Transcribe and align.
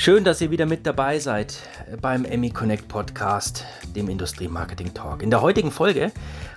Schön, 0.00 0.24
dass 0.24 0.40
ihr 0.40 0.50
wieder 0.50 0.64
mit 0.64 0.86
dabei 0.86 1.18
seid 1.18 1.58
beim 2.00 2.24
Emmy 2.24 2.48
Connect 2.48 2.88
Podcast, 2.88 3.66
dem 3.94 4.08
Industrie 4.08 4.48
Marketing 4.48 4.94
Talk. 4.94 5.22
In 5.22 5.28
der 5.28 5.42
heutigen 5.42 5.70
Folge 5.70 6.10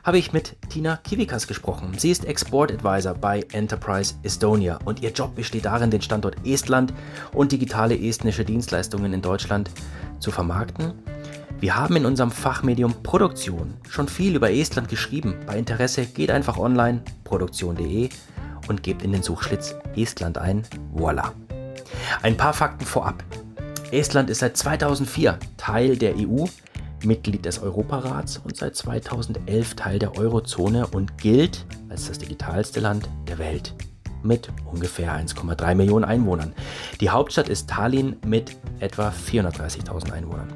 habe 0.05 0.17
ich 0.17 0.31
mit 0.31 0.55
Tina 0.69 0.95
Kivikas 0.95 1.45
gesprochen. 1.45 1.91
Sie 1.97 2.09
ist 2.09 2.23
Export 2.23 2.71
Advisor 2.71 3.13
bei 3.13 3.45
Enterprise 3.51 4.13
Estonia 4.23 4.79
und 4.85 5.01
ihr 5.01 5.11
Job 5.11 5.35
besteht 5.35 5.65
darin, 5.65 5.91
den 5.91 6.01
Standort 6.01 6.37
Estland 6.45 6.93
und 7.33 7.51
digitale 7.51 7.99
estnische 7.99 8.45
Dienstleistungen 8.45 9.11
in 9.11 9.21
Deutschland 9.21 9.69
zu 10.19 10.31
vermarkten. 10.31 10.93
Wir 11.59 11.75
haben 11.75 11.97
in 11.97 12.05
unserem 12.05 12.31
Fachmedium 12.31 13.03
Produktion 13.03 13.73
schon 13.89 14.07
viel 14.07 14.37
über 14.37 14.53
Estland 14.53 14.87
geschrieben. 14.87 15.35
Bei 15.45 15.57
Interesse 15.57 16.05
geht 16.05 16.31
einfach 16.31 16.57
online 16.57 17.03
produktion.de 17.25 18.07
und 18.69 18.83
gebt 18.83 19.03
in 19.03 19.11
den 19.11 19.21
Suchschlitz 19.21 19.75
Estland 19.97 20.37
ein. 20.37 20.63
Voila! 20.93 21.33
Ein 22.21 22.37
paar 22.37 22.53
Fakten 22.53 22.85
vorab. 22.85 23.23
Estland 23.91 24.29
ist 24.29 24.39
seit 24.39 24.57
2004 24.57 25.37
Teil 25.57 25.97
der 25.97 26.15
EU, 26.17 26.45
Mitglied 27.03 27.45
des 27.45 27.61
Europarats 27.61 28.37
und 28.37 28.55
seit 28.55 28.75
2011 28.75 29.75
Teil 29.75 29.99
der 29.99 30.17
Eurozone 30.17 30.87
und 30.87 31.17
gilt 31.17 31.65
als 31.89 32.07
das 32.07 32.17
digitalste 32.17 32.79
Land 32.79 33.09
der 33.27 33.37
Welt 33.37 33.75
mit 34.23 34.49
ungefähr 34.71 35.13
1,3 35.13 35.75
Millionen 35.75 36.05
Einwohnern. 36.05 36.53
Die 37.01 37.09
Hauptstadt 37.09 37.49
ist 37.49 37.69
Tallinn 37.69 38.15
mit 38.25 38.55
etwa 38.79 39.09
430.000 39.09 40.11
Einwohnern. 40.11 40.47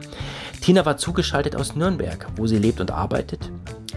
Tina 0.62 0.86
war 0.86 0.98
zugeschaltet 0.98 1.56
aus 1.56 1.76
Nürnberg, 1.76 2.28
wo 2.36 2.48
sie 2.48 2.58
lebt 2.58 2.80
und 2.82 2.92
arbeitet, 2.92 3.52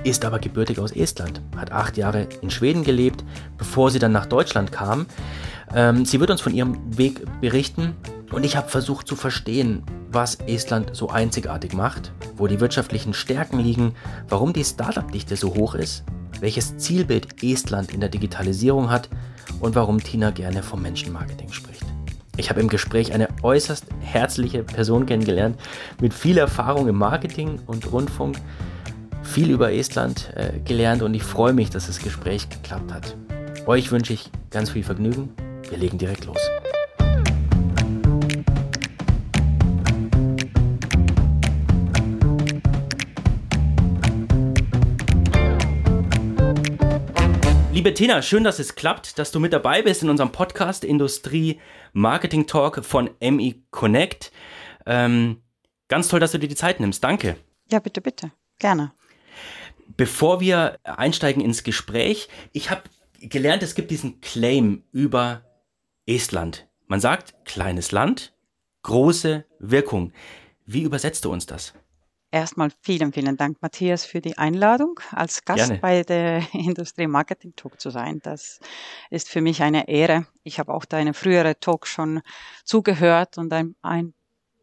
ist 0.04 0.24
aber 0.24 0.38
gebürtig 0.38 0.78
aus 0.78 0.92
Estland, 0.92 1.40
hat 1.56 1.72
acht 1.72 1.96
Jahre 1.96 2.27
in 2.40 2.50
Schweden 2.50 2.84
gelebt, 2.84 3.24
bevor 3.59 3.90
sie 3.90 3.98
dann 3.98 4.12
nach 4.12 4.26
Deutschland 4.26 4.73
kam. 4.73 5.06
Ähm, 5.74 6.04
sie 6.04 6.20
wird 6.20 6.30
uns 6.30 6.40
von 6.40 6.54
ihrem 6.54 6.78
Weg 6.96 7.23
berichten 7.40 7.95
und 8.32 8.45
ich 8.45 8.56
habe 8.56 8.68
versucht 8.68 9.06
zu 9.06 9.16
verstehen, 9.16 9.82
was 10.10 10.36
Estland 10.46 10.90
so 10.95 11.10
einzigartig 11.10 11.73
macht, 11.73 12.12
wo 12.36 12.46
die 12.46 12.60
wirtschaftlichen 12.60 13.15
Stärken 13.15 13.60
liegen, 13.60 13.95
warum 14.28 14.52
die 14.52 14.65
Startup-Dichte 14.65 15.37
so 15.37 15.54
hoch 15.54 15.74
ist, 15.74 16.04
welches 16.40 16.76
Zielbild 16.78 17.43
Estland 17.43 17.93
in 17.93 18.01
der 18.01 18.09
Digitalisierung 18.09 18.90
hat 18.90 19.09
und 19.60 19.74
warum 19.74 20.02
Tina 20.02 20.30
gerne 20.30 20.62
vom 20.62 20.82
Menschenmarketing 20.82 21.52
spricht. 21.52 21.84
Ich 22.37 22.48
habe 22.48 22.60
im 22.60 22.68
Gespräch 22.68 23.12
eine 23.12 23.28
äußerst 23.43 23.84
herzliche 24.01 24.62
Person 24.62 25.04
kennengelernt 25.04 25.60
mit 26.01 26.15
viel 26.15 26.38
Erfahrung 26.38 26.88
im 26.88 26.96
Marketing 26.96 27.60
und 27.66 27.93
Rundfunk, 27.93 28.38
viel 29.30 29.50
über 29.50 29.73
Estland 29.73 30.32
äh, 30.34 30.59
gelernt 30.64 31.02
und 31.02 31.14
ich 31.14 31.23
freue 31.23 31.52
mich, 31.52 31.70
dass 31.70 31.86
das 31.86 32.00
Gespräch 32.00 32.48
geklappt 32.48 32.92
hat. 32.92 33.16
Euch 33.66 33.92
wünsche 33.92 34.12
ich 34.12 34.30
ganz 34.50 34.70
viel 34.70 34.82
Vergnügen 34.82 35.30
wir 35.70 35.78
legen 35.78 35.98
direkt 35.98 36.24
los. 36.24 36.38
Liebe 47.72 47.94
Tina, 47.94 48.20
schön, 48.20 48.44
dass 48.44 48.59
es 48.59 48.74
klappt, 48.74 49.18
dass 49.18 49.30
du 49.30 49.40
mit 49.40 49.52
dabei 49.52 49.80
bist 49.82 50.02
in 50.02 50.10
unserem 50.10 50.32
Podcast 50.32 50.84
Industrie 50.84 51.60
Marketing 51.92 52.46
Talk 52.46 52.84
von 52.84 53.10
MI 53.20 53.62
Connect. 53.70 54.32
Ähm, 54.87 55.42
ganz 55.88 56.09
toll, 56.09 56.20
dass 56.20 56.32
du 56.32 56.38
dir 56.38 56.48
die 56.48 56.56
Zeit 56.56 56.80
nimmst. 56.80 57.02
Danke. 57.02 57.37
Ja, 57.70 57.78
bitte, 57.78 58.00
bitte. 58.02 58.32
Gerne. 58.59 58.92
Bevor 60.01 60.40
wir 60.40 60.79
einsteigen 60.82 61.43
ins 61.43 61.62
Gespräch, 61.62 62.30
ich 62.52 62.70
habe 62.70 62.84
gelernt, 63.20 63.62
es 63.62 63.74
gibt 63.74 63.90
diesen 63.90 64.22
Claim 64.22 64.82
über 64.93 65.43
Estland. 66.06 66.66
Man 66.87 67.00
sagt 67.00 67.34
kleines 67.44 67.93
Land, 67.93 68.32
große 68.82 69.44
Wirkung. 69.59 70.15
Wie 70.65 70.84
übersetzt 70.84 71.26
du 71.26 71.31
uns 71.31 71.44
das? 71.44 71.75
Erstmal 72.31 72.72
vielen, 72.81 73.12
vielen 73.12 73.37
Dank, 73.37 73.60
Matthias, 73.60 74.06
für 74.06 74.22
die 74.22 74.38
Einladung, 74.38 74.98
als 75.10 75.44
Gast 75.44 75.66
Gerne. 75.66 75.81
bei 75.82 76.03
der 76.03 76.47
Industrie 76.55 77.06
Marketing 77.06 77.53
Talk 77.55 77.78
zu 77.78 77.91
sein. 77.91 78.21
Das 78.22 78.59
ist 79.11 79.28
für 79.28 79.43
mich 79.43 79.62
eine 79.62 79.87
Ehre. 79.87 80.27
Ich 80.44 80.59
habe 80.59 80.72
auch 80.72 80.87
deine 80.87 81.12
frühere 81.12 81.61
Talk 81.61 81.87
schon 81.87 82.22
zugehört 82.65 83.37
und 83.37 83.53
ein, 83.53 83.75
ein 83.82 84.15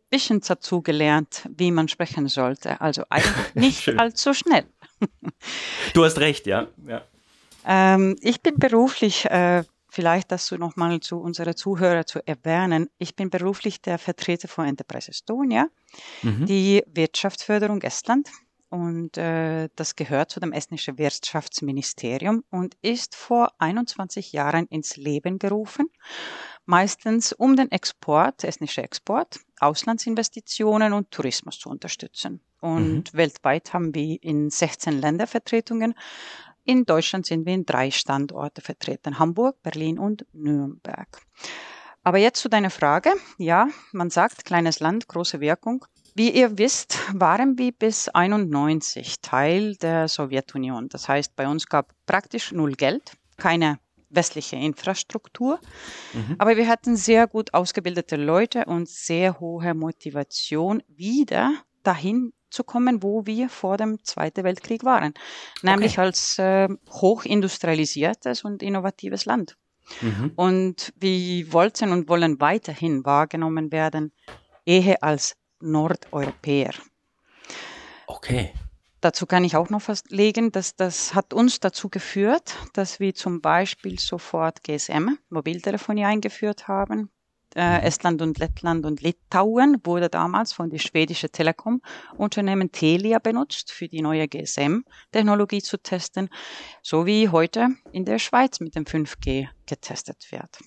bisschen 0.10 0.42
dazu 0.42 0.82
gelernt, 0.82 1.48
wie 1.56 1.70
man 1.70 1.88
sprechen 1.90 2.28
sollte. 2.28 2.82
Also 2.82 3.04
eigentlich 3.10 3.54
nicht 3.54 4.00
allzu 4.00 4.34
schnell. 4.34 4.66
Du 5.94 6.04
hast 6.06 6.20
recht, 6.20 6.48
ja. 6.48 6.68
ja. 6.88 7.04
Ähm, 7.66 8.16
ich 8.22 8.42
bin 8.42 8.58
beruflich 8.58 9.26
äh, 9.26 9.64
vielleicht 9.90 10.32
das 10.32 10.52
nochmal 10.52 11.00
zu 11.00 11.20
unserer 11.20 11.56
Zuhörer 11.56 12.06
zu 12.06 12.20
erwähnen. 12.26 12.90
Ich 12.98 13.16
bin 13.16 13.30
beruflich 13.30 13.82
der 13.82 13.98
Vertreter 13.98 14.48
von 14.48 14.68
Enterprise 14.68 15.10
Estonia, 15.10 15.68
mhm. 16.22 16.46
die 16.46 16.84
Wirtschaftsförderung 16.88 17.82
Estland. 17.82 18.30
Und 18.70 19.18
äh, 19.18 19.70
das 19.76 19.96
gehört 19.96 20.30
zu 20.30 20.40
dem 20.42 20.52
estnischen 20.52 20.98
Wirtschaftsministerium 20.98 22.44
und 22.50 22.76
ist 22.82 23.16
vor 23.16 23.54
21 23.60 24.34
Jahren 24.34 24.68
ins 24.68 24.98
Leben 24.98 25.40
gerufen, 25.40 25.90
meistens 26.66 27.32
um 27.32 27.56
den 27.56 27.72
Export, 27.72 28.44
estnische 28.44 28.84
Export, 28.84 29.40
Auslandsinvestitionen 29.60 30.94
und 30.94 31.12
Tourismus 31.12 31.60
zu 31.60 31.70
unterstützen. 31.70 32.42
Und 32.60 33.14
mhm. 33.14 33.18
weltweit 33.18 33.74
haben 33.74 33.94
wir 33.94 34.22
in 34.22 34.50
16 34.50 35.00
Ländervertretungen 35.00 35.94
in 36.68 36.84
Deutschland 36.84 37.26
sind 37.26 37.46
wir 37.46 37.54
in 37.54 37.66
drei 37.66 37.92
Standorte 37.92 38.60
vertreten, 38.60 39.20
Hamburg, 39.20 39.64
Berlin 39.64 39.98
und 39.98 40.26
Nürnberg. 40.34 41.08
Aber 42.04 42.18
jetzt 42.18 42.42
zu 42.42 42.50
deiner 42.50 42.70
Frage. 42.70 43.14
Ja, 43.38 43.70
man 43.94 44.10
sagt, 44.10 44.44
kleines 44.44 44.82
Land, 44.82 45.08
große 45.08 45.40
Wirkung. 45.40 45.86
Wie 46.14 46.30
ihr 46.30 46.58
wisst, 46.58 47.00
waren 47.14 47.58
wir 47.58 47.72
bis 47.72 48.10
91 48.10 49.22
Teil 49.22 49.78
der 49.78 50.10
Sowjetunion. 50.10 50.90
Das 50.90 51.08
heißt, 51.08 51.38
bei 51.38 51.48
uns 51.48 51.68
gab 51.68 51.94
praktisch 52.06 52.52
null 52.52 52.74
Geld, 52.74 53.14
keine 53.38 53.80
westliche 54.10 54.56
Infrastruktur. 54.56 55.60
Mhm. 56.14 56.36
Aber 56.38 56.58
wir 56.58 56.68
hatten 56.68 56.96
sehr 56.96 57.28
gut 57.28 57.54
ausgebildete 57.54 58.16
Leute 58.16 58.66
und 58.66 58.88
sehr 58.88 59.40
hohe 59.40 59.74
Motivation, 59.74 60.84
wieder 60.88 61.54
dahin 61.84 62.34
zu 62.50 62.64
kommen, 62.64 63.04
wo 63.04 63.26
wir 63.26 63.50
vor 63.50 63.78
dem 63.78 64.04
Zweiten 64.04 64.44
Weltkrieg 64.44 64.84
waren, 64.84 65.14
nämlich 65.62 65.94
okay. 65.94 66.02
als 66.02 66.40
äh, 66.40 66.70
hochindustrialisiertes 66.90 68.44
und 68.44 68.64
innovatives 68.64 69.26
Land. 69.26 69.58
Mhm. 70.02 70.32
Und 70.36 70.94
wir 70.98 71.52
wollten 71.54 71.92
und 71.92 72.10
wollen 72.10 72.40
weiterhin 72.40 73.06
wahrgenommen 73.06 73.72
werden, 73.72 74.12
eher 74.66 75.04
als 75.04 75.36
Nordeuropäer. 75.60 76.74
Okay. 78.06 78.54
Dazu 79.02 79.26
kann 79.26 79.44
ich 79.44 79.56
auch 79.56 79.70
noch 79.70 79.88
was 79.88 80.04
legen, 80.10 80.52
dass 80.52 80.76
das 80.76 81.14
hat 81.14 81.34
uns 81.34 81.60
dazu 81.60 81.90
geführt, 81.90 82.56
dass 82.74 83.00
wir 83.00 83.14
zum 83.14 83.42
Beispiel 83.42 84.00
sofort 84.00 84.64
GSM, 84.64 85.18
Mobiltelefonie 85.30 86.06
eingeführt 86.06 86.68
haben, 86.68 87.12
äh, 87.56 87.82
Estland 87.82 88.22
und 88.22 88.38
Lettland 88.40 88.86
und 88.86 89.02
Litauen 89.02 89.78
wurde 89.84 90.10
damals 90.10 90.54
von 90.54 90.70
der 90.70 90.80
schwedischen 90.80 91.32
Telekom-Unternehmen 91.32 92.72
Telia 92.72 93.20
benutzt, 93.20 93.72
für 93.72 93.88
die 93.88 94.02
neue 94.02 94.28
GSM-Technologie 94.28 95.62
zu 95.62 95.78
testen, 95.78 96.30
so 96.82 97.06
wie 97.06 97.30
heute 97.30 97.70
in 97.92 98.06
der 98.06 98.20
Schweiz 98.20 98.60
mit 98.60 98.76
dem 98.76 98.86
5G 98.86 99.48
getestet 99.66 100.32
wird. 100.32 100.60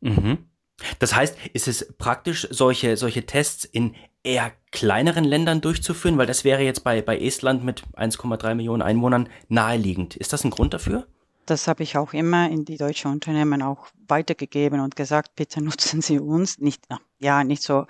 Mhm. 0.00 0.50
Das 0.98 1.14
heißt, 1.14 1.36
ist 1.52 1.68
es 1.68 1.94
praktisch, 1.96 2.48
solche, 2.50 2.96
solche 2.96 3.24
Tests 3.24 3.64
in 3.64 3.94
eher 4.24 4.52
kleineren 4.70 5.24
Ländern 5.24 5.60
durchzuführen? 5.60 6.18
Weil 6.18 6.26
das 6.26 6.44
wäre 6.44 6.62
jetzt 6.62 6.84
bei, 6.84 7.02
bei 7.02 7.18
Estland 7.18 7.64
mit 7.64 7.82
1,3 7.94 8.54
Millionen 8.54 8.82
Einwohnern 8.82 9.28
naheliegend. 9.48 10.16
Ist 10.16 10.32
das 10.32 10.44
ein 10.44 10.50
Grund 10.50 10.74
dafür? 10.74 11.06
Das 11.46 11.66
habe 11.66 11.82
ich 11.82 11.96
auch 11.96 12.12
immer 12.12 12.48
in 12.50 12.64
die 12.64 12.76
deutschen 12.76 13.10
Unternehmen 13.10 13.62
auch 13.62 13.88
weitergegeben 14.06 14.80
und 14.80 14.94
gesagt, 14.94 15.34
bitte 15.34 15.62
nutzen 15.62 16.00
Sie 16.00 16.18
uns 16.18 16.58
nicht, 16.58 16.84
ja, 17.18 17.42
nicht 17.44 17.62
so 17.62 17.86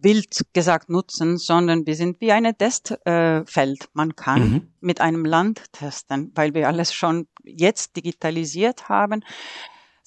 wild 0.00 0.44
gesagt 0.52 0.88
nutzen, 0.88 1.38
sondern 1.38 1.86
wir 1.86 1.96
sind 1.96 2.20
wie 2.20 2.30
eine 2.30 2.56
Testfeld. 2.56 3.82
Äh, 3.82 3.88
Man 3.92 4.14
kann 4.14 4.50
mhm. 4.50 4.68
mit 4.80 5.00
einem 5.00 5.24
Land 5.24 5.72
testen, 5.72 6.30
weil 6.34 6.54
wir 6.54 6.68
alles 6.68 6.94
schon 6.94 7.26
jetzt 7.44 7.96
digitalisiert 7.96 8.88
haben 8.88 9.24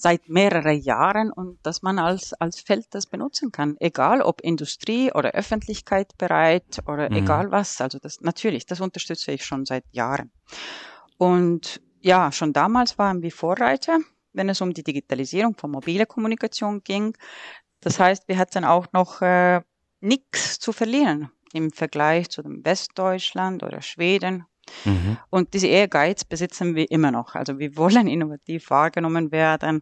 seit 0.02 0.30
mehreren 0.30 0.82
Jahren 0.82 1.32
und 1.32 1.60
dass 1.64 1.84
man 1.84 2.00
als, 2.00 2.34
als 2.34 2.60
Feld 2.60 2.88
das 2.92 3.06
benutzen 3.06 3.52
kann. 3.52 3.76
Egal 3.80 4.22
ob 4.22 4.42
Industrie 4.42 5.12
oder 5.14 5.32
Öffentlichkeit 5.32 6.18
bereit 6.18 6.80
oder 6.88 7.10
mhm. 7.10 7.18
egal 7.18 7.52
was. 7.52 7.80
Also 7.82 8.00
das, 8.00 8.22
natürlich, 8.22 8.66
das 8.66 8.82
unterstütze 8.82 9.32
ich 9.32 9.46
schon 9.46 9.66
seit 9.66 9.86
Jahren. 9.92 10.32
Und 11.18 11.82
ja, 12.00 12.32
schon 12.32 12.52
damals 12.52 12.98
waren 12.98 13.22
wir 13.22 13.32
Vorreiter, 13.32 14.00
wenn 14.34 14.50
es 14.50 14.62
um 14.62 14.74
die 14.74 14.84
Digitalisierung 14.84 15.56
von 15.56 15.70
mobiler 15.70 16.08
Kommunikation 16.08 16.84
ging. 16.84 17.16
Das 17.80 18.00
heißt, 18.00 18.28
wir 18.28 18.40
hatten 18.40 18.66
auch 18.66 18.88
noch 18.94 19.22
äh, 19.22 19.62
nichts 20.00 20.60
zu 20.60 20.72
verlieren 20.72 21.32
im 21.54 21.72
Vergleich 21.72 22.30
zu 22.30 22.42
dem 22.42 22.66
Westdeutschland 22.66 23.62
oder 23.62 23.82
Schweden. 23.82 24.46
Mhm. 24.86 25.18
Und 25.30 25.54
diese 25.54 25.68
Ehrgeiz 25.68 26.24
besitzen 26.24 26.76
wir 26.76 26.90
immer 26.92 27.12
noch. 27.12 27.36
Also 27.36 27.60
wir 27.60 27.76
wollen 27.78 28.08
innovativ 28.08 28.70
wahrgenommen 28.70 29.32
werden 29.32 29.82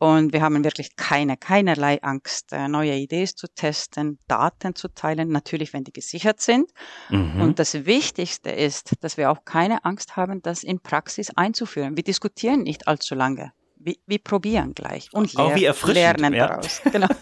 Und 0.00 0.32
wir 0.32 0.42
haben 0.42 0.62
wirklich 0.62 0.94
keine, 0.94 1.36
keinerlei 1.36 2.00
Angst, 2.02 2.52
äh, 2.52 2.68
neue 2.68 2.94
Ideen 2.94 3.26
zu 3.26 3.48
testen, 3.52 4.20
Daten 4.28 4.76
zu 4.76 4.88
teilen, 4.88 5.28
natürlich, 5.28 5.72
wenn 5.72 5.82
die 5.82 5.92
gesichert 5.92 6.40
sind. 6.40 6.70
Mhm. 7.08 7.40
Und 7.40 7.58
das 7.58 7.74
Wichtigste 7.84 8.50
ist, 8.50 8.92
dass 9.00 9.16
wir 9.16 9.28
auch 9.30 9.44
keine 9.44 9.84
Angst 9.84 10.16
haben, 10.16 10.40
das 10.40 10.62
in 10.62 10.78
Praxis 10.78 11.30
einzuführen. 11.30 11.96
Wir 11.96 12.04
diskutieren 12.04 12.62
nicht 12.62 12.86
allzu 12.86 13.16
lange. 13.16 13.52
Wir, 13.76 13.96
wir 14.06 14.18
probieren 14.18 14.72
gleich 14.74 15.08
und 15.12 15.34
lehr 15.34 15.56
wie 15.56 15.92
lernen 15.92 16.32
ja. 16.32 16.46
daraus. 16.46 16.80
Genau. 16.92 17.08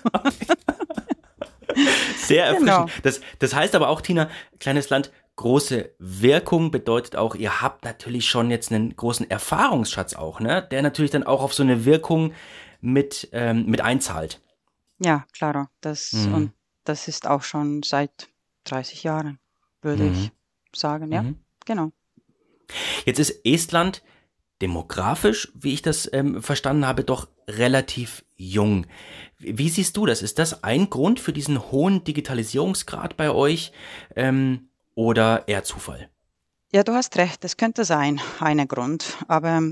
Sehr 2.17 2.44
erfrischend. 2.44 2.67
Genau. 2.67 2.87
Das, 3.02 3.20
das 3.38 3.55
heißt 3.55 3.75
aber 3.75 3.88
auch, 3.88 4.02
Tina, 4.02 4.29
kleines 4.61 4.91
Land, 4.91 5.12
große 5.37 5.94
Wirkung 5.99 6.71
bedeutet 6.71 7.17
auch, 7.17 7.35
ihr 7.35 7.61
habt 7.61 7.85
natürlich 7.85 8.29
schon 8.29 8.50
jetzt 8.50 8.73
einen 8.73 8.97
großen 8.97 9.31
Erfahrungsschatz 9.31 10.15
auch, 10.15 10.41
ne? 10.41 10.67
Der 10.71 10.83
natürlich 10.83 11.11
dann 11.11 11.25
auch 11.25 11.43
auf 11.43 11.55
so 11.55 11.62
eine 11.62 11.85
Wirkung 11.85 12.33
mit, 12.81 13.29
ähm, 13.33 13.67
mit 13.67 13.81
einzahlt. 13.81 14.41
Ja, 14.99 15.27
klar. 15.33 15.71
Das, 15.81 16.12
mhm. 16.12 16.35
Und 16.35 16.53
das 16.85 17.09
ist 17.09 17.27
auch 17.27 17.43
schon 17.43 17.83
seit 17.83 18.29
30 18.65 19.03
Jahren, 19.03 19.38
würde 19.83 20.05
mhm. 20.05 20.12
ich 20.12 20.33
sagen, 20.79 21.12
ja. 21.12 21.23
Mhm. 21.23 21.38
Genau. 21.65 21.93
Jetzt 23.05 23.19
ist 23.19 23.41
Estland 23.44 24.03
demografisch, 24.62 25.53
wie 25.55 25.75
ich 25.75 25.83
das 25.83 26.11
ähm, 26.12 26.43
verstanden 26.43 26.87
habe, 26.87 27.05
doch 27.05 27.29
relativ 27.49 28.25
jung. 28.37 28.87
Wie 29.38 29.69
siehst 29.69 29.97
du 29.97 30.06
das? 30.06 30.23
Ist 30.23 30.38
das 30.38 30.65
ein 30.65 30.88
Grund 30.88 31.21
für 31.21 31.33
diesen 31.33 31.71
hohen 31.71 32.05
Digitalisierungsgrad 32.05 33.17
bei 33.17 33.31
euch 33.31 33.73
ähm, 34.15 34.71
oder 34.97 35.47
eher 35.47 35.63
Zufall? 35.63 36.11
Ja, 36.73 36.83
du 36.83 36.93
hast 36.93 37.17
recht, 37.17 37.45
das 37.45 37.57
könnte 37.57 37.85
sein, 37.85 38.21
ein 38.41 38.67
Grund. 38.67 39.17
Aber 39.29 39.63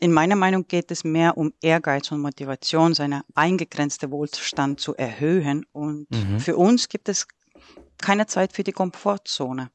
in 0.00 0.12
meiner 0.12 0.36
Meinung 0.36 0.66
geht 0.66 0.90
es 0.90 1.04
mehr 1.04 1.36
um 1.36 1.52
Ehrgeiz 1.60 2.10
und 2.10 2.20
Motivation, 2.20 2.94
seine 2.94 3.22
eingegrenzte 3.34 4.10
Wohlstand 4.10 4.80
zu 4.80 4.96
erhöhen. 4.96 5.66
Und 5.72 6.10
mhm. 6.10 6.40
für 6.40 6.56
uns 6.56 6.88
gibt 6.88 7.10
es 7.10 7.28
keine 7.98 8.26
Zeit 8.26 8.54
für 8.54 8.64
die 8.64 8.72
Komfortzone. 8.72 9.70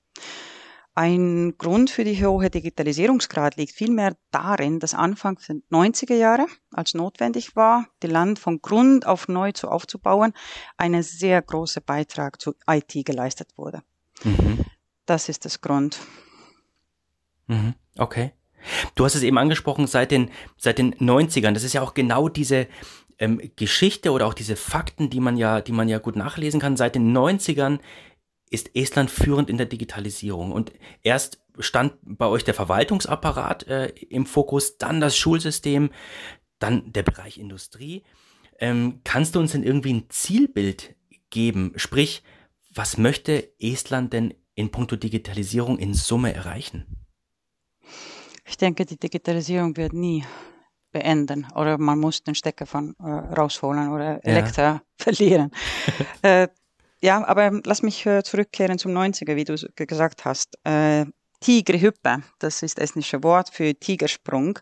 Ein 0.96 1.56
Grund 1.58 1.90
für 1.90 2.04
die 2.04 2.24
hohe 2.24 2.50
Digitalisierungsgrad 2.52 3.58
liegt 3.58 3.74
vielmehr 3.74 4.16
darin, 4.30 4.80
dass 4.80 4.94
Anfang 4.94 5.40
der 5.48 5.56
90er 5.72 6.14
Jahre, 6.14 6.46
als 6.72 6.94
notwendig 6.94 7.56
war, 7.56 7.88
die 8.04 8.08
Land 8.08 8.38
von 8.38 8.62
Grund 8.62 9.08
auf 9.08 9.28
neu 9.28 9.52
zu 9.54 9.70
aufzubauen, 9.70 10.34
ein 10.78 11.02
sehr 11.02 11.42
großer 11.42 11.82
Beitrag 11.82 12.40
zu 12.40 12.54
IT 12.68 12.94
geleistet 13.06 13.50
wurde. 13.58 13.82
Mhm. 14.24 14.64
Das 15.06 15.30
ist 15.30 15.46
das 15.46 15.62
Grund. 15.62 16.00
Mhm. 17.48 17.74
Okay. 17.98 18.32
Du 18.96 19.04
hast 19.04 19.16
es 19.16 19.24
eben 19.24 19.38
angesprochen, 19.38 19.88
seit 19.88 20.12
den, 20.12 20.32
seit 20.58 20.78
den 20.78 20.96
90ern. 20.96 21.52
Das 21.52 21.64
ist 21.64 21.74
ja 21.74 21.82
auch 21.82 21.94
genau 21.94 22.30
diese 22.30 22.68
ähm, 23.20 23.42
Geschichte 23.56 24.12
oder 24.12 24.26
auch 24.26 24.34
diese 24.34 24.56
Fakten, 24.56 25.10
die 25.10 25.20
man 25.20 25.38
ja, 25.38 25.62
die 25.62 25.74
man 25.74 25.90
ja 25.90 26.00
gut 26.00 26.16
nachlesen 26.16 26.60
kann. 26.60 26.78
Seit 26.78 26.96
den 26.96 27.16
90ern 27.16 27.80
ist 28.50 28.76
Estland 28.76 29.12
führend 29.12 29.50
in 29.50 29.58
der 29.58 29.66
Digitalisierung. 29.66 30.52
Und 30.52 30.72
erst 31.02 31.42
stand 31.60 31.96
bei 32.04 32.28
euch 32.28 32.44
der 32.44 32.54
Verwaltungsapparat 32.54 33.68
äh, 33.68 33.88
im 34.10 34.26
Fokus, 34.26 34.78
dann 34.78 35.02
das 35.02 35.18
Schulsystem, 35.18 35.92
dann 36.60 36.92
der 36.94 37.04
Bereich 37.04 37.38
Industrie. 37.38 38.04
Ähm, 38.60 39.02
kannst 39.04 39.36
du 39.36 39.40
uns 39.40 39.52
denn 39.52 39.64
irgendwie 39.64 39.94
ein 39.94 40.10
Zielbild 40.10 40.96
geben? 41.30 41.74
Sprich, 41.76 42.24
was 42.74 42.98
möchte 42.98 43.52
Estland 43.60 44.14
denn 44.14 44.34
in 44.56 44.72
puncto 44.72 44.96
Digitalisierung 44.96 45.78
in 45.78 45.94
Summe 45.94 46.34
erreichen? 46.34 46.86
Ich 48.46 48.58
denke, 48.58 48.86
die 48.86 48.98
Digitalisierung 48.98 49.78
wird 49.78 49.94
nie 49.94 50.24
beenden 50.92 51.48
oder 51.56 51.78
man 51.78 52.00
muss 52.00 52.24
den 52.24 52.36
Stecker 52.36 52.66
von 52.66 52.96
äh, 53.00 53.10
rausholen 53.10 53.90
oder 53.90 54.24
Elektra 54.26 54.62
ja. 54.62 54.82
verlieren. 54.98 55.52
äh, 56.22 56.48
ja, 57.02 57.26
aber 57.28 57.60
lass 57.66 57.82
mich 57.82 58.06
äh, 58.06 58.24
zurückkehren 58.24 58.78
zum 58.78 58.92
90er, 58.94 59.36
wie 59.36 59.44
du 59.44 59.56
gesagt 59.76 60.24
hast. 60.24 60.58
Äh, 60.64 61.06
Tigerhüppe, 61.42 62.24
das 62.40 62.64
ist 62.64 62.78
das 62.78 62.86
estnische 62.86 63.22
Wort 63.22 63.50
für 63.50 63.74
Tigersprung. 63.74 64.60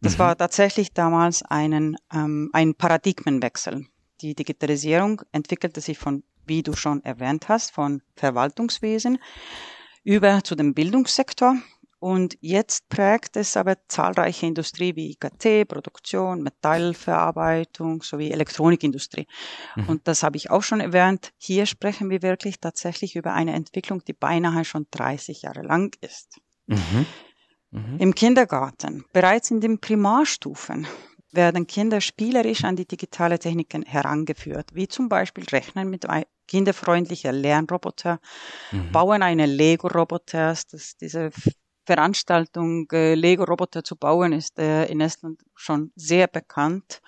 Das 0.00 0.14
mhm. 0.14 0.20
war 0.20 0.36
tatsächlich 0.36 0.94
damals 0.94 1.42
einen, 1.42 1.96
ähm, 2.14 2.48
ein 2.54 2.74
Paradigmenwechsel. 2.74 3.84
Die 4.22 4.34
Digitalisierung 4.34 5.20
entwickelte 5.32 5.82
sich 5.82 5.98
von, 5.98 6.22
wie 6.48 6.62
du 6.62 6.74
schon 6.74 7.04
erwähnt 7.04 7.48
hast, 7.48 7.72
von 7.72 8.02
Verwaltungswesen 8.16 9.18
über 10.04 10.42
zu 10.42 10.54
dem 10.54 10.74
Bildungssektor, 10.74 11.56
und 12.00 12.38
jetzt 12.40 12.88
prägt 12.88 13.36
es 13.36 13.56
aber 13.56 13.76
zahlreiche 13.88 14.46
Industrie 14.46 14.94
wie 14.94 15.10
IKT, 15.10 15.66
Produktion, 15.66 16.42
Metallverarbeitung 16.42 18.02
sowie 18.02 18.30
Elektronikindustrie. 18.30 19.26
Mhm. 19.74 19.88
Und 19.88 20.08
das 20.08 20.22
habe 20.22 20.36
ich 20.36 20.50
auch 20.50 20.62
schon 20.62 20.80
erwähnt. 20.80 21.32
Hier 21.38 21.66
sprechen 21.66 22.08
wir 22.08 22.22
wirklich 22.22 22.60
tatsächlich 22.60 23.16
über 23.16 23.34
eine 23.34 23.52
Entwicklung, 23.52 24.04
die 24.04 24.12
beinahe 24.12 24.64
schon 24.64 24.86
30 24.92 25.42
Jahre 25.42 25.62
lang 25.62 25.96
ist. 26.00 26.38
Mhm. 26.66 27.06
Mhm. 27.70 27.98
Im 27.98 28.14
Kindergarten, 28.14 29.04
bereits 29.12 29.50
in 29.50 29.60
den 29.60 29.80
Primarstufen, 29.80 30.86
werden 31.32 31.66
Kinder 31.66 32.00
spielerisch 32.00 32.64
an 32.64 32.76
die 32.76 32.86
digitale 32.86 33.40
Techniken 33.40 33.82
herangeführt, 33.82 34.70
wie 34.72 34.86
zum 34.86 35.08
Beispiel 35.08 35.44
Rechnen 35.44 35.90
mit 35.90 36.06
kinderfreundlicher 36.48 37.30
Lernroboter, 37.30 38.18
mhm. 38.72 38.90
Bauen 38.90 39.22
eine 39.22 39.46
Lego-Roboter, 39.46 40.56
diese 41.00 41.30
Veranstaltung, 41.86 42.86
äh, 42.92 43.14
Lego-Roboter 43.14 43.84
zu 43.84 43.96
bauen, 43.96 44.32
ist 44.32 44.58
äh, 44.58 44.86
in 44.86 45.00
Estland 45.00 45.40
schon 45.54 45.92
sehr 45.94 46.26
bekannt. 46.26 47.00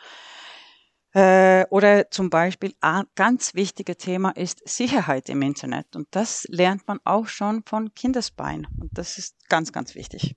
Äh, 1.13 1.67
oder 1.71 2.11
zum 2.11 2.31
Beispiel 2.31 2.75
ein 2.81 3.05
ganz 3.17 3.55
wichtiges 3.55 3.97
Thema 3.97 4.31
ist 4.31 4.67
Sicherheit 4.69 5.29
im 5.29 5.43
Internet. 5.43 5.97
Und 5.97 6.09
das 6.13 6.47
lernt 6.49 6.87
man 6.87 7.01
auch 7.05 7.27
schon 7.27 7.63
von 7.67 7.93
Kindesbein. 7.95 8.67
Und 8.81 8.91
das 8.93 9.19
ist 9.19 9.49
ganz, 9.49 9.73
ganz 9.73 9.95
wichtig. 9.95 10.37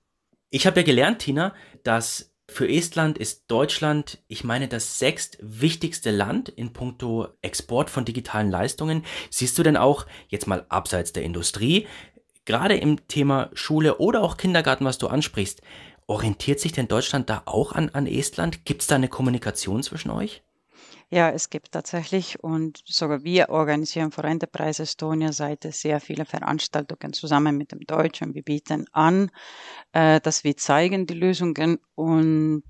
Ich 0.50 0.66
habe 0.66 0.80
ja 0.80 0.86
gelernt, 0.86 1.20
Tina, 1.20 1.54
dass 1.84 2.33
für 2.48 2.68
Estland 2.68 3.18
ist 3.18 3.44
Deutschland, 3.48 4.22
ich 4.28 4.44
meine, 4.44 4.68
das 4.68 4.98
sechst 4.98 5.38
wichtigste 5.40 6.10
Land 6.10 6.48
in 6.48 6.72
puncto 6.72 7.28
Export 7.42 7.90
von 7.90 8.04
digitalen 8.04 8.50
Leistungen. 8.50 9.04
Siehst 9.30 9.58
du 9.58 9.62
denn 9.62 9.76
auch, 9.76 10.06
jetzt 10.28 10.46
mal 10.46 10.66
abseits 10.68 11.12
der 11.12 11.24
Industrie, 11.24 11.88
gerade 12.44 12.76
im 12.76 13.08
Thema 13.08 13.50
Schule 13.54 13.98
oder 13.98 14.22
auch 14.22 14.36
Kindergarten, 14.36 14.84
was 14.84 14.98
du 14.98 15.08
ansprichst, 15.08 15.62
orientiert 16.06 16.60
sich 16.60 16.72
denn 16.72 16.86
Deutschland 16.86 17.28
da 17.28 17.42
auch 17.46 17.72
an, 17.72 17.88
an 17.90 18.06
Estland? 18.06 18.64
Gibt 18.64 18.82
es 18.82 18.86
da 18.86 18.96
eine 18.96 19.08
Kommunikation 19.08 19.82
zwischen 19.82 20.10
euch? 20.10 20.43
Ja, 21.14 21.30
es 21.30 21.48
gibt 21.48 21.70
tatsächlich 21.70 22.42
und 22.42 22.82
sogar 22.86 23.22
wir 23.22 23.50
organisieren 23.50 24.10
vor 24.10 24.24
Enterprise 24.24 24.82
Estonia 24.82 25.30
Seite 25.30 25.70
sehr 25.70 26.00
viele 26.00 26.24
Veranstaltungen 26.24 27.12
zusammen 27.12 27.56
mit 27.56 27.70
dem 27.70 27.78
Deutschen. 27.86 28.34
Wir 28.34 28.42
bieten 28.42 28.86
an, 28.90 29.30
äh, 29.92 30.20
dass 30.20 30.42
wir 30.42 30.56
zeigen 30.56 31.06
die 31.06 31.14
Lösungen 31.14 31.78
und 31.94 32.64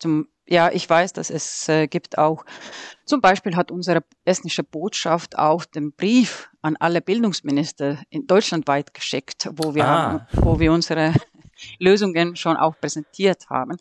zum 0.00 0.26
ja, 0.48 0.68
ich 0.72 0.90
weiß, 0.90 1.12
dass 1.12 1.30
es 1.30 1.68
äh, 1.68 1.86
gibt 1.86 2.18
auch, 2.18 2.44
zum 3.04 3.20
Beispiel 3.20 3.54
hat 3.54 3.70
unsere 3.70 4.02
estnische 4.24 4.64
Botschaft 4.64 5.38
auch 5.38 5.64
den 5.64 5.92
Brief 5.92 6.50
an 6.62 6.76
alle 6.80 7.00
Bildungsminister 7.00 8.02
in 8.10 8.26
Deutschland 8.26 8.66
weit 8.66 8.94
geschickt, 8.94 9.48
wo 9.52 9.76
wir, 9.76 9.84
ah. 9.84 9.88
haben, 9.88 10.26
wo 10.32 10.58
wir 10.58 10.72
unsere 10.72 11.14
Lösungen 11.78 12.34
schon 12.34 12.56
auch 12.56 12.76
präsentiert 12.80 13.48
haben. 13.48 13.76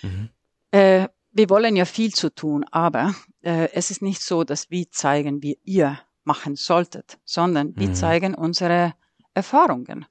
Mhm. 0.00 0.30
Äh, 0.70 1.08
wir 1.32 1.50
wollen 1.50 1.76
ja 1.76 1.84
viel 1.84 2.12
zu 2.12 2.30
tun, 2.34 2.64
aber 2.70 3.14
äh, 3.42 3.68
es 3.72 3.90
ist 3.90 4.02
nicht 4.02 4.22
so, 4.22 4.44
dass 4.44 4.70
wir 4.70 4.90
zeigen, 4.90 5.42
wie 5.42 5.58
ihr 5.64 5.98
machen 6.24 6.56
solltet, 6.56 7.18
sondern 7.24 7.76
wir 7.76 7.88
mhm. 7.88 7.94
zeigen 7.94 8.34
unsere 8.34 8.94
Erfahrungen. 9.34 10.06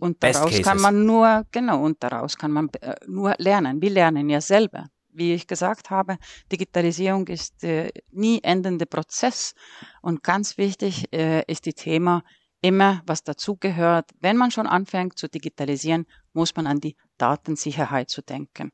Und 0.00 0.22
daraus 0.22 0.60
kann 0.62 0.80
man 0.80 1.06
nur, 1.06 1.46
genau, 1.52 1.84
und 1.84 2.02
daraus 2.02 2.36
kann 2.36 2.50
man 2.50 2.68
äh, 2.80 2.96
nur 3.06 3.34
lernen. 3.38 3.80
Wir 3.80 3.90
lernen 3.90 4.28
ja 4.28 4.40
selber 4.40 4.88
wie 5.14 5.32
ich 5.32 5.46
gesagt 5.46 5.90
habe, 5.90 6.18
Digitalisierung 6.50 7.28
ist 7.28 7.64
äh, 7.64 7.90
nie 8.10 8.40
endender 8.42 8.86
Prozess 8.86 9.54
und 10.02 10.22
ganz 10.22 10.58
wichtig 10.58 11.12
äh, 11.12 11.44
ist 11.46 11.66
die 11.66 11.72
Thema 11.72 12.22
immer, 12.60 13.02
was 13.06 13.22
dazugehört. 13.22 14.10
Wenn 14.20 14.36
man 14.36 14.50
schon 14.50 14.66
anfängt 14.66 15.18
zu 15.18 15.28
digitalisieren, 15.28 16.06
muss 16.32 16.54
man 16.56 16.66
an 16.66 16.80
die 16.80 16.96
Datensicherheit 17.16 18.10
zu 18.10 18.22
denken. 18.22 18.72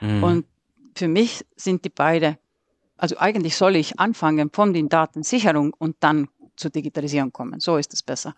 Mhm. 0.00 0.22
Und 0.22 0.46
für 0.98 1.08
mich 1.08 1.46
sind 1.56 1.84
die 1.84 1.90
beide, 1.90 2.38
also 2.96 3.16
eigentlich 3.18 3.56
soll 3.56 3.76
ich 3.76 3.98
anfangen 3.98 4.50
von 4.52 4.72
den 4.72 4.88
Datensicherung 4.88 5.72
und 5.78 5.96
dann 6.00 6.28
zur 6.56 6.70
Digitalisierung 6.70 7.32
kommen. 7.32 7.60
So 7.60 7.76
ist 7.76 7.94
es 7.94 8.02
besser. 8.02 8.34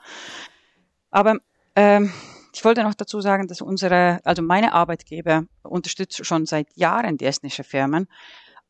Aber 1.10 1.38
ähm, 1.74 2.12
ich 2.52 2.64
wollte 2.64 2.82
noch 2.82 2.94
dazu 2.94 3.20
sagen, 3.20 3.48
dass 3.48 3.62
unsere, 3.62 4.20
also 4.24 4.42
meine 4.42 4.74
Arbeitgeber 4.74 5.44
unterstützt 5.62 6.24
schon 6.26 6.46
seit 6.46 6.68
Jahren 6.76 7.16
die 7.16 7.24
estnische 7.24 7.64
Firmen, 7.64 8.08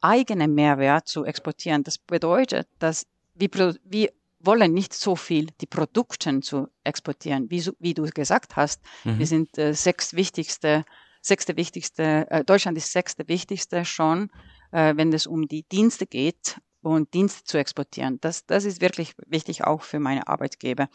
eigene 0.01 0.49
Mehrwert 0.49 1.09
zu 1.09 1.25
exportieren. 1.25 1.83
Das 1.83 1.99
bedeutet, 1.99 2.69
dass 2.79 3.07
wir, 3.35 3.51
wir 3.85 4.11
wollen 4.39 4.73
nicht 4.73 4.95
so 4.95 5.17
viel 5.17 5.49
die 5.61 5.67
Produkte 5.67 6.41
zu 6.41 6.69
exportieren, 6.85 7.51
wie, 7.51 7.65
wie 7.79 7.95
du 7.95 8.05
gesagt 8.05 8.57
hast. 8.57 8.81
Mhm. 9.05 9.19
Wir 9.19 9.27
sind 9.27 9.59
äh, 9.59 9.75
sechs 9.75 10.15
wichtigste, 10.15 10.85
sechste 11.21 11.57
wichtigste, 11.57 12.31
äh, 12.31 12.45
Deutschland 12.45 12.77
ist 12.79 12.93
sechste 12.93 13.29
wichtigste 13.29 13.85
schon 13.85 14.31
äh, 14.73 14.97
wenn 14.97 15.13
es 15.13 15.27
um 15.27 15.49
die 15.49 15.65
Dienste 15.65 16.07
geht 16.07 16.61
und 16.83 17.13
Dienste 17.15 17.45
zu 17.45 17.59
exportieren. 17.59 18.19
Das, 18.21 18.47
das 18.47 18.65
ist 18.65 18.81
wirklich 18.81 19.15
wichtig 19.27 19.65
auch 19.65 19.83
für 19.83 20.01
meine 20.01 20.27
Arbeitgeber. 20.29 20.89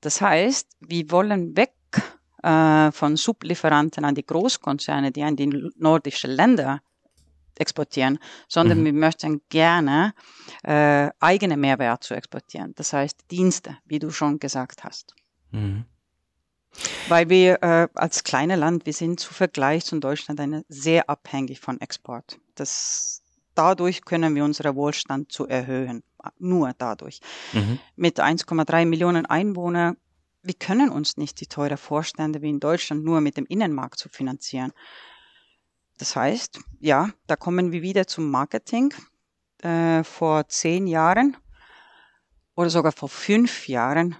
Das 0.00 0.20
heißt, 0.20 0.68
wir 0.80 1.10
wollen 1.10 1.56
weg 1.56 1.74
äh, 2.42 2.90
von 2.90 3.16
Sublieferanten 3.16 4.04
an 4.04 4.14
die 4.14 4.26
Großkonzerne, 4.26 5.12
die 5.12 5.22
an 5.22 5.36
die 5.36 5.70
nordischen 5.76 6.30
Länder 6.30 6.80
exportieren, 7.56 8.18
sondern 8.48 8.80
mhm. 8.80 8.84
wir 8.86 8.92
möchten 8.94 9.42
gerne 9.48 10.14
äh, 10.64 11.10
eigene 11.20 11.56
Mehrwert 11.56 12.02
zu 12.02 12.14
exportieren. 12.14 12.72
Das 12.74 12.92
heißt 12.92 13.30
Dienste, 13.30 13.76
wie 13.84 13.98
du 13.98 14.10
schon 14.10 14.38
gesagt 14.38 14.82
hast. 14.82 15.14
Mhm. 15.50 15.84
Weil 17.08 17.28
wir 17.28 17.62
äh, 17.62 17.88
als 17.94 18.24
kleines 18.24 18.58
Land, 18.58 18.86
wir 18.86 18.92
sind 18.92 19.20
zu 19.20 19.34
Vergleich 19.34 19.84
zu 19.84 19.98
Deutschland 19.98 20.40
eine, 20.40 20.64
sehr 20.68 21.10
abhängig 21.10 21.60
von 21.60 21.80
Export. 21.80 22.38
Das, 22.54 23.22
dadurch 23.54 24.04
können 24.04 24.34
wir 24.34 24.44
unseren 24.44 24.74
Wohlstand 24.76 25.30
zu 25.32 25.46
erhöhen. 25.46 26.02
Nur 26.38 26.72
dadurch. 26.78 27.20
Mhm. 27.52 27.78
Mit 27.96 28.20
1,3 28.20 28.86
Millionen 28.86 29.26
Einwohnern, 29.26 29.96
wir 30.42 30.54
können 30.54 30.90
uns 30.90 31.16
nicht 31.16 31.40
die 31.40 31.46
teure 31.46 31.76
Vorstände 31.76 32.42
wie 32.42 32.50
in 32.50 32.60
Deutschland 32.60 33.04
nur 33.04 33.20
mit 33.20 33.36
dem 33.36 33.46
Innenmarkt 33.46 33.98
zu 33.98 34.08
finanzieren. 34.08 34.72
Das 35.98 36.16
heißt, 36.16 36.58
ja, 36.80 37.10
da 37.26 37.36
kommen 37.36 37.70
wir 37.70 37.82
wieder 37.82 38.06
zum 38.06 38.30
Marketing. 38.30 38.92
Äh, 39.62 40.02
vor 40.02 40.48
zehn 40.48 40.88
Jahren 40.88 41.36
oder 42.56 42.68
sogar 42.68 42.90
vor 42.90 43.08
fünf 43.08 43.68
Jahren 43.68 44.16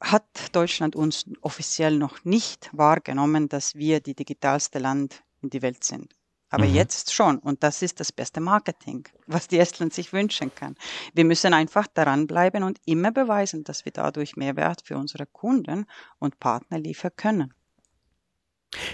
hat 0.00 0.24
Deutschland 0.52 0.96
uns 0.96 1.24
offiziell 1.42 1.96
noch 1.96 2.24
nicht 2.24 2.70
wahrgenommen, 2.72 3.48
dass 3.48 3.74
wir 3.74 4.00
die 4.00 4.14
digitalste 4.14 4.78
Land 4.78 5.22
in 5.42 5.50
die 5.50 5.62
Welt 5.62 5.84
sind. 5.84 6.14
Aber 6.50 6.66
mhm. 6.66 6.74
jetzt 6.74 7.12
schon. 7.14 7.38
Und 7.38 7.62
das 7.62 7.80
ist 7.80 8.00
das 8.00 8.10
beste 8.10 8.40
Marketing, 8.40 9.06
was 9.26 9.46
die 9.46 9.58
Estland 9.58 9.94
sich 9.94 10.12
wünschen 10.12 10.52
kann. 10.54 10.74
Wir 11.14 11.24
müssen 11.24 11.54
einfach 11.54 11.86
daran 11.86 12.26
bleiben 12.26 12.64
und 12.64 12.78
immer 12.86 13.12
beweisen, 13.12 13.62
dass 13.62 13.84
wir 13.84 13.92
dadurch 13.92 14.36
Mehrwert 14.36 14.82
für 14.84 14.98
unsere 14.98 15.26
Kunden 15.26 15.86
und 16.18 16.40
Partner 16.40 16.78
liefern 16.78 17.12
können. 17.14 17.54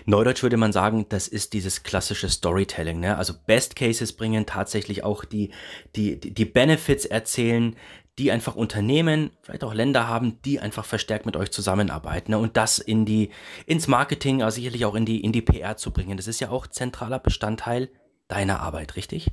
Neudeutsch 0.07 0.43
würde 0.43 0.57
man 0.57 0.73
sagen, 0.73 1.07
das 1.09 1.29
ist 1.29 1.53
dieses 1.53 1.83
klassische 1.83 2.31
Storytelling, 2.31 3.01
ne? 3.01 3.17
Also 3.17 3.35
Best 3.47 3.77
Cases 3.77 4.15
bringen 4.15 4.47
tatsächlich 4.47 5.05
auch 5.05 5.25
die, 5.25 5.51
die, 5.95 6.19
die 6.19 6.45
Benefits 6.47 7.05
erzählen, 7.05 7.77
die 8.19 8.33
einfach 8.33 8.57
Unternehmen, 8.57 9.31
vielleicht 9.43 9.63
auch 9.63 9.75
Länder 9.75 10.09
haben, 10.09 10.41
die 10.43 10.59
einfach 10.59 10.85
verstärkt 10.85 11.27
mit 11.27 11.37
euch 11.37 11.51
zusammenarbeiten 11.51 12.33
ne? 12.33 12.39
und 12.39 12.57
das 12.57 12.79
in 12.79 13.05
die, 13.05 13.31
ins 13.67 13.89
Marketing, 13.89 14.43
aber 14.43 14.51
sicherlich 14.51 14.85
auch 14.87 14.95
in 14.95 15.05
die, 15.05 15.23
in 15.23 15.33
die 15.33 15.43
PR 15.43 15.77
zu 15.77 15.91
bringen. 15.91 16.17
Das 16.17 16.27
ist 16.27 16.41
ja 16.41 16.51
auch 16.51 16.67
zentraler 16.67 17.19
Bestandteil 17.19 17.91
deiner 18.29 18.61
Arbeit, 18.61 18.97
richtig? 18.97 19.29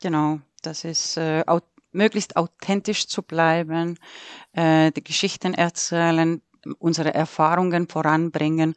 Genau, 0.00 0.38
das 0.62 0.84
ist 0.84 1.16
äh, 1.16 1.42
au 1.46 1.60
möglichst 1.92 2.36
authentisch 2.36 3.06
zu 3.06 3.22
bleiben, 3.22 4.00
äh, 4.52 4.90
die 4.90 5.04
Geschichten 5.04 5.54
erzählen, 5.54 6.42
unsere 6.80 7.14
Erfahrungen 7.14 7.88
voranbringen 7.88 8.74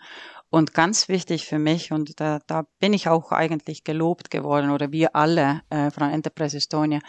und 0.50 0.74
ganz 0.74 1.10
wichtig 1.10 1.46
für 1.46 1.60
mich, 1.60 1.92
und 1.92 2.20
da, 2.20 2.40
da 2.48 2.66
bin 2.80 2.94
ich 2.94 3.10
auch 3.10 3.32
eigentlich 3.32 3.84
gelobt 3.84 4.30
geworden, 4.30 4.72
oder 4.72 4.92
wir 4.92 5.16
alle 5.16 5.62
äh, 5.70 5.92
von 5.92 6.10
Enterprise 6.10 6.56
Estonia, 6.56 7.00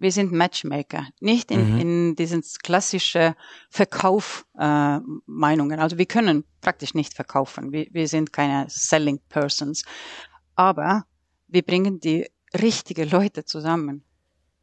wir 0.00 0.12
sind 0.12 0.32
Matchmaker, 0.32 1.06
nicht 1.20 1.50
in, 1.50 1.74
mhm. 1.74 1.80
in 1.80 2.16
diesen 2.16 2.42
klassischen 2.62 3.34
Verkaufmeinungen. 3.68 5.78
Äh, 5.78 5.82
also 5.82 5.98
wir 5.98 6.06
können 6.06 6.44
praktisch 6.62 6.94
nicht 6.94 7.12
verkaufen. 7.14 7.70
Wir, 7.70 7.86
wir 7.90 8.08
sind 8.08 8.32
keine 8.32 8.64
Selling 8.68 9.20
Persons. 9.28 9.84
Aber 10.56 11.04
wir 11.48 11.62
bringen 11.62 12.00
die 12.00 12.26
richtigen 12.54 13.10
Leute 13.10 13.44
zusammen. 13.44 14.02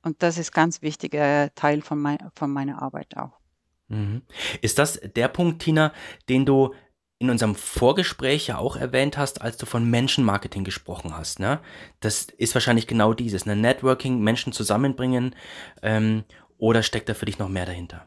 Und 0.02 0.24
das 0.24 0.40
ist 0.40 0.52
ganz 0.52 0.82
wichtiger 0.82 1.54
Teil 1.54 1.82
von, 1.82 2.00
mein, 2.00 2.18
von 2.34 2.52
meiner 2.52 2.82
Arbeit 2.82 3.16
auch. 3.16 3.38
Mhm. 3.90 4.24
Ist 4.62 4.80
das 4.80 5.00
der 5.16 5.28
Punkt, 5.28 5.62
Tina, 5.62 5.94
den 6.30 6.46
du 6.46 6.74
in 7.20 7.30
unserem 7.30 7.56
Vorgespräch 7.56 8.48
ja 8.48 8.58
auch 8.58 8.76
erwähnt 8.76 9.18
hast, 9.18 9.42
als 9.42 9.58
du 9.58 9.66
von 9.66 9.90
Menschenmarketing 9.90 10.64
gesprochen 10.64 11.18
hast. 11.18 11.40
Ne? 11.40 11.60
Das 12.00 12.28
ist 12.38 12.54
wahrscheinlich 12.54 12.86
genau 12.86 13.14
dieses, 13.14 13.46
ne? 13.46 13.56
Networking, 13.56 14.20
Menschen 14.20 14.54
zusammenbringen 14.54 15.36
ähm, 15.82 16.24
oder 16.58 16.84
steckt 16.84 17.10
da 17.10 17.14
für 17.14 17.26
dich 17.26 17.40
noch 17.40 17.50
mehr 17.50 17.66
dahinter? 17.66 18.06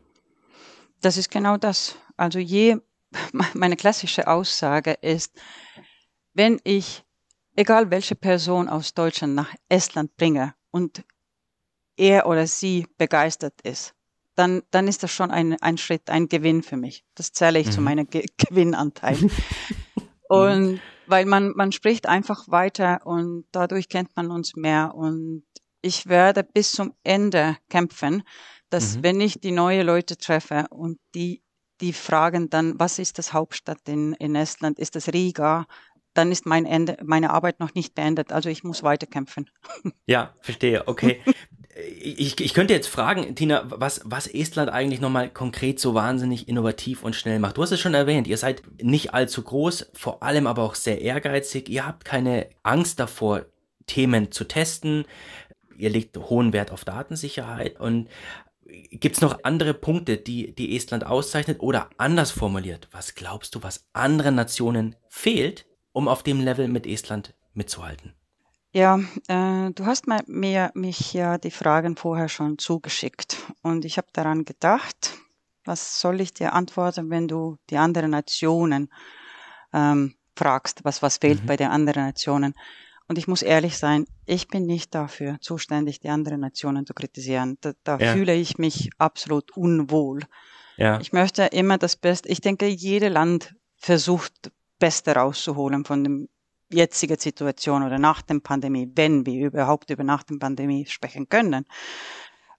Das 1.00 1.16
ist 1.16 1.30
genau 1.30 1.56
das. 1.56 1.96
Also 2.16 2.38
je, 2.38 2.76
meine 3.54 3.76
klassische 3.76 4.28
Aussage 4.28 4.92
ist, 4.92 5.32
wenn 6.34 6.60
ich, 6.62 7.04
egal 7.56 7.90
welche 7.90 8.14
Person 8.14 8.68
aus 8.68 8.94
Deutschland 8.94 9.34
nach 9.34 9.52
Estland 9.68 10.16
bringe 10.16 10.54
und 10.70 11.04
er 11.96 12.26
oder 12.26 12.46
sie 12.46 12.86
begeistert 12.96 13.60
ist, 13.62 13.94
dann, 14.40 14.62
dann 14.70 14.88
ist 14.88 15.02
das 15.02 15.12
schon 15.12 15.30
ein, 15.30 15.60
ein 15.60 15.76
Schritt, 15.76 16.08
ein 16.08 16.28
Gewinn 16.28 16.62
für 16.62 16.78
mich. 16.78 17.04
Das 17.14 17.32
zähle 17.32 17.58
ich 17.58 17.66
mhm. 17.66 17.72
zu 17.72 17.80
meinem 17.82 18.06
Ge 18.06 18.24
Gewinnanteil. 18.38 19.18
und 20.28 20.80
weil 21.06 21.26
man, 21.26 21.52
man 21.54 21.72
spricht 21.72 22.08
einfach 22.08 22.48
weiter 22.48 23.02
und 23.04 23.44
dadurch 23.52 23.90
kennt 23.90 24.16
man 24.16 24.30
uns 24.30 24.56
mehr 24.56 24.94
und 24.94 25.44
ich 25.82 26.06
werde 26.06 26.42
bis 26.42 26.72
zum 26.72 26.94
Ende 27.02 27.58
kämpfen, 27.68 28.22
dass 28.70 28.96
mhm. 28.96 29.02
wenn 29.02 29.20
ich 29.20 29.40
die 29.40 29.52
neue 29.52 29.82
Leute 29.82 30.16
treffe 30.16 30.66
und 30.70 30.98
die, 31.14 31.42
die 31.82 31.92
fragen 31.92 32.48
dann, 32.48 32.78
was 32.78 32.98
ist 32.98 33.18
das 33.18 33.34
Hauptstadt 33.34 33.88
in, 33.88 34.14
in 34.14 34.34
Estland? 34.34 34.78
Ist 34.78 34.96
das 34.96 35.12
Riga? 35.12 35.66
Dann 36.14 36.32
ist 36.32 36.46
mein 36.46 36.64
Ende, 36.64 36.96
meine 37.02 37.30
Arbeit 37.30 37.60
noch 37.60 37.74
nicht 37.74 37.94
beendet. 37.94 38.32
Also 38.32 38.48
ich 38.48 38.64
muss 38.64 38.82
weiterkämpfen. 38.82 39.50
Ja, 40.06 40.34
verstehe. 40.40 40.88
Okay. 40.88 41.22
ich, 41.76 42.40
ich 42.40 42.54
könnte 42.54 42.74
jetzt 42.74 42.88
fragen, 42.88 43.34
Tina, 43.34 43.62
was, 43.66 44.00
was 44.04 44.26
Estland 44.26 44.70
eigentlich 44.70 45.00
nochmal 45.00 45.30
konkret 45.30 45.78
so 45.78 45.94
wahnsinnig 45.94 46.48
innovativ 46.48 47.04
und 47.04 47.14
schnell 47.14 47.38
macht. 47.38 47.56
Du 47.56 47.62
hast 47.62 47.70
es 47.70 47.80
schon 47.80 47.94
erwähnt, 47.94 48.26
ihr 48.26 48.38
seid 48.38 48.62
nicht 48.82 49.14
allzu 49.14 49.42
groß, 49.42 49.90
vor 49.94 50.22
allem 50.22 50.46
aber 50.46 50.62
auch 50.62 50.74
sehr 50.74 51.00
ehrgeizig. 51.00 51.68
Ihr 51.68 51.86
habt 51.86 52.04
keine 52.04 52.48
Angst 52.62 52.98
davor, 52.98 53.46
Themen 53.86 54.32
zu 54.32 54.44
testen. 54.44 55.04
Ihr 55.76 55.90
legt 55.90 56.16
hohen 56.16 56.52
Wert 56.52 56.72
auf 56.72 56.84
Datensicherheit. 56.84 57.78
Und 57.78 58.08
gibt 58.90 59.16
es 59.16 59.22
noch 59.22 59.44
andere 59.44 59.74
Punkte, 59.74 60.16
die, 60.16 60.54
die 60.54 60.76
Estland 60.76 61.06
auszeichnet? 61.06 61.60
Oder 61.60 61.90
anders 61.98 62.30
formuliert, 62.30 62.88
was 62.90 63.14
glaubst 63.14 63.54
du, 63.54 63.62
was 63.62 63.86
anderen 63.92 64.34
Nationen 64.34 64.96
fehlt, 65.08 65.66
um 65.92 66.08
auf 66.08 66.22
dem 66.22 66.40
Level 66.40 66.68
mit 66.68 66.86
Estland 66.86 67.34
mitzuhalten? 67.54 68.14
Ja, 68.72 69.00
äh, 69.26 69.70
du 69.72 69.84
hast 69.86 70.06
mir, 70.06 70.70
mich 70.74 71.12
ja 71.12 71.38
die 71.38 71.50
Fragen 71.50 71.96
vorher 71.96 72.28
schon 72.28 72.58
zugeschickt 72.58 73.36
und 73.62 73.84
ich 73.84 73.96
habe 73.96 74.08
daran 74.12 74.44
gedacht, 74.44 75.16
was 75.64 76.00
soll 76.00 76.20
ich 76.20 76.32
dir 76.32 76.52
antworten, 76.52 77.10
wenn 77.10 77.26
du 77.26 77.56
die 77.68 77.78
anderen 77.78 78.12
Nationen 78.12 78.88
ähm, 79.72 80.14
fragst, 80.36 80.84
was, 80.84 81.02
was 81.02 81.18
fehlt 81.18 81.42
mhm. 81.42 81.46
bei 81.46 81.56
den 81.56 81.68
anderen 81.68 82.04
Nationen. 82.04 82.54
Und 83.08 83.18
ich 83.18 83.26
muss 83.26 83.42
ehrlich 83.42 83.76
sein, 83.76 84.06
ich 84.24 84.46
bin 84.46 84.66
nicht 84.66 84.94
dafür 84.94 85.38
zuständig, 85.40 85.98
die 85.98 86.10
anderen 86.10 86.40
Nationen 86.40 86.86
zu 86.86 86.94
kritisieren. 86.94 87.58
Da, 87.60 87.72
da 87.82 87.98
ja. 87.98 88.12
fühle 88.12 88.36
ich 88.36 88.56
mich 88.56 88.90
absolut 88.98 89.56
unwohl. 89.56 90.20
Ja. 90.76 91.00
Ich 91.00 91.12
möchte 91.12 91.42
immer 91.46 91.76
das 91.76 91.96
Beste. 91.96 92.28
Ich 92.28 92.40
denke, 92.40 92.68
jedes 92.68 93.12
Land 93.12 93.56
versucht, 93.76 94.52
Beste 94.78 95.16
rauszuholen 95.16 95.84
von 95.84 96.04
dem 96.04 96.28
jetzige 96.72 97.16
Situation 97.18 97.82
oder 97.82 97.98
nach 97.98 98.22
der 98.22 98.40
Pandemie, 98.40 98.90
wenn 98.94 99.26
wir 99.26 99.46
überhaupt 99.46 99.90
über 99.90 100.04
nach 100.04 100.22
der 100.22 100.36
Pandemie 100.36 100.86
sprechen 100.86 101.28
können. 101.28 101.64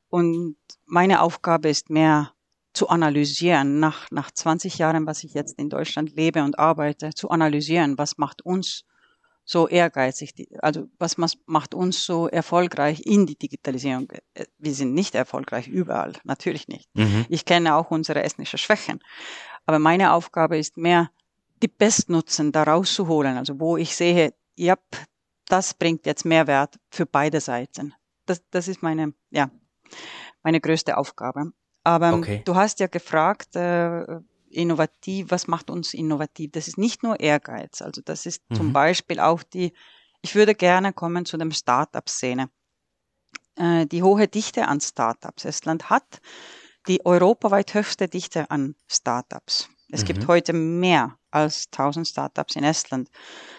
Und 0.10 0.58
meine 0.86 1.22
Aufgabe 1.22 1.70
ist 1.70 1.90
mehr 1.90 2.34
zu 2.74 2.90
analysieren, 2.90 3.80
nach, 3.80 4.10
nach 4.12 4.32
20 4.32 4.78
Jahren, 4.78 5.06
was 5.06 5.24
ich 5.24 5.34
jetzt 5.34 5.58
in 5.58 5.70
Deutschland 5.70 6.16
lebe 6.16 6.44
und 6.44 6.58
arbeite, 6.58 7.14
zu 7.14 7.30
analysieren, 7.30 7.98
was 7.98 8.18
macht 8.18 8.42
uns 8.44 8.84
so 9.44 9.68
ehrgeizig, 9.68 10.48
also 10.62 10.88
was 10.98 11.18
macht 11.46 11.74
uns 11.74 12.06
so 12.06 12.28
erfolgreich 12.28 13.02
in 13.06 13.26
die 13.26 13.38
Digitalisierung. 13.38 14.08
Wir 14.58 14.74
sind 14.74 14.94
nicht 14.94 15.16
erfolgreich 15.16 15.68
überall, 15.68 16.14
natürlich 16.24 16.68
nicht. 16.68 16.88
Mhm. 16.94 17.26
Ich 17.28 17.44
kenne 17.44 17.76
auch 17.76 17.92
unsere 17.92 18.24
estnische 18.24 18.58
Schwächen. 18.58 19.00
Aber 19.66 19.80
meine 19.80 20.14
Aufgabe 20.14 20.58
ist 20.58 20.78
mehr, 20.78 21.10
die 21.62 21.68
Bestnutzen 21.68 22.52
da 22.52 22.64
rauszuholen. 22.64 23.38
Also 23.38 23.60
wo 23.60 23.78
ich 23.78 23.96
sehe, 23.96 24.34
ja, 24.56 24.76
das 25.48 25.74
bringt 25.74 26.06
jetzt 26.06 26.26
Mehrwert 26.26 26.80
für 26.90 27.06
beide 27.06 27.40
Seiten. 27.40 27.94
Das, 28.26 28.42
das 28.52 28.68
ist 28.68 28.82
meine, 28.82 29.14
ja, 29.30 29.50
meine 30.44 30.62
größte 30.62 30.98
Aufgabe. 30.98 31.52
Aber 31.84 32.14
okay. 32.14 32.42
du 32.46 32.56
hast 32.56 32.80
ja 32.80 32.88
gefragt, 32.88 33.56
äh, 33.56 34.06
innovativ, 34.50 35.28
was 35.30 35.48
macht 35.48 35.70
uns 35.70 35.94
innovativ? 35.94 36.52
Das 36.52 36.68
ist 36.68 36.78
nicht 36.78 37.04
nur 37.04 37.20
Ehrgeiz. 37.20 37.82
Also 37.82 38.02
das 38.04 38.26
ist 38.26 38.44
mhm. 38.50 38.56
zum 38.56 38.74
Beispiel 38.74 39.20
auch 39.20 39.44
die, 39.44 39.74
ich 40.22 40.36
würde 40.36 40.56
gerne 40.56 40.94
kommen 40.94 41.26
zu 41.26 41.38
dem 41.38 41.52
Start-up-Szene. 41.52 42.50
Äh, 43.56 43.86
die 43.88 44.04
hohe 44.04 44.28
Dichte 44.28 44.68
an 44.68 44.80
Startups. 44.80 45.46
Estland 45.46 45.90
hat 45.90 46.22
die 46.88 47.06
europaweit 47.06 47.74
höchste 47.74 48.08
Dichte 48.08 48.50
an 48.50 48.76
Startups. 48.88 49.70
Es 49.90 50.02
mhm. 50.02 50.06
gibt 50.06 50.28
heute 50.28 50.54
mehr 50.54 51.18
als 51.32 51.68
1000 51.72 52.08
Startups 52.08 52.56
in 52.56 52.64
Estland. 52.64 53.10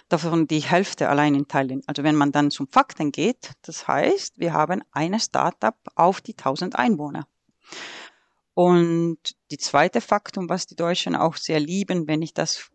davon 0.08 0.46
die 0.46 0.60
Hälfte 0.60 1.08
allein 1.08 1.34
in 1.34 1.48
Thailand. 1.48 1.84
Also 1.86 2.02
wenn 2.02 2.16
man 2.16 2.32
dann 2.32 2.50
zum 2.50 2.68
Fakten 2.68 3.12
geht, 3.12 3.52
das 3.62 3.88
heißt, 3.88 4.38
wir 4.38 4.52
haben 4.52 4.82
eine 4.92 5.18
Startup 5.18 5.76
auf 5.94 6.20
die 6.20 6.36
1000 6.36 6.76
Einwohner. 6.76 7.26
Und 8.54 9.18
die 9.50 9.56
zweite 9.56 10.00
Faktum, 10.00 10.48
was 10.48 10.66
die 10.66 10.76
Deutschen 10.76 11.16
auch 11.16 11.36
sehr 11.36 11.58
lieben, 11.58 12.06
wenn 12.06 12.20
ich 12.20 12.34
das 12.34 12.70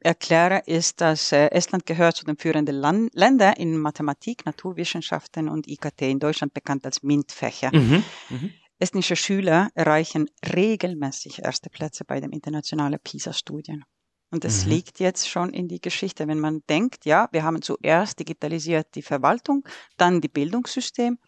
erkläre, 0.00 0.62
ist, 0.66 1.00
dass 1.00 1.32
äh, 1.32 1.48
Estland 1.50 1.84
gehört 1.84 2.16
zu 2.16 2.24
den 2.24 2.38
führenden 2.38 2.76
Land 2.76 3.10
Ländern 3.14 3.54
in 3.54 3.76
Mathematik, 3.76 4.46
Naturwissenschaften 4.46 5.48
und 5.48 5.68
IKT 5.68 6.02
in 6.02 6.18
Deutschland 6.18 6.54
bekannt 6.54 6.86
als 6.86 7.02
MINT-Fächer. 7.02 7.70
Mhm. 7.72 8.02
Mhm. 8.30 8.54
Estnische 8.78 9.14
Schüler 9.14 9.68
erreichen 9.74 10.30
regelmäßig 10.56 11.40
erste 11.40 11.68
Plätze 11.68 12.04
bei 12.06 12.18
den 12.18 12.32
internationalen 12.32 12.98
PISA-Studien. 12.98 13.84
Und 14.30 14.44
es 14.44 14.64
mhm. 14.64 14.70
liegt 14.70 15.00
jetzt 15.00 15.28
schon 15.28 15.52
in 15.52 15.66
die 15.68 15.80
Geschichte, 15.80 16.28
wenn 16.28 16.38
man 16.38 16.62
denkt, 16.68 17.04
ja, 17.04 17.28
wir 17.32 17.42
haben 17.42 17.62
zuerst 17.62 18.18
digitalisiert 18.20 18.94
die 18.94 19.02
Verwaltung, 19.02 19.64
dann 19.96 20.20
die 20.20 20.28
Bildungssystem, 20.28 21.18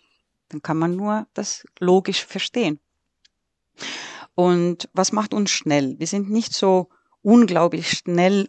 dann 0.49 0.63
kann 0.63 0.79
man 0.79 0.95
nur 0.95 1.27
das 1.35 1.65
logisch 1.81 2.25
verstehen. 2.25 2.79
Und 4.35 4.89
was 4.93 5.13
macht 5.13 5.35
uns 5.35 5.51
schnell? 5.51 5.99
Wir 5.99 6.07
sind 6.07 6.31
nicht 6.31 6.55
so 6.55 6.89
unglaublich 7.23 7.91
schnell 7.91 8.49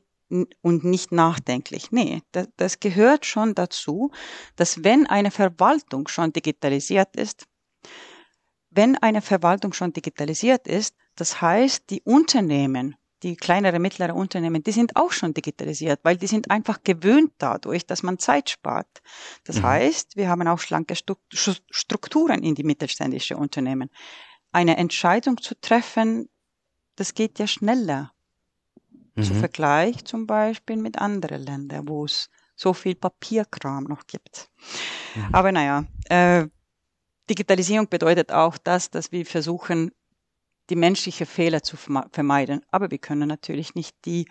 und 0.62 0.84
nicht 0.84 1.12
nachdenklich. 1.12 1.92
Nee, 1.92 2.22
das, 2.32 2.48
das 2.58 2.80
gehört 2.80 3.26
schon 3.26 3.56
dazu, 3.56 4.12
dass 4.56 4.84
wenn 4.84 5.06
eine 5.06 5.32
Verwaltung 5.32 6.08
schon 6.08 6.34
digitalisiert 6.34 7.16
ist, 7.16 7.46
wenn 8.70 8.98
eine 8.98 9.22
Verwaltung 9.22 9.74
schon 9.74 9.94
digitalisiert 9.94 10.68
ist, 10.68 10.96
das 11.16 11.42
heißt, 11.42 11.90
die 11.90 12.02
Unternehmen, 12.02 12.96
die 13.24 13.36
kleinere, 13.36 13.80
mittlere 13.80 14.14
Unternehmen, 14.14 14.64
die 14.64 14.72
sind 14.72 14.96
auch 14.96 15.12
schon 15.12 15.34
digitalisiert, 15.34 16.02
weil 16.04 16.18
die 16.18 16.28
sind 16.28 16.52
einfach 16.52 16.84
gewöhnt 16.84 17.32
dadurch, 17.38 17.86
dass 17.86 18.04
man 18.04 18.20
Zeit 18.20 18.50
spart. 18.50 19.02
Das 19.46 19.58
mhm. 19.58 19.64
heißt, 19.64 20.16
wir 20.18 20.30
haben 20.30 20.48
auch 20.48 20.60
schlanke 20.60 20.96
Strukturen 20.96 22.44
in 22.44 22.56
die 22.56 22.64
mittelständische 22.64 23.38
Unternehmen. 23.38 23.90
Eine 24.52 24.78
Entscheidung 24.78 25.42
zu 25.42 25.60
treffen, 25.60 26.30
das 26.96 27.14
geht 27.14 27.40
ja 27.40 27.48
schneller. 27.48 28.12
Mhm. 29.16 29.24
Zu 29.24 29.34
Vergleich 29.36 30.04
zum 30.06 30.28
Beispiel 30.28 30.78
mit 30.78 31.00
anderen 31.00 31.44
Ländern, 31.44 31.88
wo 31.88 32.06
es 32.06 32.30
so 32.56 32.74
viel 32.74 32.96
Papierkram 32.96 33.86
noch 33.86 34.06
gibt. 34.06 34.50
Mhm. 35.16 35.30
Aber 35.32 35.52
naja, 35.52 35.86
äh, 36.10 36.48
Digitalisierung 37.30 37.88
bedeutet 37.88 38.32
auch 38.32 38.58
das, 38.58 38.90
dass 38.92 39.12
wir 39.12 39.26
versuchen, 39.26 39.92
die 40.74 40.80
menschliche 40.80 41.28
Fehler 41.28 41.62
zu 41.62 41.78
vermeiden. 41.78 42.66
Aber 42.72 42.90
wir 42.90 42.98
können 42.98 43.28
natürlich 43.28 43.76
nicht 43.76 43.96
die 44.06 44.28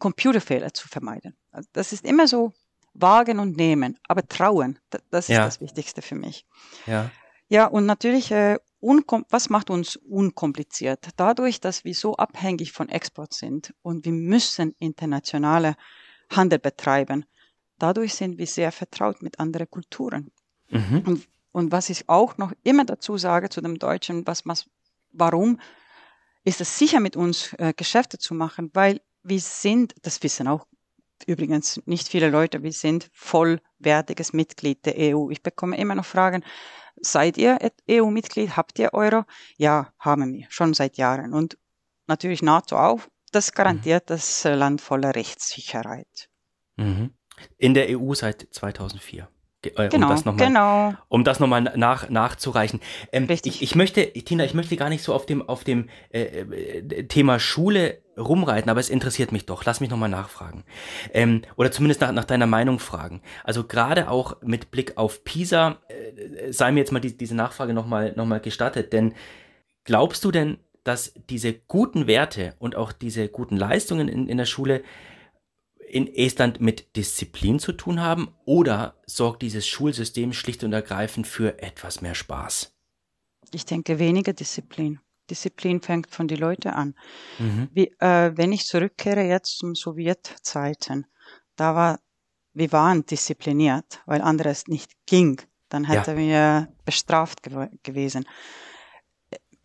Computerfehler 0.00 0.74
zu 0.74 0.88
vermeiden. 0.88 1.36
Also 1.52 1.68
das 1.72 1.92
ist 1.92 2.04
immer 2.04 2.26
so 2.26 2.52
wagen 2.94 3.38
und 3.38 3.56
nehmen, 3.56 3.96
aber 4.08 4.26
trauen, 4.26 4.80
das 4.90 5.28
ist 5.28 5.36
ja. 5.36 5.44
das 5.44 5.60
Wichtigste 5.60 6.02
für 6.02 6.16
mich. 6.16 6.46
Ja. 6.86 7.12
Ja, 7.48 7.66
und 7.66 7.86
natürlich 7.86 8.32
äh, 8.32 8.58
was 8.80 9.50
macht 9.50 9.70
uns 9.70 9.94
unkompliziert? 9.94 11.10
Dadurch, 11.16 11.60
dass 11.60 11.84
wir 11.84 11.94
so 11.94 12.16
abhängig 12.16 12.72
von 12.72 12.88
Export 12.88 13.32
sind 13.34 13.72
und 13.82 14.04
wir 14.04 14.12
müssen 14.12 14.74
internationale 14.80 15.76
Handel 16.28 16.58
betreiben, 16.58 17.24
dadurch 17.78 18.14
sind 18.14 18.36
wir 18.36 18.48
sehr 18.48 18.72
vertraut 18.72 19.22
mit 19.22 19.38
anderen 19.38 19.70
Kulturen. 19.70 20.32
Mhm. 20.70 21.02
Und, 21.06 21.28
und, 21.52 21.72
was 21.72 21.88
ich 21.88 22.08
auch 22.08 22.36
noch 22.36 22.52
immer 22.64 22.84
dazu 22.84 23.16
sage 23.16 23.48
zu 23.48 23.60
dem 23.60 23.78
Deutschen, 23.78 24.26
was, 24.26 24.44
was 24.44 24.66
warum 25.12 25.60
ist 26.44 26.60
es 26.60 26.78
sicher 26.78 27.00
mit 27.00 27.16
uns 27.16 27.52
äh, 27.54 27.72
Geschäfte 27.76 28.18
zu 28.18 28.34
machen, 28.34 28.70
weil 28.74 29.00
wir 29.22 29.40
sind, 29.40 29.94
das 30.02 30.22
wissen 30.22 30.48
auch 30.48 30.66
übrigens 31.26 31.80
nicht 31.84 32.08
viele 32.08 32.30
Leute, 32.30 32.62
wir 32.62 32.72
sind 32.72 33.10
vollwertiges 33.12 34.32
Mitglied 34.32 34.86
der 34.86 34.94
EU. 35.16 35.30
Ich 35.30 35.42
bekomme 35.42 35.76
immer 35.76 35.96
noch 35.96 36.04
Fragen, 36.04 36.44
Seid 37.00 37.38
ihr 37.38 37.58
EU-Mitglied? 37.88 38.56
Habt 38.56 38.78
ihr 38.78 38.92
Euro? 38.94 39.24
Ja, 39.56 39.92
haben 39.98 40.34
wir, 40.34 40.46
schon 40.50 40.74
seit 40.74 40.96
Jahren. 40.96 41.32
Und 41.32 41.58
natürlich 42.06 42.42
NATO 42.42 42.76
auch. 42.76 43.00
Das 43.32 43.52
garantiert 43.52 44.04
mhm. 44.04 44.14
das 44.14 44.44
Land 44.44 44.80
voller 44.80 45.14
Rechtssicherheit. 45.14 46.28
Mhm. 46.76 47.14
In 47.56 47.74
der 47.74 47.98
EU 47.98 48.14
seit 48.14 48.48
2004. 48.50 49.28
Äh, 49.64 49.88
genau, 49.88 50.06
um 50.06 50.12
das 50.12 50.24
nochmal 50.24 50.46
genau. 50.46 50.94
um 51.08 51.24
das 51.24 51.40
noch 51.40 51.48
mal 51.48 51.60
nach, 51.60 52.08
nachzureichen. 52.08 52.80
Ähm, 53.10 53.24
Richtig. 53.24 53.56
Ich, 53.56 53.62
ich, 53.62 53.74
möchte, 53.74 54.12
Tina, 54.12 54.44
ich 54.44 54.54
möchte 54.54 54.76
gar 54.76 54.88
nicht 54.88 55.02
so 55.02 55.12
auf 55.12 55.26
dem, 55.26 55.46
auf 55.48 55.64
dem 55.64 55.88
äh, 56.10 56.22
äh, 56.22 57.04
Thema 57.08 57.40
Schule 57.40 57.98
rumreiten, 58.16 58.70
aber 58.70 58.78
es 58.78 58.88
interessiert 58.88 59.32
mich 59.32 59.46
doch. 59.46 59.64
Lass 59.64 59.80
mich 59.80 59.90
nochmal 59.90 60.08
nachfragen. 60.08 60.64
Ähm, 61.12 61.42
oder 61.56 61.72
zumindest 61.72 62.00
nach, 62.00 62.12
nach 62.12 62.24
deiner 62.24 62.46
Meinung 62.46 62.78
fragen. 62.78 63.20
Also 63.42 63.64
gerade 63.64 64.10
auch 64.10 64.40
mit 64.42 64.70
Blick 64.70 64.96
auf 64.96 65.24
PISA, 65.24 65.78
äh, 65.88 66.52
sei 66.52 66.70
mir 66.70 66.80
jetzt 66.80 66.92
mal 66.92 67.00
die, 67.00 67.16
diese 67.16 67.34
Nachfrage 67.34 67.74
nochmal 67.74 68.12
noch 68.16 68.26
mal 68.26 68.40
gestattet, 68.40 68.92
denn 68.92 69.14
glaubst 69.84 70.24
du 70.24 70.30
denn, 70.30 70.58
dass 70.84 71.12
diese 71.28 71.52
guten 71.52 72.06
Werte 72.06 72.54
und 72.60 72.76
auch 72.76 72.92
diese 72.92 73.28
guten 73.28 73.56
Leistungen 73.56 74.08
in, 74.08 74.28
in 74.28 74.38
der 74.38 74.46
Schule 74.46 74.82
in 75.90 76.12
Estland 76.12 76.60
mit 76.60 76.96
Disziplin 76.96 77.58
zu 77.58 77.72
tun 77.72 78.00
haben 78.00 78.34
oder 78.44 78.96
sorgt 79.06 79.42
dieses 79.42 79.66
Schulsystem 79.66 80.32
schlicht 80.32 80.64
und 80.64 80.72
ergreifend 80.72 81.26
für 81.26 81.62
etwas 81.62 82.00
mehr 82.00 82.14
Spaß? 82.14 82.74
Ich 83.52 83.64
denke 83.64 83.98
weniger 83.98 84.32
Disziplin. 84.32 85.00
Disziplin 85.30 85.80
fängt 85.80 86.10
von 86.10 86.28
den 86.28 86.38
Leuten 86.38 86.68
an. 86.68 86.94
Mhm. 87.38 87.68
Wie, 87.72 87.92
äh, 87.98 88.32
wenn 88.36 88.52
ich 88.52 88.64
zurückkehre 88.64 89.22
jetzt 89.22 89.58
zum 89.58 89.74
Sowjetzeiten, 89.74 91.06
da 91.56 91.74
war, 91.74 92.00
wir 92.54 92.72
waren 92.72 93.04
diszipliniert, 93.04 94.00
weil 94.06 94.22
anderes 94.22 94.68
nicht 94.68 94.92
ging. 95.06 95.40
Dann 95.68 95.84
hätten 95.84 96.18
ja. 96.18 96.66
wir 96.66 96.68
bestraft 96.84 97.42
gew 97.42 97.68
gewesen 97.82 98.26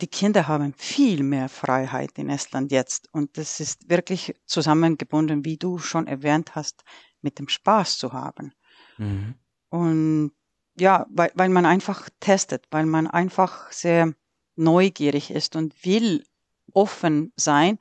die 0.03 0.07
Kinder 0.07 0.49
haben 0.49 0.73
viel 0.73 1.23
mehr 1.23 1.47
Freiheit 1.47 2.19
in 2.19 2.29
Estland 2.29 2.73
jetzt. 2.73 3.07
Und 3.13 3.37
das 3.37 3.61
ist 3.61 3.89
wirklich 3.89 4.35
zusammengebunden, 4.45 5.45
wie 5.45 5.55
du 5.55 5.77
schon 5.77 6.07
erwähnt 6.07 6.55
hast, 6.55 6.83
mit 7.21 7.39
dem 7.39 7.47
Spaß 7.47 7.97
zu 7.99 8.11
haben. 8.11 8.51
Mhm. 8.97 9.35
Und 9.69 10.33
ja, 10.77 11.05
weil, 11.09 11.31
weil 11.35 11.47
man 11.47 11.65
einfach 11.65 12.09
testet, 12.19 12.65
weil 12.69 12.85
man 12.85 13.07
einfach 13.07 13.71
sehr 13.71 14.13
neugierig 14.57 15.31
ist 15.31 15.55
und 15.55 15.85
will 15.85 16.25
offen 16.73 17.31
sein 17.37 17.79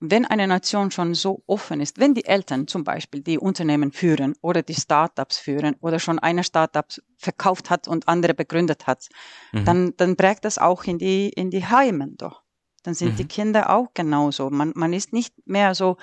wenn 0.00 0.24
eine 0.24 0.46
Nation 0.46 0.90
schon 0.90 1.14
so 1.14 1.42
offen 1.46 1.80
ist, 1.80 1.98
wenn 1.98 2.14
die 2.14 2.24
Eltern 2.24 2.66
zum 2.66 2.84
Beispiel 2.84 3.20
die 3.20 3.38
Unternehmen 3.38 3.92
führen 3.92 4.34
oder 4.40 4.62
die 4.62 4.74
Startups 4.74 5.38
führen 5.38 5.76
oder 5.80 5.98
schon 5.98 6.18
eine 6.18 6.42
Startup 6.42 6.86
verkauft 7.16 7.68
hat 7.68 7.86
und 7.86 8.08
andere 8.08 8.32
begründet 8.32 8.86
hat, 8.86 9.08
mhm. 9.52 9.64
dann, 9.66 9.96
dann 9.98 10.16
prägt 10.16 10.46
das 10.46 10.56
auch 10.56 10.84
in 10.84 10.98
die, 10.98 11.28
in 11.28 11.50
die 11.50 11.66
Heimen 11.66 12.16
doch. 12.16 12.42
Dann 12.82 12.94
sind 12.94 13.12
mhm. 13.12 13.16
die 13.16 13.26
Kinder 13.26 13.68
auch 13.70 13.88
genauso. 13.92 14.48
Man, 14.48 14.72
man 14.74 14.94
ist 14.94 15.12
nicht 15.12 15.34
mehr 15.46 15.74
so 15.74 15.98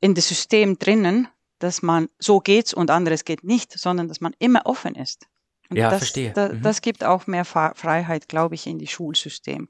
in 0.00 0.14
das 0.14 0.28
System 0.28 0.78
drinnen, 0.78 1.26
dass 1.58 1.82
man 1.82 2.08
so 2.18 2.38
geht's 2.38 2.72
und 2.72 2.90
anderes 2.90 3.24
geht 3.24 3.42
nicht, 3.42 3.72
sondern 3.72 4.06
dass 4.06 4.20
man 4.20 4.34
immer 4.38 4.62
offen 4.64 4.94
ist. 4.94 5.26
Und 5.70 5.76
ja, 5.76 5.90
das, 5.90 5.98
verstehe. 5.98 6.32
Da, 6.32 6.50
mhm. 6.50 6.62
Das 6.62 6.82
gibt 6.82 7.02
auch 7.02 7.26
mehr 7.26 7.44
Freiheit, 7.44 8.28
glaube 8.28 8.54
ich, 8.54 8.66
in 8.66 8.78
die 8.78 8.86
Schulsystem. 8.86 9.68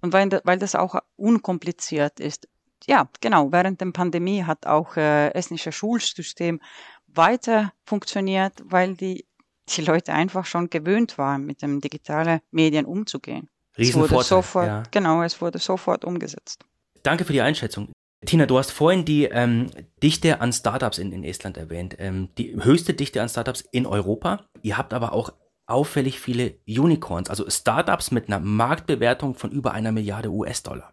Und 0.00 0.12
weil, 0.12 0.30
weil 0.44 0.58
das 0.58 0.74
auch 0.74 0.96
unkompliziert 1.16 2.20
ist. 2.20 2.48
Ja, 2.86 3.08
genau. 3.20 3.52
Während 3.52 3.80
der 3.80 3.90
Pandemie 3.92 4.44
hat 4.44 4.66
auch 4.66 4.96
äh, 4.96 5.30
estnische 5.34 5.72
Schulsystem 5.72 6.60
weiter 7.06 7.72
funktioniert, 7.84 8.52
weil 8.64 8.94
die, 8.94 9.26
die 9.68 9.82
Leute 9.82 10.12
einfach 10.12 10.46
schon 10.46 10.70
gewöhnt 10.70 11.18
waren, 11.18 11.44
mit 11.44 11.62
den 11.62 11.80
digitalen 11.80 12.40
Medien 12.50 12.86
umzugehen. 12.86 13.48
Riesenvorteil, 13.76 14.24
sofort, 14.24 14.66
ja. 14.66 14.82
Genau, 14.90 15.22
es 15.22 15.40
wurde 15.40 15.58
sofort 15.58 16.04
umgesetzt. 16.04 16.64
Danke 17.02 17.24
für 17.24 17.32
die 17.32 17.40
Einschätzung. 17.40 17.88
Tina, 18.26 18.46
du 18.46 18.58
hast 18.58 18.72
vorhin 18.72 19.04
die 19.04 19.24
ähm, 19.24 19.70
Dichte 20.02 20.40
an 20.40 20.52
Startups 20.52 20.98
in, 20.98 21.12
in 21.12 21.22
Estland 21.22 21.56
erwähnt. 21.56 21.94
Ähm, 21.98 22.30
die 22.36 22.56
höchste 22.56 22.94
Dichte 22.94 23.22
an 23.22 23.28
Startups 23.28 23.60
in 23.70 23.86
Europa. 23.86 24.44
Ihr 24.62 24.76
habt 24.76 24.92
aber 24.92 25.12
auch 25.12 25.32
auffällig 25.68 26.18
viele 26.18 26.58
Unicorns, 26.66 27.30
also 27.30 27.48
Startups 27.48 28.10
mit 28.10 28.26
einer 28.26 28.40
Marktbewertung 28.40 29.34
von 29.34 29.50
über 29.50 29.72
einer 29.72 29.92
Milliarde 29.92 30.30
US-Dollar. 30.30 30.92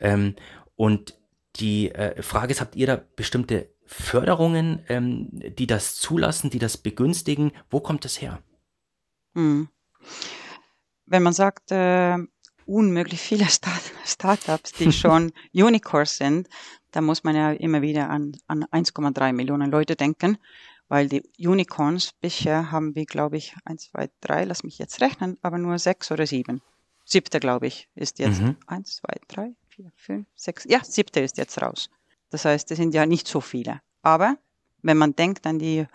Ähm, 0.00 0.34
und 0.76 1.18
die 1.56 1.92
äh, 1.92 2.22
Frage 2.22 2.52
ist, 2.52 2.60
habt 2.60 2.74
ihr 2.74 2.86
da 2.86 3.00
bestimmte 3.16 3.68
Förderungen, 3.84 4.82
ähm, 4.88 5.28
die 5.30 5.66
das 5.66 5.96
zulassen, 5.96 6.48
die 6.48 6.58
das 6.58 6.78
begünstigen? 6.78 7.52
Wo 7.68 7.80
kommt 7.80 8.04
das 8.06 8.20
her? 8.20 8.42
Hm. 9.34 9.68
Wenn 11.04 11.22
man 11.22 11.34
sagt, 11.34 11.70
äh, 11.70 12.16
unmöglich 12.64 13.20
viele 13.20 13.44
Start 13.50 13.92
Startups, 14.06 14.72
die 14.72 14.92
schon 14.92 15.32
Unicorns 15.52 16.16
sind, 16.16 16.48
dann 16.92 17.04
muss 17.04 17.24
man 17.24 17.36
ja 17.36 17.52
immer 17.52 17.82
wieder 17.82 18.08
an, 18.08 18.32
an 18.46 18.64
1,3 18.64 19.32
Millionen 19.34 19.70
Leute 19.70 19.96
denken 19.96 20.38
weil 20.92 21.08
die 21.08 21.22
Unicorns 21.38 22.12
bisher 22.20 22.70
haben 22.70 22.94
wir, 22.94 23.06
glaube 23.06 23.38
ich, 23.38 23.54
eins, 23.64 23.88
zwei, 23.88 24.10
drei, 24.20 24.44
lass 24.44 24.62
mich 24.62 24.76
jetzt 24.76 25.00
rechnen, 25.00 25.38
aber 25.40 25.56
nur 25.56 25.78
sechs 25.78 26.12
oder 26.12 26.26
sieben. 26.26 26.60
Siebte, 27.06 27.40
glaube 27.40 27.66
ich, 27.66 27.88
ist 27.94 28.18
jetzt 28.18 28.42
mhm. 28.42 28.58
eins, 28.66 28.96
zwei, 28.96 29.14
drei, 29.26 29.54
vier, 29.68 29.90
fünf, 29.96 30.26
sechs. 30.34 30.66
Ja, 30.68 30.84
siebte 30.84 31.20
ist 31.20 31.38
jetzt 31.38 31.62
raus. 31.62 31.88
Das 32.28 32.44
heißt, 32.44 32.70
es 32.70 32.76
sind 32.76 32.92
ja 32.92 33.06
nicht 33.06 33.26
so 33.26 33.40
viele. 33.40 33.80
Aber 34.02 34.36
wenn 34.82 34.98
man 34.98 35.16
denkt 35.16 35.46
an 35.46 35.58
die 35.58 35.86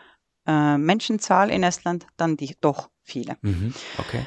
äh, 0.48 0.78
Menschenzahl 0.80 1.52
in 1.52 1.62
Estland, 1.62 2.08
dann 2.18 2.36
die 2.36 2.56
doch 2.60 2.90
viele. 3.04 3.38
Mhm. 3.44 3.76
Okay. 4.00 4.26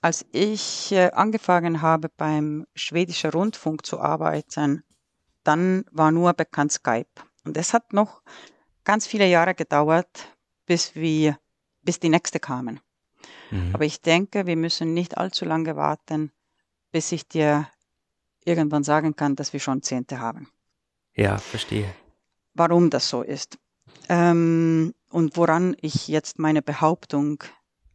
Als 0.00 0.24
ich 0.30 0.92
äh, 0.92 1.10
angefangen 1.10 1.82
habe, 1.82 2.08
beim 2.08 2.68
schwedischen 2.76 3.30
Rundfunk 3.30 3.84
zu 3.84 3.98
arbeiten, 3.98 4.84
dann 5.42 5.84
war 5.90 6.12
nur 6.12 6.34
bekannt 6.34 6.70
Skype. 6.70 7.10
Und 7.44 7.56
es 7.56 7.74
hat 7.74 7.92
noch 7.92 8.22
ganz 8.84 9.06
viele 9.06 9.26
Jahre 9.28 9.54
gedauert, 9.54 10.28
bis 10.66 10.94
wir, 10.94 11.38
bis 11.82 12.00
die 12.00 12.08
nächste 12.08 12.40
kamen. 12.40 12.80
Mhm. 13.50 13.74
Aber 13.74 13.84
ich 13.84 14.00
denke, 14.00 14.46
wir 14.46 14.56
müssen 14.56 14.94
nicht 14.94 15.18
allzu 15.18 15.44
lange 15.44 15.76
warten, 15.76 16.32
bis 16.90 17.12
ich 17.12 17.28
dir 17.28 17.68
irgendwann 18.44 18.84
sagen 18.84 19.14
kann, 19.14 19.36
dass 19.36 19.52
wir 19.52 19.60
schon 19.60 19.82
Zehnte 19.82 20.18
haben. 20.18 20.48
Ja, 21.14 21.38
verstehe. 21.38 21.94
Warum 22.54 22.90
das 22.90 23.08
so 23.08 23.22
ist 23.22 23.58
ähm, 24.08 24.94
und 25.10 25.36
woran 25.36 25.76
ich 25.80 26.08
jetzt 26.08 26.38
meine 26.38 26.62
Behauptung 26.62 27.42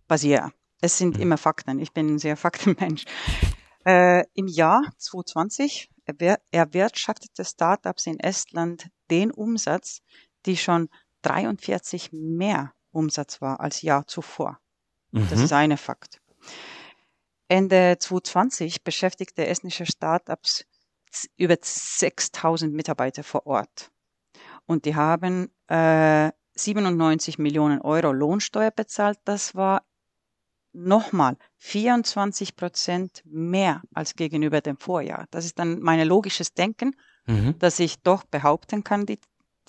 basiere. 0.08 0.52
Es 0.82 0.98
sind 0.98 1.18
mhm. 1.18 1.24
immer 1.24 1.38
Fakten. 1.38 1.80
Ich 1.80 1.92
bin 1.94 2.16
ein 2.16 2.20
sehr 2.20 2.38
Faktenmensch. 2.46 3.06
Äh, 3.86 4.26
Im 4.34 4.48
Jahr 4.48 4.84
2020 4.98 5.90
erwirtschaftete 6.52 7.44
Startups 7.44 8.06
in 8.06 8.20
Estland 8.20 8.90
den 9.10 9.32
Umsatz, 9.32 10.02
die 10.48 10.58
schon 10.58 10.90
43 11.22 12.12
mehr 12.12 12.74
Umsatz 12.92 13.42
war 13.42 13.60
als 13.60 13.82
Jahr 13.82 14.08
zuvor. 14.08 14.60
Mhm. 15.12 15.28
Das 15.30 15.40
ist 15.40 15.54
eine 15.54 15.78
Fakt. 15.78 16.20
Ende 17.48 17.98
2020 18.00 18.84
beschäftigte 18.84 19.46
estnische 19.46 19.86
Startups 19.86 20.66
über 21.38 21.56
6000 21.62 22.74
Mitarbeiter 22.74 23.24
vor 23.24 23.46
Ort. 23.46 23.92
Und 24.66 24.86
die 24.86 24.96
haben 24.96 25.50
äh, 25.68 26.32
97 26.56 27.38
Millionen 27.40 27.82
Euro 27.82 28.12
Lohnsteuer 28.12 28.72
bezahlt. 28.72 29.20
Das 29.24 29.56
war 29.56 29.84
nochmal 30.74 31.38
24 31.58 32.56
Prozent 32.56 33.24
mehr 33.26 33.82
als 33.94 34.16
gegenüber 34.16 34.62
dem 34.62 34.78
Vorjahr. 34.78 35.26
Das 35.32 35.46
ist 35.46 35.58
dann 35.58 35.80
mein 35.80 36.06
logisches 36.06 36.54
Denken, 36.54 36.96
mhm. 37.26 37.58
dass 37.60 37.80
ich 37.80 38.02
doch 38.02 38.24
behaupten 38.26 38.84
kann, 38.84 39.06
die, 39.06 39.20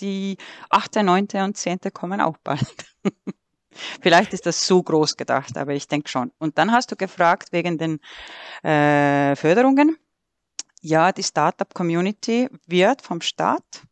die 0.01 0.37
8., 0.71 0.97
9. 1.03 1.29
und 1.45 1.57
10. 1.57 1.79
kommen 1.93 2.21
auch 2.21 2.37
bald. 2.39 2.75
Vielleicht 4.01 4.33
ist 4.33 4.47
das 4.47 4.61
zu 4.61 4.83
groß 4.83 5.17
gedacht, 5.17 5.57
aber 5.57 5.73
ich 5.73 5.87
denke 5.87 6.09
schon. 6.09 6.33
Und 6.39 6.59
dann 6.59 6.73
hast 6.73 6.91
du 6.91 6.97
gefragt 6.97 7.53
wegen 7.53 7.79
den 7.79 8.01
äh, 8.63 9.37
Förderungen. 9.37 9.97
Ja, 10.81 11.13
die 11.13 11.23
Startup-Community 11.23 12.49
wird 12.67 13.03
vom 13.03 13.21
Staat, 13.21 13.83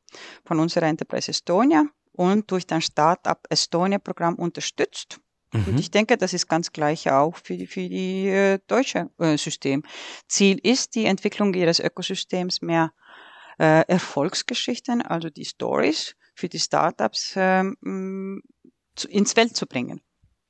von 0.45 0.61
unserer 0.61 0.87
Enterprise 0.87 1.31
Estonia 1.31 1.85
und 2.13 2.51
durch 2.51 2.67
das 2.67 2.85
Startup 2.85 3.39
Estonia-Programm 3.49 4.37
unterstützt. 4.37 5.21
Mhm. 5.53 5.65
Und 5.67 5.81
ich 5.81 5.91
denke, 5.91 6.17
das 6.17 6.33
ist 6.33 6.49
ganz 6.49 6.73
gleich 6.73 7.11
auch 7.11 7.37
für, 7.37 7.57
die, 7.57 7.67
für 7.67 7.89
die 7.89 8.29
äh, 8.29 8.59
deutsche 8.67 9.11
äh, 9.19 9.37
System. 9.37 9.83
Ziel 10.29 10.59
ist 10.63 10.95
die 10.95 11.07
Entwicklung 11.07 11.55
ihres 11.55 11.81
Ökosystems 11.81 12.63
mehr 12.63 12.93
äh, 13.59 13.83
Erfolgsgeschichten, 13.87 15.03
also 15.03 15.31
die 15.31 15.45
Stories 15.45 16.17
für 16.35 16.49
die 16.49 16.59
Startups 16.59 17.35
ähm, 17.37 18.43
zu, 18.95 19.09
ins 19.09 19.33
Feld 19.33 19.57
zu 19.57 19.67
bringen. 19.67 20.01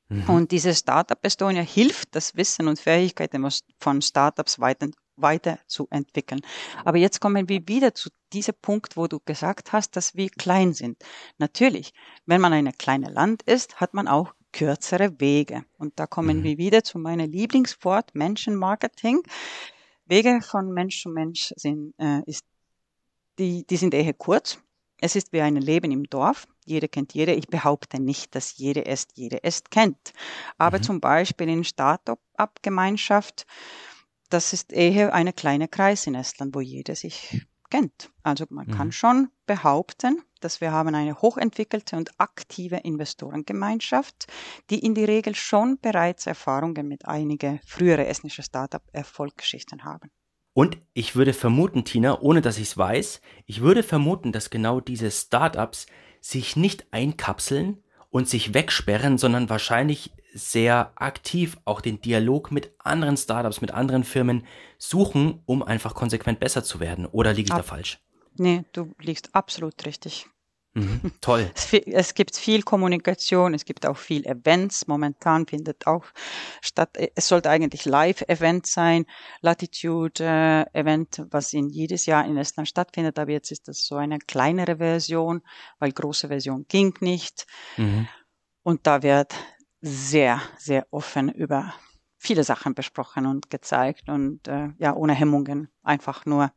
Mhm. 0.09 0.29
Und 0.29 0.53
diese 0.53 0.75
Startup 0.75 1.19
Estonia 1.23 1.63
hilft, 1.63 2.15
das 2.15 2.37
Wissen 2.37 2.69
und 2.69 2.79
Fähigkeiten 2.79 3.49
von 3.81 4.03
Startups 4.03 4.61
weiter, 4.61 4.89
weiter 5.17 5.59
zu 5.67 5.89
entwickeln. 5.91 6.41
Aber 6.85 6.99
jetzt 6.99 7.21
kommen 7.21 7.49
wir 7.49 7.67
wieder 7.67 7.95
zu 7.95 8.11
diesem 8.33 8.55
Punkt, 8.61 8.97
wo 8.97 9.07
du 9.07 9.19
gesagt 9.25 9.73
hast, 9.73 9.97
dass 9.97 10.15
wir 10.15 10.29
klein 10.31 10.75
sind. 10.75 11.03
Natürlich, 11.39 11.93
wenn 12.27 12.41
man 12.41 12.53
ein 12.53 12.71
kleines 12.73 13.13
Land 13.13 13.43
ist, 13.43 13.81
hat 13.81 13.95
man 13.95 14.07
auch 14.09 14.35
kürzere 14.53 15.21
Wege. 15.21 15.65
Und 15.79 15.99
da 15.99 16.07
kommen 16.07 16.39
mhm. 16.39 16.45
wir 16.45 16.59
wieder 16.59 16.85
zu 16.85 16.99
meinem 16.99 17.31
Lieblingswort 17.31 18.15
Menschenmarketing. 18.15 19.23
Wege 20.07 20.41
von 20.41 20.73
Mensch 20.73 21.03
zu 21.03 21.09
Mensch 21.09 21.53
sind, 21.57 21.95
äh, 21.99 22.23
ist, 22.27 22.45
die, 23.39 23.67
die 23.67 23.77
sind 23.77 23.95
eher 23.95 24.13
kurz. 24.13 24.59
Es 24.99 25.15
ist 25.15 25.33
wie 25.33 25.41
ein 25.41 25.57
Leben 25.57 25.91
im 25.91 26.05
Dorf. 26.05 26.47
Jeder 26.65 26.89
kennt 26.89 27.15
jede. 27.15 27.35
Ich 27.35 27.49
behaupte 27.49 28.01
nicht, 28.01 28.35
dass 28.35 28.57
jede 28.57 28.87
es 28.87 29.09
jede 29.15 29.45
es 29.45 29.65
kennt. 29.65 30.13
Aber 30.59 30.79
mhm. 30.79 30.83
zum 30.83 31.01
Beispiel 31.01 31.49
in 31.49 31.65
Start-up-Gemeinschaft, 31.65 33.47
das 34.31 34.53
ist 34.53 34.73
eher 34.73 35.15
eine 35.15 35.33
kleine 35.33 35.69
Kreis 35.69 36.07
in 36.07 36.15
Estland, 36.15 36.55
wo 36.55 36.61
jeder 36.61 36.97
sich 36.97 37.47
kennt. 37.71 38.11
Also 38.23 38.47
man 38.49 38.67
mhm. 38.67 38.73
kann 38.73 38.93
schon 38.93 39.29
behaupten, 39.47 40.23
dass 40.41 40.61
wir 40.61 40.73
haben 40.73 40.95
eine 40.95 41.21
hochentwickelte 41.21 41.97
und 41.97 42.19
aktive 42.19 42.77
Investorengemeinschaft, 42.77 44.27
die 44.71 44.79
in 44.79 44.95
die 44.95 45.05
Regel 45.05 45.35
schon 45.35 45.79
bereits 45.79 46.27
Erfahrungen 46.27 46.89
mit 46.89 47.07
einigen 47.07 47.61
früheren 47.67 48.07
estnischen 48.07 48.45
Startup-Erfolgsgeschichten 48.45 49.85
haben. 49.85 50.11
Und 50.57 50.79
ich 50.95 51.15
würde 51.15 51.35
vermuten, 51.35 51.85
Tina, 51.85 52.19
ohne 52.23 52.41
dass 52.41 52.57
ich 52.57 52.69
es 52.69 52.79
weiß, 52.79 53.21
ich 53.45 53.61
würde 53.61 53.83
vermuten, 53.83 54.33
dass 54.33 54.49
genau 54.49 54.81
diese 54.81 55.11
Startups 55.11 55.85
sich 56.23 56.57
nicht 56.57 56.87
einkapseln 56.93 57.85
und 58.09 58.27
sich 58.27 58.55
wegsperren, 58.55 59.19
sondern 59.19 59.51
wahrscheinlich 59.51 60.13
sehr 60.33 60.93
aktiv 60.95 61.59
auch 61.67 61.83
den 61.83 62.01
Dialog 62.01 62.53
mit 62.53 62.73
anderen 62.79 63.19
Startups, 63.19 63.61
mit 63.61 63.73
anderen 63.73 64.03
Firmen 64.03 64.47
suchen, 64.79 65.43
um 65.45 65.63
einfach 65.63 65.95
konsequent 65.95 66.41
besser 66.41 66.65
zu 66.65 66.81
werden. 66.81 67.05
Oder 67.05 67.35
liege 67.35 67.49
ich 67.49 67.53
Ab 67.53 67.59
da 67.59 67.63
falsch? 67.63 68.01
Nee, 68.39 68.65
du 68.73 68.95
liegst 68.99 69.35
absolut 69.35 69.85
richtig. 69.85 70.27
Mhm, 70.77 71.01
toll. 71.23 71.51
Es, 71.55 71.73
es, 71.73 72.13
gibt 72.13 72.37
viel 72.37 72.63
Kommunikation, 72.63 73.55
es 73.55 73.65
gibt 73.65 73.87
auch 73.87 73.97
viel 73.97 74.27
Events. 74.27 74.87
Momentan 74.87 75.47
findet 75.47 75.87
auch 75.87 76.05
statt, 76.61 76.99
es 77.15 77.29
sollte 77.29 77.49
eigentlich 77.49 77.87
Live-Event 77.87 78.67
sein, 78.67 79.07
Latitude-Event, 79.41 81.25
was 81.31 81.55
in 81.55 81.71
jedes 81.71 82.05
Jahr 82.05 82.27
in 82.27 82.37
Estland 82.37 82.69
stattfindet, 82.69 83.19
aber 83.19 83.33
jetzt 83.33 83.51
ist 83.51 83.69
das 83.69 83.87
so 83.87 83.97
eine 83.97 84.19
kleinere 84.19 84.77
Version, 84.77 85.41
weil 85.79 85.93
große 85.93 86.29
Version 86.29 86.67
ging 86.69 86.93
nicht. 87.01 87.47
Mhm. 87.79 88.07
Und 88.63 88.87
da 88.87 89.03
wird 89.03 89.35
sehr, 89.81 90.43
sehr 90.59 90.87
offen 90.91 91.31
über 91.31 91.73
viele 92.19 92.45
Sachen 92.45 92.75
besprochen 92.75 93.25
und 93.25 93.49
gezeigt 93.49 94.11
und 94.11 94.47
äh, 94.47 94.69
ja, 94.77 94.95
ohne 94.95 95.15
Hemmungen, 95.15 95.69
einfach 95.83 96.27
nur. 96.27 96.53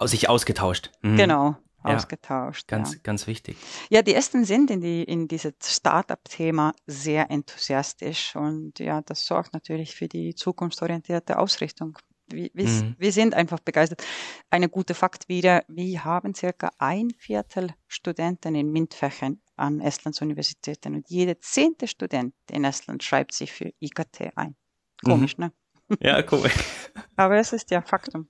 Sich 0.00 0.28
ausgetauscht. 0.28 0.90
Mhm. 1.02 1.16
Genau, 1.16 1.56
ja, 1.84 1.96
ausgetauscht. 1.96 2.68
Ganz, 2.68 2.94
ja. 2.94 3.00
ganz 3.02 3.26
wichtig. 3.26 3.56
Ja, 3.90 4.02
die 4.02 4.14
ersten 4.14 4.44
sind 4.44 4.70
in, 4.70 4.80
die, 4.80 5.02
in 5.02 5.28
dieses 5.28 5.54
Startup-Thema 5.62 6.74
sehr 6.86 7.30
enthusiastisch 7.30 8.36
und 8.36 8.78
ja, 8.78 9.02
das 9.02 9.26
sorgt 9.26 9.52
natürlich 9.52 9.94
für 9.94 10.08
die 10.08 10.34
zukunftsorientierte 10.34 11.38
Ausrichtung. 11.38 11.98
Wir, 12.26 12.50
wir, 12.54 12.66
mhm. 12.66 12.94
wir 12.98 13.12
sind 13.12 13.34
einfach 13.34 13.60
begeistert. 13.60 14.02
Eine 14.50 14.68
gute 14.68 14.94
Fakt 14.94 15.28
wieder, 15.28 15.64
wir 15.68 16.04
haben 16.04 16.34
circa 16.34 16.70
ein 16.78 17.10
Viertel 17.18 17.74
Studenten 17.88 18.54
in 18.54 18.70
MINT-Fächern 18.72 19.40
an 19.56 19.80
Estlands 19.80 20.22
Universitäten 20.22 20.94
und 20.94 21.10
jeder 21.10 21.38
zehnte 21.40 21.86
Student 21.86 22.34
in 22.50 22.64
Estland 22.64 23.02
schreibt 23.02 23.32
sich 23.32 23.52
für 23.52 23.72
IKT 23.80 24.36
ein. 24.36 24.56
Komisch, 25.04 25.36
mhm. 25.36 25.46
ne? 25.46 25.52
Ja, 26.00 26.22
komisch. 26.22 26.54
Aber 27.16 27.36
es 27.36 27.52
ist 27.52 27.70
ja 27.70 27.82
Faktum. 27.82 28.28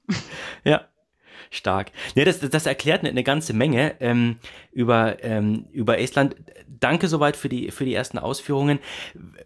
Ja, 0.65 0.88
Stark. 1.53 1.93
Nee, 2.15 2.25
das, 2.25 2.41
das 2.41 2.65
erklärt 2.65 3.05
eine, 3.05 3.23
ganze 3.23 3.53
Menge 3.53 3.95
ähm, 4.01 4.37
über, 4.73 5.23
ähm, 5.23 5.67
über 5.71 5.99
Estland. 5.99 6.35
Danke 6.67 7.09
soweit 7.09 7.37
für 7.37 7.51
die, 7.51 7.71
für 7.71 7.85
die 7.85 7.95
ersten 7.95 8.19
Ausführungen. 8.19 8.79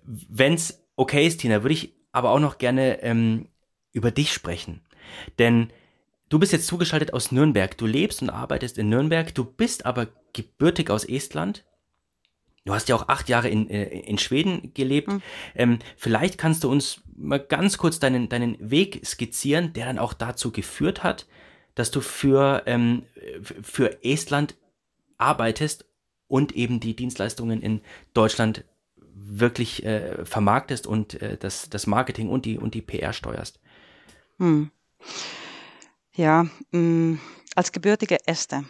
Wenn 0.05 0.55
es 0.55 0.87
okay 0.95 1.27
ist, 1.27 1.41
Tina, 1.41 1.65
würde 1.65 1.75
ich 1.75 1.95
aber 2.13 2.31
auch 2.31 2.39
noch 2.39 2.59
gerne 2.59 3.03
ähm, 3.03 3.49
über 3.93 4.13
dich 4.13 4.33
sprechen. 4.33 4.83
Denn 5.41 5.71
du 6.29 6.39
bist 6.39 6.53
jetzt 6.53 6.69
zugeschaltet 6.69 7.13
aus 7.13 7.33
Nürnberg. 7.33 7.77
Du 7.77 7.87
lebst 7.87 8.23
und 8.23 8.31
arbeitest 8.31 8.79
in 8.79 8.89
Nürnberg. 8.89 9.35
Du 9.35 9.45
bist 9.45 9.85
aber 9.85 10.07
gebürtig 10.33 10.91
aus 10.91 11.05
Estland. 11.05 11.65
Du 12.65 12.73
hast 12.73 12.89
ja 12.89 12.95
auch 12.95 13.09
acht 13.09 13.29
Jahre 13.29 13.49
in, 13.49 13.69
äh, 13.69 13.85
in 13.85 14.19
Schweden 14.19 14.73
gelebt. 14.75 15.09
Mhm. 15.09 15.23
Ähm, 15.57 15.79
vielleicht 15.97 16.39
kannst 16.39 16.63
du 16.63 16.71
uns 16.71 17.01
mal 17.17 17.41
ganz 17.41 17.79
kurz 17.79 17.99
deinen, 17.99 18.29
deinen 18.29 18.57
Weg 18.71 19.05
skizzieren, 19.05 19.73
der 19.73 19.87
dann 19.87 19.99
auch 19.99 20.13
dazu 20.13 20.53
geführt 20.53 21.03
hat, 21.03 21.27
dass 21.77 21.93
du 21.93 22.01
für, 22.01 22.65
ähm, 22.67 23.05
für 23.41 24.03
Estland 24.05 24.57
arbeitest 25.19 25.85
und 26.27 26.53
eben 26.57 26.81
die 26.81 26.97
Dienstleistungen 26.97 27.63
in 27.63 27.81
Deutschland 28.13 28.65
wirklich 28.99 29.85
äh, 29.85 30.25
vermarktest 30.25 30.87
und 30.87 31.23
äh, 31.23 31.37
das, 31.37 31.71
das 31.71 31.87
Marketing 31.87 32.29
und 32.29 32.45
die, 32.45 32.59
und 32.59 32.75
die 32.75 32.83
PR 32.83 33.13
steuerst. 33.13 33.61
Hm. 34.39 34.71
Ja, 36.15 36.47
mh, 36.73 36.81
mm, 36.81 37.21
als 37.55 37.73
gebürtige 37.73 38.19
Äste. 38.27 38.65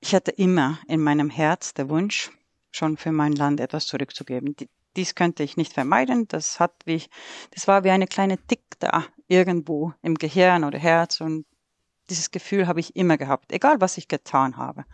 Ich 0.00 0.14
hatte 0.14 0.30
immer 0.30 0.78
in 0.88 1.00
meinem 1.00 1.30
Herz 1.30 1.74
der 1.74 1.88
Wunsch, 1.88 2.30
schon 2.70 2.96
für 2.96 3.12
mein 3.12 3.32
Land 3.32 3.60
etwas 3.60 3.86
zurückzugeben. 3.86 4.54
Dies 4.96 5.14
könnte 5.14 5.42
ich 5.42 5.56
nicht 5.56 5.72
vermeiden. 5.72 6.28
Das 6.28 6.60
hat 6.60 6.72
wie, 6.84 7.02
das 7.52 7.66
war 7.66 7.84
wie 7.84 7.90
eine 7.90 8.06
kleine 8.06 8.38
Tick 8.38 8.62
da 8.78 9.04
irgendwo 9.28 9.92
im 10.02 10.14
Gehirn 10.14 10.64
oder 10.64 10.78
Herz 10.78 11.20
und 11.20 11.46
dieses 12.10 12.30
Gefühl 12.30 12.66
habe 12.66 12.80
ich 12.80 12.96
immer 12.96 13.16
gehabt, 13.18 13.52
egal 13.52 13.80
was 13.80 13.98
ich 13.98 14.08
getan 14.08 14.56
habe. 14.56 14.84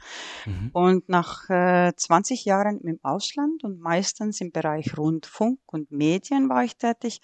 Mhm. 0.46 0.70
Und 0.72 1.09
nach 1.09 1.48
äh, 1.51 1.92
20 1.94 2.44
Jahren 2.44 2.81
im 2.81 2.98
Ausland 3.03 3.64
und 3.64 3.81
meistens 3.81 4.40
im 4.40 4.53
Bereich 4.53 4.96
Rundfunk 4.96 5.61
und 5.66 5.90
Medien 5.90 6.48
war 6.48 6.64
ich 6.64 6.77
tätig, 6.77 7.20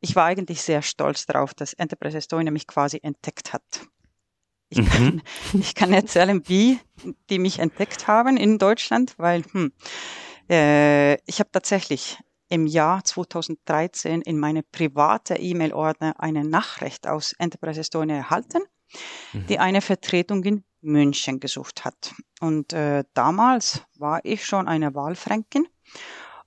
ich 0.00 0.14
war 0.14 0.26
eigentlich 0.26 0.62
sehr 0.62 0.82
stolz 0.82 1.26
darauf, 1.26 1.54
dass 1.54 1.72
Enterprise 1.72 2.18
Estonia 2.18 2.52
mich 2.52 2.66
quasi 2.66 3.00
entdeckt 3.02 3.52
hat. 3.52 3.62
Ich, 4.68 4.78
mhm. 4.78 4.86
kann, 4.86 5.22
ich 5.60 5.74
kann 5.74 5.92
erzählen, 5.92 6.42
wie 6.48 6.78
die 7.30 7.38
mich 7.38 7.58
entdeckt 7.58 8.06
haben 8.06 8.36
in 8.36 8.58
Deutschland, 8.58 9.14
weil 9.18 9.44
hm, 9.52 9.72
äh, 10.50 11.14
ich 11.28 11.38
habe 11.40 11.50
tatsächlich 11.52 12.18
im 12.48 12.66
Jahr 12.66 13.02
2013 13.02 14.22
in 14.22 14.38
meine 14.38 14.62
private 14.62 15.34
E-Mail-Ordner 15.34 16.14
eine 16.18 16.44
Nachricht 16.44 17.06
aus 17.06 17.32
Enterprise 17.38 17.80
Estonia 17.80 18.16
erhalten, 18.16 18.62
mhm. 19.32 19.46
die 19.46 19.58
eine 19.58 19.80
Vertretung 19.80 20.44
in 20.44 20.64
München 20.80 21.40
gesucht 21.40 21.84
hat. 21.84 22.14
Und 22.40 22.72
äh, 22.72 23.04
damals 23.14 23.82
war 23.98 24.20
ich 24.24 24.44
schon 24.44 24.68
eine 24.68 24.94
Wahlfränkin 24.94 25.66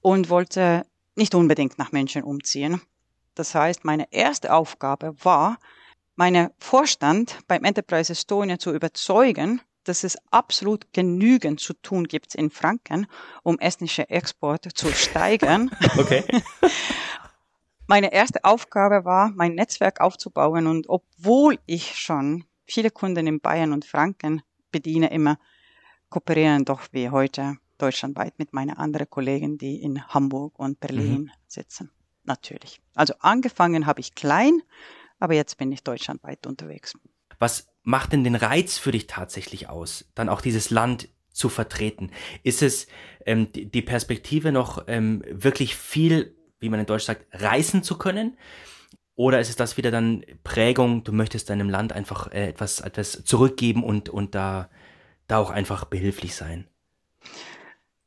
und 0.02 0.30
wollte 0.30 0.86
nicht 1.16 1.36
unbedingt 1.36 1.78
nach 1.78 1.92
München 1.92 2.24
umziehen. 2.24 2.82
Das 3.36 3.56
heißt, 3.56 3.86
meine 3.86 4.12
erste 4.12 4.54
Aufgabe 4.54 5.16
war, 5.24 5.58
meine 6.16 6.52
Vorstand 6.58 7.40
beim 7.48 7.64
Enterprise 7.64 8.12
Estonia 8.12 8.60
zu 8.60 8.74
überzeugen, 8.74 9.62
dass 9.86 10.04
es 10.04 10.18
absolut 10.32 10.92
genügend 10.94 11.60
zu 11.60 11.74
tun 11.74 12.06
gibt 12.08 12.36
in 12.36 12.50
Franken, 12.50 13.08
um 13.44 13.58
estnische 13.60 14.10
Exporte 14.10 14.74
zu 14.74 14.92
steigern. 14.92 15.72
Okay. 15.98 16.24
Meine 17.90 18.14
erste 18.14 18.44
Aufgabe 18.44 19.04
war, 19.04 19.32
mein 19.32 19.56
Netzwerk 19.56 20.00
aufzubauen 20.00 20.68
und 20.68 20.88
obwohl 20.90 21.58
ich 21.66 21.96
schon 21.96 22.46
viele 22.64 22.92
Kunden 22.92 23.26
in 23.26 23.40
Bayern 23.40 23.74
und 23.74 23.84
Franken 23.84 24.44
bediene, 24.72 25.10
immer 25.10 25.40
kooperieren 26.10 26.66
doch 26.66 26.82
wie 26.92 27.10
heute 27.10 27.58
deutschlandweit 27.80 28.38
mit 28.38 28.54
meinen 28.54 28.78
anderen 28.78 29.10
Kollegen, 29.10 29.58
die 29.58 29.82
in 29.82 30.08
Hamburg 30.08 30.60
und 30.60 30.80
Berlin 30.80 31.22
mhm. 31.22 31.32
sitzen. 31.48 31.90
Natürlich. 32.26 32.80
Also 32.94 33.16
angefangen 33.22 33.88
habe 33.88 34.02
ich 34.02 34.14
klein, 34.14 34.62
aber 35.20 35.34
jetzt 35.34 35.58
bin 35.58 35.72
ich 35.72 35.84
deutschlandweit 35.84 36.46
unterwegs. 36.46 36.94
Was 37.40 37.70
macht 37.82 38.14
denn 38.14 38.24
den 38.24 38.36
Reiz 38.36 38.78
für 38.78 38.92
dich 38.92 39.08
tatsächlich 39.08 39.68
aus, 39.68 40.06
dann 40.14 40.30
auch 40.30 40.42
dieses 40.42 40.70
Land 40.70 41.10
zu 41.32 41.50
vertreten? 41.50 42.12
Ist 42.44 42.62
es 42.62 42.86
ähm, 43.26 43.52
die 43.52 43.82
Perspektive 43.82 44.52
noch 44.52 44.84
ähm, 44.86 45.24
wirklich 45.28 45.76
viel, 45.76 46.36
wie 46.60 46.70
man 46.70 46.80
in 46.80 46.86
Deutsch 46.86 47.06
sagt, 47.06 47.26
reißen 47.32 47.84
zu 47.84 47.98
können? 47.98 48.38
Oder 49.16 49.40
ist 49.40 49.50
es 49.50 49.56
das 49.56 49.76
wieder 49.76 49.92
dann 49.92 50.24
Prägung, 50.44 51.04
du 51.04 51.12
möchtest 51.12 51.50
deinem 51.50 51.70
Land 51.70 51.92
einfach 51.92 52.32
äh, 52.32 52.48
etwas, 52.50 52.80
etwas 52.80 53.24
zurückgeben 53.26 53.84
und, 53.84 54.08
und 54.08 54.34
da, 54.34 54.70
da 55.28 55.40
auch 55.40 55.50
einfach 55.50 55.86
behilflich 55.86 56.36
sein? 56.36 56.68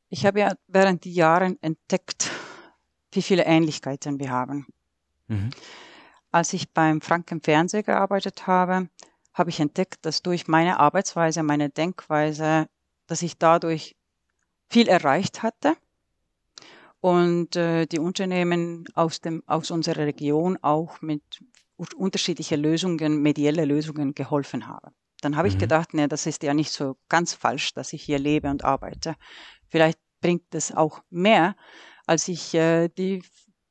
Ich 0.09 0.25
habe 0.25 0.39
ja 0.39 0.53
während 0.67 1.03
die 1.03 1.13
Jahren 1.13 1.61
entdeckt, 1.61 2.31
wie 3.11 3.21
viele 3.21 3.45
Ähnlichkeiten 3.45 4.19
wir 4.19 4.31
haben. 4.31 4.65
Mhm. 5.27 5.51
Als 6.31 6.53
ich 6.53 6.71
beim 6.71 6.99
Franken 6.99 7.41
Fernsehen 7.41 7.83
gearbeitet 7.83 8.47
habe, 8.47 8.89
habe 9.33 9.51
ich 9.51 9.59
entdeckt, 9.59 10.05
dass 10.05 10.23
durch 10.23 10.47
meine 10.47 10.79
Arbeitsweise, 10.79 11.43
meine 11.43 11.69
Denkweise, 11.69 12.67
dass 13.05 13.21
ich 13.21 13.37
dadurch 13.37 13.95
viel 14.69 14.87
erreicht 14.87 15.43
hatte 15.43 15.75
und 17.03 17.57
äh, 17.57 17.85
die 17.85 17.99
Unternehmen 17.99 18.85
aus 18.93 19.19
dem 19.19 19.43
aus 19.45 19.71
unserer 19.71 20.05
Region 20.05 20.57
auch 20.61 21.01
mit 21.01 21.21
unterschiedlichen 21.97 22.61
Lösungen, 22.61 23.21
medielle 23.21 23.65
Lösungen 23.65 24.15
geholfen 24.15 24.67
habe. 24.67 24.91
Dann 25.19 25.35
habe 25.35 25.49
mhm. 25.49 25.53
ich 25.53 25.59
gedacht, 25.59 25.93
ne, 25.93 26.07
das 26.07 26.25
ist 26.25 26.43
ja 26.43 26.53
nicht 26.53 26.71
so 26.71 26.95
ganz 27.09 27.33
falsch, 27.33 27.73
dass 27.73 27.91
ich 27.91 28.03
hier 28.03 28.19
lebe 28.19 28.49
und 28.49 28.63
arbeite. 28.63 29.15
Vielleicht 29.67 29.99
bringt 30.21 30.55
es 30.55 30.73
auch 30.73 31.01
mehr, 31.09 31.57
als 32.05 32.29
ich 32.29 32.53
äh, 32.53 32.87
die 32.87 33.21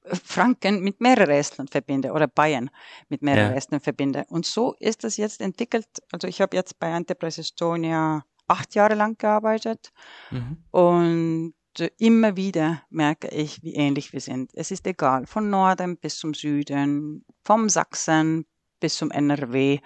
Franken 0.05 0.83
mit 0.83 1.01
mehreren 1.01 1.31
Estland 1.31 1.71
verbinde 1.71 2.13
oder 2.13 2.27
Bayern 2.27 2.69
mit 3.09 3.23
mehreren 3.23 3.53
ja. 3.53 3.57
Estland 3.57 3.83
verbinde. 3.83 4.27
Und 4.29 4.45
so 4.45 4.75
ist 4.79 5.05
das 5.05 5.17
jetzt 5.17 5.41
entwickelt. 5.41 5.87
Also 6.13 6.29
ich 6.29 6.43
habe 6.43 6.55
jetzt 6.55 6.79
bei 6.79 6.91
Enterprise 6.91 7.41
Estonia 7.41 8.25
acht 8.47 8.75
Jahre 8.75 8.95
lang 8.95 9.17
gearbeitet 9.17 9.91
mhm. 10.31 10.65
und 10.71 11.55
immer 11.99 12.37
wieder 12.37 12.83
merke 12.91 13.29
ich, 13.29 13.63
wie 13.63 13.75
ähnlich 13.75 14.13
wir 14.13 14.21
sind. 14.21 14.51
Es 14.55 14.71
ist 14.71 14.87
egal, 14.87 15.27
von 15.27 15.51
Norden 15.51 15.97
bis 15.97 16.19
zum 16.19 16.35
Süden, 16.35 17.25
vom 17.45 17.69
Sachsen 17.69 18.47
bis 18.81 18.97
zum 18.97 19.11
NRW. 19.11 19.79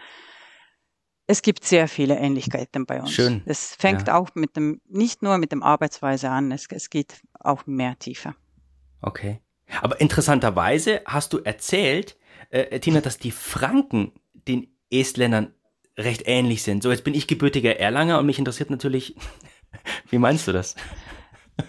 Es 1.26 1.42
gibt 1.42 1.64
sehr 1.64 1.88
viele 1.88 2.16
Ähnlichkeiten 2.16 2.86
bei 2.86 3.00
uns. 3.00 3.12
Schön. 3.12 3.42
Es 3.46 3.74
fängt 3.74 4.08
ja. 4.08 4.16
auch 4.16 4.30
mit 4.34 4.56
dem, 4.56 4.80
nicht 4.88 5.22
nur 5.22 5.38
mit 5.38 5.52
dem 5.52 5.62
Arbeitsweise 5.62 6.30
an, 6.30 6.52
es, 6.52 6.66
es 6.70 6.90
geht 6.90 7.22
auch 7.40 7.66
mehr 7.66 7.98
tiefer. 7.98 8.34
Okay. 9.00 9.40
Aber 9.82 10.00
interessanterweise 10.00 11.02
hast 11.04 11.32
du 11.32 11.38
erzählt, 11.38 12.16
äh, 12.50 12.78
Tina, 12.78 13.00
dass 13.00 13.18
die 13.18 13.32
Franken 13.32 14.12
den 14.32 14.68
Estländern 14.90 15.52
recht 15.98 16.22
ähnlich 16.26 16.62
sind. 16.62 16.82
So, 16.82 16.90
jetzt 16.90 17.04
bin 17.04 17.14
ich 17.14 17.26
gebürtiger 17.26 17.78
Erlanger 17.78 18.18
und 18.18 18.26
mich 18.26 18.38
interessiert 18.38 18.70
natürlich, 18.70 19.16
wie 20.10 20.18
meinst 20.18 20.46
du 20.46 20.52
das? 20.52 20.76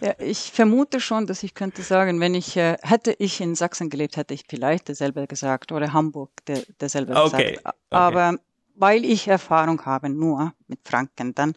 Ja, 0.01 0.13
ich 0.19 0.51
vermute 0.51 0.99
schon, 0.99 1.27
dass 1.27 1.43
ich 1.43 1.53
könnte 1.53 1.81
sagen, 1.81 2.19
wenn 2.19 2.35
ich, 2.35 2.57
äh, 2.57 2.77
hätte 2.81 3.15
ich 3.17 3.39
in 3.41 3.55
Sachsen 3.55 3.89
gelebt, 3.89 4.17
hätte 4.17 4.33
ich 4.33 4.43
vielleicht 4.47 4.89
dasselbe 4.89 5.27
gesagt 5.27 5.71
oder 5.71 5.93
Hamburg 5.93 6.29
der, 6.45 6.63
derselbe 6.79 7.15
okay. 7.15 7.53
gesagt. 7.53 7.65
Okay. 7.65 7.75
Aber 7.89 8.37
weil 8.75 9.05
ich 9.05 9.27
Erfahrung 9.27 9.83
habe 9.85 10.09
nur 10.09 10.53
mit 10.67 10.79
Franken, 10.83 11.33
dann 11.33 11.55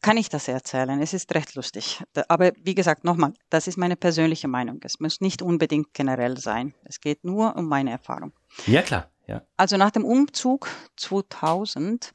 kann 0.00 0.16
ich 0.16 0.28
das 0.28 0.48
erzählen. 0.48 1.00
Es 1.00 1.14
ist 1.14 1.32
recht 1.34 1.54
lustig. 1.54 2.02
Aber 2.26 2.52
wie 2.56 2.74
gesagt, 2.74 3.04
nochmal, 3.04 3.34
das 3.50 3.68
ist 3.68 3.78
meine 3.78 3.96
persönliche 3.96 4.48
Meinung. 4.48 4.80
Es 4.82 4.98
muss 4.98 5.20
nicht 5.20 5.42
unbedingt 5.42 5.94
generell 5.94 6.38
sein. 6.38 6.74
Es 6.84 7.00
geht 7.00 7.22
nur 7.24 7.54
um 7.56 7.68
meine 7.68 7.92
Erfahrung. 7.92 8.32
Ja, 8.66 8.82
klar. 8.82 9.08
Ja. 9.28 9.42
Also 9.56 9.76
nach 9.76 9.92
dem 9.92 10.04
Umzug 10.04 10.68
2000 10.96 12.12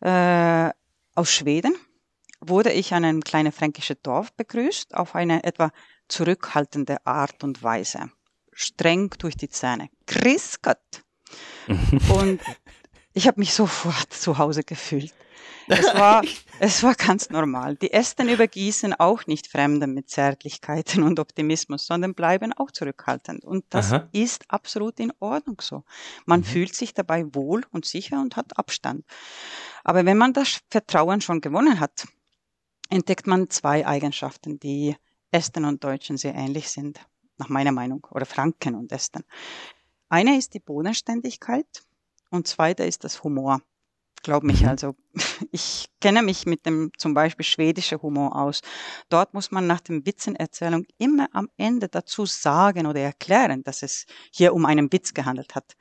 äh, 0.00 0.70
aus 1.14 1.30
Schweden 1.30 1.74
wurde 2.40 2.72
ich 2.72 2.94
an 2.94 3.04
einem 3.04 3.22
kleinen 3.22 3.52
fränkischen 3.52 3.96
Dorf 4.02 4.32
begrüßt, 4.32 4.94
auf 4.94 5.14
eine 5.14 5.44
etwa 5.44 5.70
zurückhaltende 6.08 7.04
Art 7.06 7.44
und 7.44 7.62
Weise. 7.62 8.10
Streng 8.52 9.10
durch 9.18 9.36
die 9.36 9.48
Zähne. 9.48 9.88
Chris 10.06 10.60
Gott. 10.62 11.04
und 11.68 12.40
ich 13.12 13.26
habe 13.26 13.40
mich 13.40 13.52
sofort 13.52 14.12
zu 14.12 14.38
Hause 14.38 14.62
gefühlt. 14.62 15.12
Es 15.68 15.84
war, 15.94 16.22
es 16.60 16.82
war 16.82 16.94
ganz 16.94 17.30
normal. 17.30 17.76
Die 17.76 17.92
Ästen 17.92 18.28
übergießen 18.28 18.94
auch 18.94 19.26
nicht 19.26 19.46
Fremde 19.46 19.86
mit 19.86 20.08
Zärtlichkeiten 20.08 21.02
und 21.02 21.20
Optimismus, 21.20 21.86
sondern 21.86 22.14
bleiben 22.14 22.52
auch 22.52 22.70
zurückhaltend. 22.70 23.44
Und 23.44 23.64
das 23.70 23.92
Aha. 23.92 24.08
ist 24.12 24.44
absolut 24.48 24.98
in 24.98 25.12
Ordnung 25.20 25.60
so. 25.60 25.84
Man 26.26 26.40
mhm. 26.40 26.44
fühlt 26.44 26.74
sich 26.74 26.94
dabei 26.94 27.26
wohl 27.34 27.64
und 27.70 27.84
sicher 27.84 28.20
und 28.20 28.36
hat 28.36 28.58
Abstand. 28.58 29.04
Aber 29.84 30.04
wenn 30.04 30.18
man 30.18 30.32
das 30.32 30.60
Vertrauen 30.70 31.20
schon 31.20 31.40
gewonnen 31.40 31.80
hat, 31.80 32.06
entdeckt 32.88 33.26
man 33.26 33.50
zwei 33.50 33.86
Eigenschaften, 33.86 34.58
die 34.58 34.96
Ästen 35.30 35.64
und 35.64 35.84
Deutschen 35.84 36.16
sehr 36.16 36.34
ähnlich 36.34 36.70
sind, 36.70 37.00
nach 37.36 37.48
meiner 37.48 37.72
Meinung, 37.72 38.06
oder 38.10 38.26
Franken 38.26 38.74
und 38.74 38.92
Ästen. 38.92 39.24
Eine 40.08 40.38
ist 40.38 40.54
die 40.54 40.60
Bodenständigkeit 40.60 41.66
und 42.30 42.46
zweite 42.46 42.84
ist 42.84 43.04
das 43.04 43.22
Humor. 43.22 43.60
Glaub 44.22 44.42
mich, 44.42 44.62
mhm. 44.62 44.68
also 44.68 44.96
ich 45.52 45.88
kenne 46.00 46.22
mich 46.22 46.46
mit 46.46 46.66
dem 46.66 46.90
zum 46.96 47.14
Beispiel 47.14 47.44
schwedischen 47.44 48.02
Humor 48.02 48.34
aus. 48.36 48.62
Dort 49.08 49.34
muss 49.34 49.50
man 49.50 49.66
nach 49.66 49.80
dem 49.80 50.04
Witzenerzählung 50.06 50.86
immer 50.98 51.28
am 51.32 51.48
Ende 51.56 51.88
dazu 51.88 52.26
sagen 52.26 52.86
oder 52.86 53.00
erklären, 53.00 53.62
dass 53.62 53.82
es 53.82 54.06
hier 54.32 54.54
um 54.54 54.64
einen 54.66 54.92
Witz 54.92 55.14
gehandelt 55.14 55.54
hat. 55.54 55.76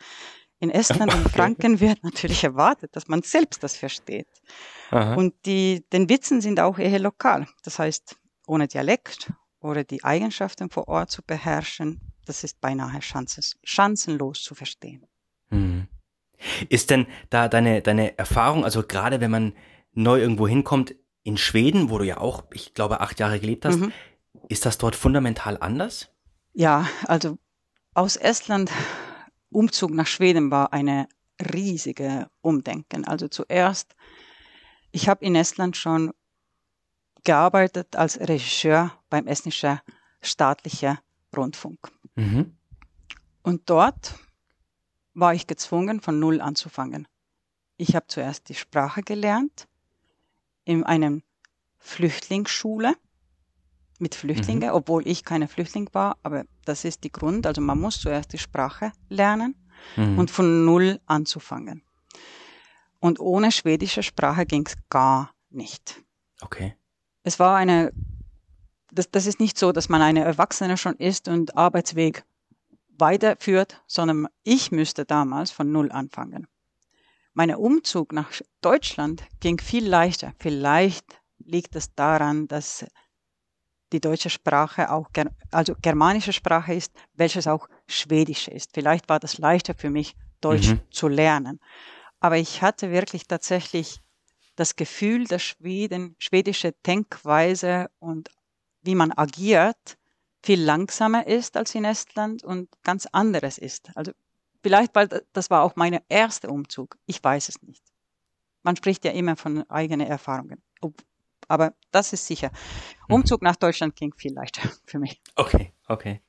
In 0.60 0.72
Estland 0.72 1.14
und 1.14 1.30
Franken 1.32 1.80
wird 1.80 2.04
natürlich 2.04 2.44
erwartet, 2.44 2.96
dass 2.96 3.08
man 3.08 3.22
selbst 3.22 3.64
das 3.64 3.76
versteht. 3.76 4.28
Aha. 4.92 5.16
Und 5.16 5.34
die, 5.46 5.86
den 5.92 6.10
Witzen 6.10 6.42
sind 6.42 6.60
auch 6.60 6.80
eher 6.80 7.00
lokal. 7.00 7.48
Das 7.64 7.80
heißt, 7.80 8.18
ohne 8.48 8.68
Dialekt 8.68 9.32
oder 9.60 9.84
die 9.84 10.04
Eigenschaften 10.04 10.70
vor 10.70 10.88
Ort 10.88 11.12
zu 11.12 11.22
beherrschen, 11.22 12.02
das 12.26 12.44
ist 12.44 12.60
beinahe 12.60 13.00
chancenlos 13.64 14.42
zu 14.42 14.56
verstehen. 14.56 15.06
Mhm. 15.50 15.88
Ist 16.70 16.90
denn 16.90 17.08
da 17.30 17.48
deine, 17.48 17.82
deine 17.82 18.18
Erfahrung, 18.18 18.64
also 18.64 18.84
gerade 18.84 19.22
wenn 19.22 19.32
man 19.32 19.54
neu 19.94 20.20
irgendwo 20.20 20.48
hinkommt, 20.48 20.96
in 21.24 21.38
Schweden, 21.38 21.90
wo 21.90 21.98
du 21.98 22.06
ja 22.06 22.20
auch, 22.20 22.46
ich 22.54 22.74
glaube, 22.74 23.02
acht 23.02 23.20
Jahre 23.20 23.40
gelebt 23.40 23.66
hast, 23.66 23.80
mhm. 23.80 23.92
ist 24.48 24.66
das 24.66 24.78
dort 24.78 24.96
fundamental 24.96 25.58
anders? 25.60 26.10
Ja, 26.54 26.88
also 27.06 27.38
aus 27.94 28.16
Estland, 28.16 28.72
Umzug 29.50 29.92
nach 29.92 30.08
Schweden 30.08 30.52
war 30.52 30.74
eine 30.74 31.08
riesige 31.54 32.30
Umdenken. 32.42 33.06
Also 33.06 33.28
zuerst, 33.28 33.96
ich 34.92 35.08
habe 35.08 35.26
in 35.26 35.36
Estland 35.36 35.78
schon 35.78 36.14
gearbeitet 37.24 37.96
als 37.96 38.20
Regisseur 38.20 38.94
beim 39.10 39.28
estnischen 39.28 39.80
staatlichen 40.22 40.98
Rundfunk. 41.36 41.92
Mhm. 42.16 42.58
Und 43.44 43.70
dort 43.70 44.16
war 45.14 45.34
ich 45.34 45.48
gezwungen, 45.48 46.02
von 46.02 46.20
Null 46.20 46.42
anzufangen. 46.42 47.08
ich 47.78 47.96
habe 47.96 48.08
zuerst 48.08 48.50
die 48.50 48.56
Sprache 48.56 49.02
gelernt 49.04 49.68
in 50.66 50.84
einem 50.84 51.22
Flüchtlingsschule 51.78 52.96
mit 54.00 54.16
Flüchtlingen, 54.16 54.70
mhm. 54.70 54.76
obwohl 54.76 55.08
ich 55.08 55.24
keine 55.24 55.48
Flüchtling 55.48 55.90
war, 55.94 56.18
aber 56.24 56.46
das 56.68 56.86
ist 56.86 57.04
die 57.04 57.12
Grund. 57.12 57.46
Also 57.48 57.62
man 57.62 57.80
muss 57.80 58.00
zuerst 58.00 58.34
die 58.34 58.38
Sprache 58.38 58.92
lernen 59.10 59.56
mhm. 59.96 60.18
und 60.20 60.32
von 60.32 60.66
Null 60.66 61.00
anzufangen. 61.06 61.84
Und 63.00 63.20
ohne 63.20 63.52
schwedische 63.52 64.04
Sprache 64.04 64.46
ging 64.46 64.66
es 64.66 64.76
gar 64.90 65.34
nicht. 65.50 66.02
Okay. 66.42 66.76
Es 67.24 67.40
war 67.40 67.56
eine, 67.56 67.92
das, 68.92 69.12
das 69.12 69.26
ist 69.26 69.40
nicht 69.40 69.58
so, 69.58 69.72
dass 69.72 69.90
man 69.90 70.02
eine 70.02 70.24
Erwachsene 70.24 70.78
schon 70.78 70.96
ist 70.96 71.28
und 71.28 71.56
Arbeitsweg 71.58 72.24
weiterführt, 72.98 73.82
sondern 73.86 74.28
ich 74.44 74.72
müsste 74.72 75.06
damals 75.06 75.52
von 75.52 75.72
Null 75.72 75.92
anfangen. 75.92 76.48
Mein 77.34 77.54
Umzug 77.54 78.14
nach 78.14 78.32
Deutschland 78.62 79.24
ging 79.40 79.60
viel 79.60 79.88
leichter. 79.88 80.34
Vielleicht 80.40 81.06
liegt 81.38 81.76
es 81.76 81.94
daran, 81.94 82.48
dass 82.48 82.86
die 83.94 84.00
deutsche 84.00 84.30
Sprache 84.30 84.92
auch, 84.92 85.10
also 85.52 85.76
germanische 85.82 86.34
Sprache 86.34 86.74
ist, 86.74 86.92
welches 87.14 87.48
auch 87.48 87.68
schwedisch 87.88 88.48
ist. 88.48 88.72
Vielleicht 88.74 89.08
war 89.10 89.20
das 89.20 89.38
leichter 89.38 89.74
für 89.74 89.90
mich, 89.90 90.16
Deutsch 90.42 90.70
mhm. 90.70 90.82
zu 90.92 91.08
lernen. 91.08 91.60
Aber 92.20 92.38
ich 92.38 92.62
hatte 92.62 92.92
wirklich 92.92 93.28
tatsächlich 93.28 94.02
das 94.56 94.76
Gefühl, 94.76 95.26
dass 95.26 95.44
Schweden, 95.44 96.16
schwedische 96.20 96.74
Denkweise 96.86 97.90
und 98.00 98.30
wie 98.82 98.96
man 98.96 99.12
agiert, 99.12 99.98
viel 100.44 100.62
langsamer 100.62 101.28
ist 101.28 101.58
als 101.58 101.76
in 101.76 101.86
Estland 101.86 102.44
und 102.44 102.70
ganz 102.84 103.08
anderes 103.12 103.58
ist. 103.58 103.90
Also 103.96 104.12
vielleicht, 104.64 104.96
weil 104.96 105.08
das 105.34 105.50
war 105.50 105.64
auch 105.64 105.76
mein 105.76 106.00
erster 106.10 106.50
Umzug. 106.50 106.98
Ich 107.06 107.24
weiß 107.24 107.50
es 107.50 107.62
nicht. 107.62 107.84
Man 108.64 108.76
spricht 108.76 109.06
ja 109.06 109.12
immer 109.12 109.36
von 109.36 109.70
eigenen 109.70 110.08
Erfahrungen. 110.08 110.62
Aber 111.48 111.74
das 111.92 112.14
ist 112.14 112.28
sicher. 112.28 112.52
Mhm. 113.08 113.16
Umzug 113.16 113.42
nach 113.42 113.56
Deutschland 113.56 113.96
ging 113.96 114.14
viel 114.16 114.34
leichter 114.34 114.70
für 114.86 115.00
mich. 115.00 115.22
Okay, 115.36 115.74
okay. 115.88 116.22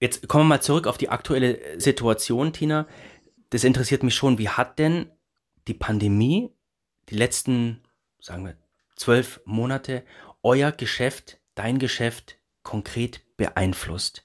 Jetzt 0.00 0.28
kommen 0.28 0.44
wir 0.44 0.56
mal 0.56 0.60
zurück 0.60 0.86
auf 0.86 0.98
die 0.98 1.08
aktuelle 1.08 1.80
Situation, 1.80 2.52
Tina. 2.52 2.86
Das 3.50 3.64
interessiert 3.64 4.02
mich 4.02 4.14
schon. 4.14 4.38
Wie 4.38 4.48
hat 4.48 4.78
denn 4.78 5.10
die 5.68 5.74
Pandemie 5.74 6.50
die 7.08 7.16
letzten, 7.16 7.82
sagen 8.20 8.44
wir, 8.44 8.56
zwölf 8.96 9.40
Monate 9.44 10.04
euer 10.42 10.72
Geschäft, 10.72 11.38
dein 11.54 11.78
Geschäft 11.78 12.38
konkret 12.62 13.22
beeinflusst? 13.36 14.24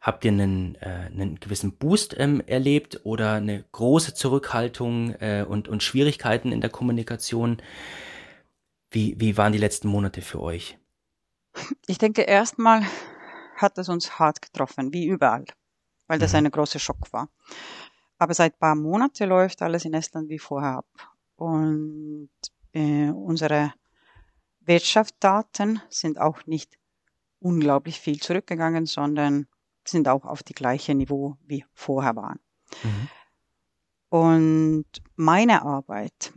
Habt 0.00 0.24
ihr 0.24 0.30
einen, 0.30 0.76
äh, 0.76 1.08
einen 1.10 1.40
gewissen 1.40 1.72
Boost 1.72 2.14
ähm, 2.16 2.40
erlebt 2.46 3.00
oder 3.02 3.32
eine 3.32 3.64
große 3.72 4.14
Zurückhaltung 4.14 5.14
äh, 5.14 5.44
und, 5.48 5.66
und 5.66 5.82
Schwierigkeiten 5.82 6.52
in 6.52 6.60
der 6.60 6.70
Kommunikation? 6.70 7.60
Wie, 8.96 9.14
wie 9.18 9.36
waren 9.36 9.52
die 9.52 9.58
letzten 9.58 9.88
Monate 9.88 10.22
für 10.22 10.40
euch? 10.40 10.78
Ich 11.86 11.98
denke, 11.98 12.22
erstmal 12.22 12.82
hat 13.54 13.76
es 13.76 13.90
uns 13.90 14.18
hart 14.18 14.40
getroffen, 14.40 14.90
wie 14.94 15.04
überall, 15.04 15.44
weil 16.06 16.18
das 16.18 16.32
mhm. 16.32 16.38
ein 16.38 16.50
großer 16.50 16.78
Schock 16.78 17.12
war. 17.12 17.28
Aber 18.16 18.32
seit 18.32 18.54
ein 18.54 18.58
paar 18.58 18.74
Monaten 18.74 19.28
läuft 19.28 19.60
alles 19.60 19.84
in 19.84 19.92
Estland 19.92 20.30
wie 20.30 20.38
vorher 20.38 20.78
ab. 20.78 20.86
Und 21.36 22.30
äh, 22.72 23.10
unsere 23.10 23.74
Wirtschaftsdaten 24.60 25.82
sind 25.90 26.18
auch 26.18 26.46
nicht 26.46 26.78
unglaublich 27.38 28.00
viel 28.00 28.18
zurückgegangen, 28.18 28.86
sondern 28.86 29.46
sind 29.84 30.08
auch 30.08 30.24
auf 30.24 30.42
die 30.42 30.54
gleiche 30.54 30.94
Niveau 30.94 31.36
wie 31.44 31.66
vorher 31.74 32.16
waren. 32.16 32.40
Mhm. 32.82 33.08
Und 34.08 34.86
meine 35.16 35.66
Arbeit, 35.66 36.32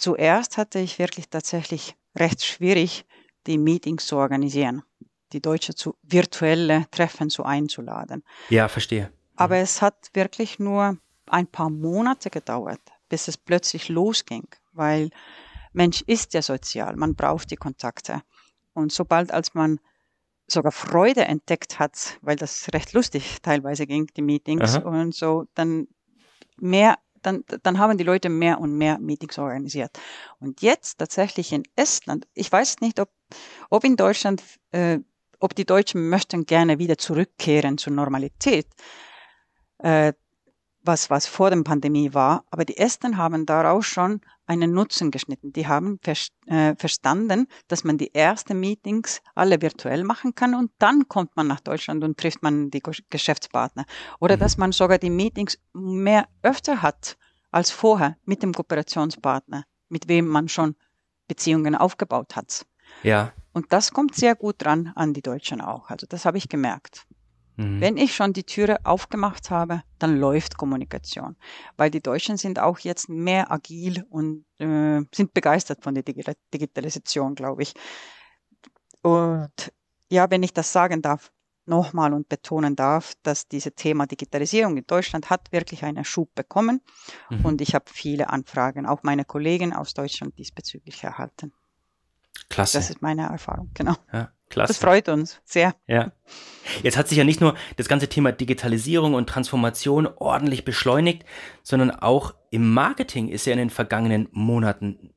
zuerst 0.00 0.56
hatte 0.56 0.78
ich 0.78 0.98
wirklich 0.98 1.28
tatsächlich 1.28 1.96
recht 2.16 2.44
schwierig, 2.44 3.04
die 3.46 3.58
Meetings 3.58 4.06
zu 4.06 4.16
organisieren, 4.16 4.82
die 5.32 5.40
Deutsche 5.40 5.74
zu 5.74 5.96
virtuelle 6.02 6.86
Treffen 6.90 7.30
zu 7.30 7.44
einzuladen. 7.44 8.24
Ja, 8.48 8.68
verstehe. 8.68 9.12
Aber 9.36 9.56
mhm. 9.56 9.62
es 9.62 9.82
hat 9.82 10.10
wirklich 10.12 10.58
nur 10.58 10.98
ein 11.26 11.46
paar 11.46 11.70
Monate 11.70 12.30
gedauert, 12.30 12.80
bis 13.08 13.28
es 13.28 13.36
plötzlich 13.36 13.88
losging, 13.88 14.48
weil 14.72 15.10
Mensch 15.72 16.02
ist 16.02 16.34
ja 16.34 16.42
sozial, 16.42 16.96
man 16.96 17.14
braucht 17.14 17.50
die 17.50 17.56
Kontakte. 17.56 18.22
Und 18.72 18.92
sobald 18.92 19.32
als 19.32 19.54
man 19.54 19.80
sogar 20.48 20.72
Freude 20.72 21.24
entdeckt 21.24 21.78
hat, 21.78 22.18
weil 22.22 22.36
das 22.36 22.68
recht 22.72 22.92
lustig 22.92 23.40
teilweise 23.42 23.86
ging, 23.86 24.08
die 24.16 24.22
Meetings 24.22 24.76
Aha. 24.76 24.88
und 24.88 25.14
so, 25.14 25.46
dann 25.54 25.86
mehr, 26.56 26.98
dann, 27.22 27.44
dann 27.62 27.78
haben 27.78 27.98
die 27.98 28.04
Leute 28.04 28.28
mehr 28.28 28.60
und 28.60 28.76
mehr 28.76 28.98
Meetings 28.98 29.38
organisiert. 29.38 29.98
Und 30.38 30.62
jetzt 30.62 30.98
tatsächlich 30.98 31.52
in 31.52 31.62
Estland, 31.76 32.26
ich 32.34 32.50
weiß 32.50 32.80
nicht, 32.80 33.00
ob, 33.00 33.10
ob 33.70 33.84
in 33.84 33.96
Deutschland, 33.96 34.42
äh, 34.72 34.98
ob 35.38 35.54
die 35.54 35.64
Deutschen 35.64 36.08
möchten 36.08 36.46
gerne 36.46 36.78
wieder 36.78 36.98
zurückkehren 36.98 37.78
zur 37.78 37.92
Normalität. 37.92 38.66
Äh, 39.78 40.12
was, 40.82 41.10
was 41.10 41.26
vor 41.26 41.50
der 41.50 41.62
Pandemie 41.62 42.14
war, 42.14 42.44
aber 42.50 42.64
die 42.64 42.78
Esten 42.78 43.16
haben 43.16 43.46
daraus 43.46 43.86
schon 43.86 44.20
einen 44.46 44.72
Nutzen 44.72 45.10
geschnitten. 45.10 45.52
Die 45.52 45.68
haben 45.68 46.00
äh, 46.46 46.74
verstanden, 46.74 47.46
dass 47.68 47.84
man 47.84 47.98
die 47.98 48.14
ersten 48.14 48.58
Meetings 48.58 49.20
alle 49.34 49.62
virtuell 49.62 50.04
machen 50.04 50.34
kann 50.34 50.54
und 50.54 50.72
dann 50.78 51.06
kommt 51.08 51.36
man 51.36 51.46
nach 51.46 51.60
Deutschland 51.60 52.02
und 52.02 52.18
trifft 52.18 52.42
man 52.42 52.70
die 52.70 52.82
Geschäftspartner. 53.10 53.84
Oder 54.18 54.36
mhm. 54.36 54.40
dass 54.40 54.56
man 54.56 54.72
sogar 54.72 54.98
die 54.98 55.10
Meetings 55.10 55.58
mehr 55.72 56.26
öfter 56.42 56.82
hat 56.82 57.16
als 57.50 57.70
vorher 57.70 58.16
mit 58.24 58.42
dem 58.42 58.52
Kooperationspartner, 58.52 59.64
mit 59.88 60.08
wem 60.08 60.26
man 60.26 60.48
schon 60.48 60.74
Beziehungen 61.28 61.76
aufgebaut 61.76 62.34
hat. 62.34 62.66
Ja. 63.02 63.32
Und 63.52 63.72
das 63.72 63.92
kommt 63.92 64.14
sehr 64.14 64.34
gut 64.34 64.56
dran 64.58 64.92
an 64.94 65.12
die 65.12 65.22
Deutschen 65.22 65.60
auch. 65.60 65.90
Also 65.90 66.06
das 66.08 66.24
habe 66.24 66.38
ich 66.38 66.48
gemerkt. 66.48 67.06
Mhm. 67.60 67.80
Wenn 67.80 67.96
ich 67.98 68.14
schon 68.14 68.32
die 68.32 68.44
Türe 68.44 68.78
aufgemacht 68.84 69.50
habe, 69.50 69.82
dann 69.98 70.18
läuft 70.18 70.56
Kommunikation. 70.56 71.36
Weil 71.76 71.90
die 71.90 72.00
Deutschen 72.00 72.38
sind 72.38 72.58
auch 72.58 72.78
jetzt 72.78 73.08
mehr 73.10 73.52
agil 73.52 74.04
und 74.08 74.46
äh, 74.58 75.02
sind 75.14 75.34
begeistert 75.34 75.82
von 75.82 75.94
der 75.94 76.02
Digitalisation, 76.02 77.34
glaube 77.34 77.62
ich. 77.62 77.74
Und 79.02 79.72
ja, 80.08 80.30
wenn 80.30 80.42
ich 80.42 80.54
das 80.54 80.72
sagen 80.72 81.02
darf, 81.02 81.30
nochmal 81.66 82.14
und 82.14 82.28
betonen 82.28 82.74
darf, 82.76 83.12
dass 83.22 83.46
dieses 83.46 83.74
Thema 83.74 84.06
Digitalisierung 84.06 84.78
in 84.78 84.86
Deutschland 84.86 85.28
hat 85.28 85.52
wirklich 85.52 85.84
einen 85.84 86.04
Schub 86.04 86.34
bekommen. 86.34 86.80
Mhm. 87.28 87.44
Und 87.44 87.60
ich 87.60 87.74
habe 87.74 87.84
viele 87.88 88.30
Anfragen, 88.30 88.86
auch 88.86 89.02
meine 89.02 89.26
Kollegen 89.26 89.74
aus 89.74 89.92
Deutschland 89.92 90.36
diesbezüglich 90.38 91.04
erhalten. 91.04 91.52
Klasse. 92.48 92.78
Das 92.78 92.88
ist 92.88 93.02
meine 93.02 93.28
Erfahrung, 93.28 93.70
genau. 93.74 93.94
Ja, 94.12 94.32
klasse. 94.50 94.74
Das 94.74 94.78
freut 94.78 95.08
uns 95.08 95.40
sehr. 95.44 95.74
Ja. 95.86 96.12
Jetzt 96.82 96.96
hat 96.96 97.08
sich 97.08 97.16
ja 97.16 97.24
nicht 97.24 97.40
nur 97.40 97.54
das 97.76 97.88
ganze 97.88 98.08
Thema 98.08 98.32
Digitalisierung 98.32 99.14
und 99.14 99.28
Transformation 99.28 100.06
ordentlich 100.06 100.64
beschleunigt, 100.64 101.24
sondern 101.62 101.90
auch 101.90 102.34
im 102.50 102.72
Marketing 102.72 103.28
ist 103.28 103.46
ja 103.46 103.52
in 103.52 103.58
den 103.58 103.70
vergangenen 103.70 104.28
Monaten 104.32 105.14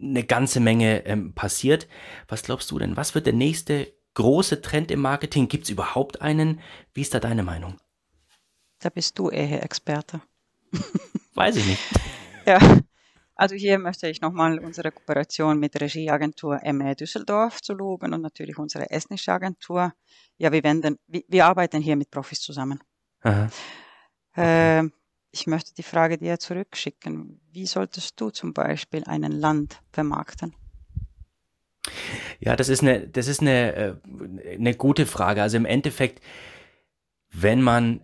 eine 0.00 0.24
ganze 0.24 0.60
Menge 0.60 1.06
ähm, 1.06 1.34
passiert. 1.34 1.88
Was 2.28 2.42
glaubst 2.42 2.70
du 2.70 2.78
denn? 2.78 2.96
Was 2.96 3.14
wird 3.14 3.26
der 3.26 3.32
nächste 3.32 3.92
große 4.14 4.62
Trend 4.62 4.90
im 4.90 5.00
Marketing? 5.00 5.48
Gibt 5.48 5.64
es 5.64 5.70
überhaupt 5.70 6.22
einen? 6.22 6.60
Wie 6.94 7.02
ist 7.02 7.14
da 7.14 7.20
deine 7.20 7.42
Meinung? 7.42 7.78
Da 8.78 8.90
bist 8.90 9.18
du 9.18 9.30
eher 9.30 9.62
Experte. 9.62 10.20
Weiß 11.34 11.56
ich 11.56 11.66
nicht. 11.66 11.82
Ja, 12.46 12.58
also 13.36 13.54
hier 13.54 13.78
möchte 13.78 14.08
ich 14.08 14.22
nochmal 14.22 14.58
unsere 14.58 14.90
Kooperation 14.90 15.60
mit 15.60 15.74
der 15.74 15.82
Regieagentur 15.82 16.60
ME 16.72 16.96
Düsseldorf 16.96 17.60
zu 17.60 17.74
loben 17.74 18.14
und 18.14 18.22
natürlich 18.22 18.56
unsere 18.58 18.90
estnische 18.90 19.32
Agentur. 19.32 19.92
Ja, 20.38 20.52
wir, 20.52 20.64
wenden, 20.64 20.98
wir, 21.06 21.22
wir 21.28 21.44
arbeiten 21.44 21.82
hier 21.82 21.96
mit 21.96 22.10
Profis 22.10 22.40
zusammen. 22.40 22.80
Aha. 23.20 23.48
Okay. 24.32 24.80
Äh, 24.80 24.90
ich 25.32 25.46
möchte 25.46 25.74
die 25.74 25.82
Frage 25.82 26.16
dir 26.16 26.38
zurückschicken. 26.38 27.42
Wie 27.52 27.66
solltest 27.66 28.18
du 28.18 28.30
zum 28.30 28.54
Beispiel 28.54 29.04
ein 29.04 29.22
Land 29.22 29.80
vermarkten? 29.92 30.54
Ja, 32.40 32.56
das 32.56 32.70
ist 32.70 32.82
eine, 32.82 33.06
das 33.06 33.28
ist 33.28 33.42
eine, 33.42 33.74
äh, 33.74 34.54
eine 34.54 34.74
gute 34.74 35.04
Frage. 35.04 35.42
Also 35.42 35.58
im 35.58 35.66
Endeffekt, 35.66 36.24
wenn 37.30 37.60
man 37.60 38.00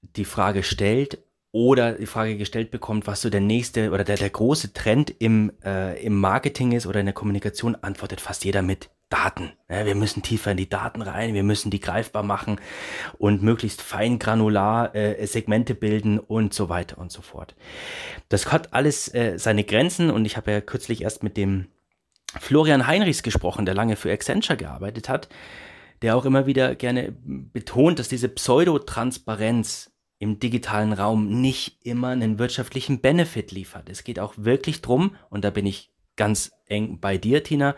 die 0.00 0.24
Frage 0.24 0.62
stellt, 0.62 1.22
oder 1.52 1.92
die 1.92 2.06
Frage 2.06 2.38
gestellt 2.38 2.70
bekommt, 2.70 3.06
was 3.06 3.20
so 3.20 3.30
der 3.30 3.42
nächste 3.42 3.90
oder 3.90 4.04
der, 4.04 4.16
der 4.16 4.30
große 4.30 4.72
Trend 4.72 5.14
im, 5.18 5.52
äh, 5.62 6.02
im 6.02 6.18
Marketing 6.18 6.72
ist 6.72 6.86
oder 6.86 7.00
in 7.00 7.06
der 7.06 7.12
Kommunikation, 7.12 7.76
antwortet 7.76 8.22
fast 8.22 8.44
jeder 8.44 8.62
mit 8.62 8.90
Daten. 9.10 9.52
Ja, 9.68 9.84
wir 9.84 9.94
müssen 9.94 10.22
tiefer 10.22 10.52
in 10.52 10.56
die 10.56 10.70
Daten 10.70 11.02
rein, 11.02 11.34
wir 11.34 11.42
müssen 11.42 11.70
die 11.70 11.80
greifbar 11.80 12.22
machen 12.22 12.58
und 13.18 13.42
möglichst 13.42 13.82
fein 13.82 14.18
granular 14.18 14.94
äh, 14.94 15.26
Segmente 15.26 15.74
bilden 15.74 16.18
und 16.18 16.54
so 16.54 16.70
weiter 16.70 16.96
und 16.96 17.12
so 17.12 17.20
fort. 17.20 17.54
Das 18.30 18.50
hat 18.50 18.72
alles 18.72 19.12
äh, 19.12 19.38
seine 19.38 19.64
Grenzen 19.64 20.10
und 20.10 20.24
ich 20.24 20.38
habe 20.38 20.50
ja 20.50 20.60
kürzlich 20.62 21.02
erst 21.02 21.22
mit 21.22 21.36
dem 21.36 21.66
Florian 22.40 22.86
Heinrichs 22.86 23.22
gesprochen, 23.22 23.66
der 23.66 23.74
lange 23.74 23.96
für 23.96 24.10
Accenture 24.10 24.56
gearbeitet 24.56 25.10
hat, 25.10 25.28
der 26.00 26.16
auch 26.16 26.24
immer 26.24 26.46
wieder 26.46 26.74
gerne 26.74 27.12
betont, 27.22 27.98
dass 27.98 28.08
diese 28.08 28.30
Pseudotransparenz 28.30 29.91
im 30.22 30.38
digitalen 30.38 30.92
Raum 30.92 31.40
nicht 31.40 31.84
immer 31.84 32.10
einen 32.10 32.38
wirtschaftlichen 32.38 33.00
Benefit 33.00 33.50
liefert. 33.50 33.88
Es 33.90 34.04
geht 34.04 34.20
auch 34.20 34.34
wirklich 34.36 34.80
drum, 34.80 35.16
und 35.30 35.44
da 35.44 35.50
bin 35.50 35.66
ich 35.66 35.90
ganz 36.14 36.52
eng 36.66 37.00
bei 37.00 37.18
dir, 37.18 37.42
Tina, 37.42 37.74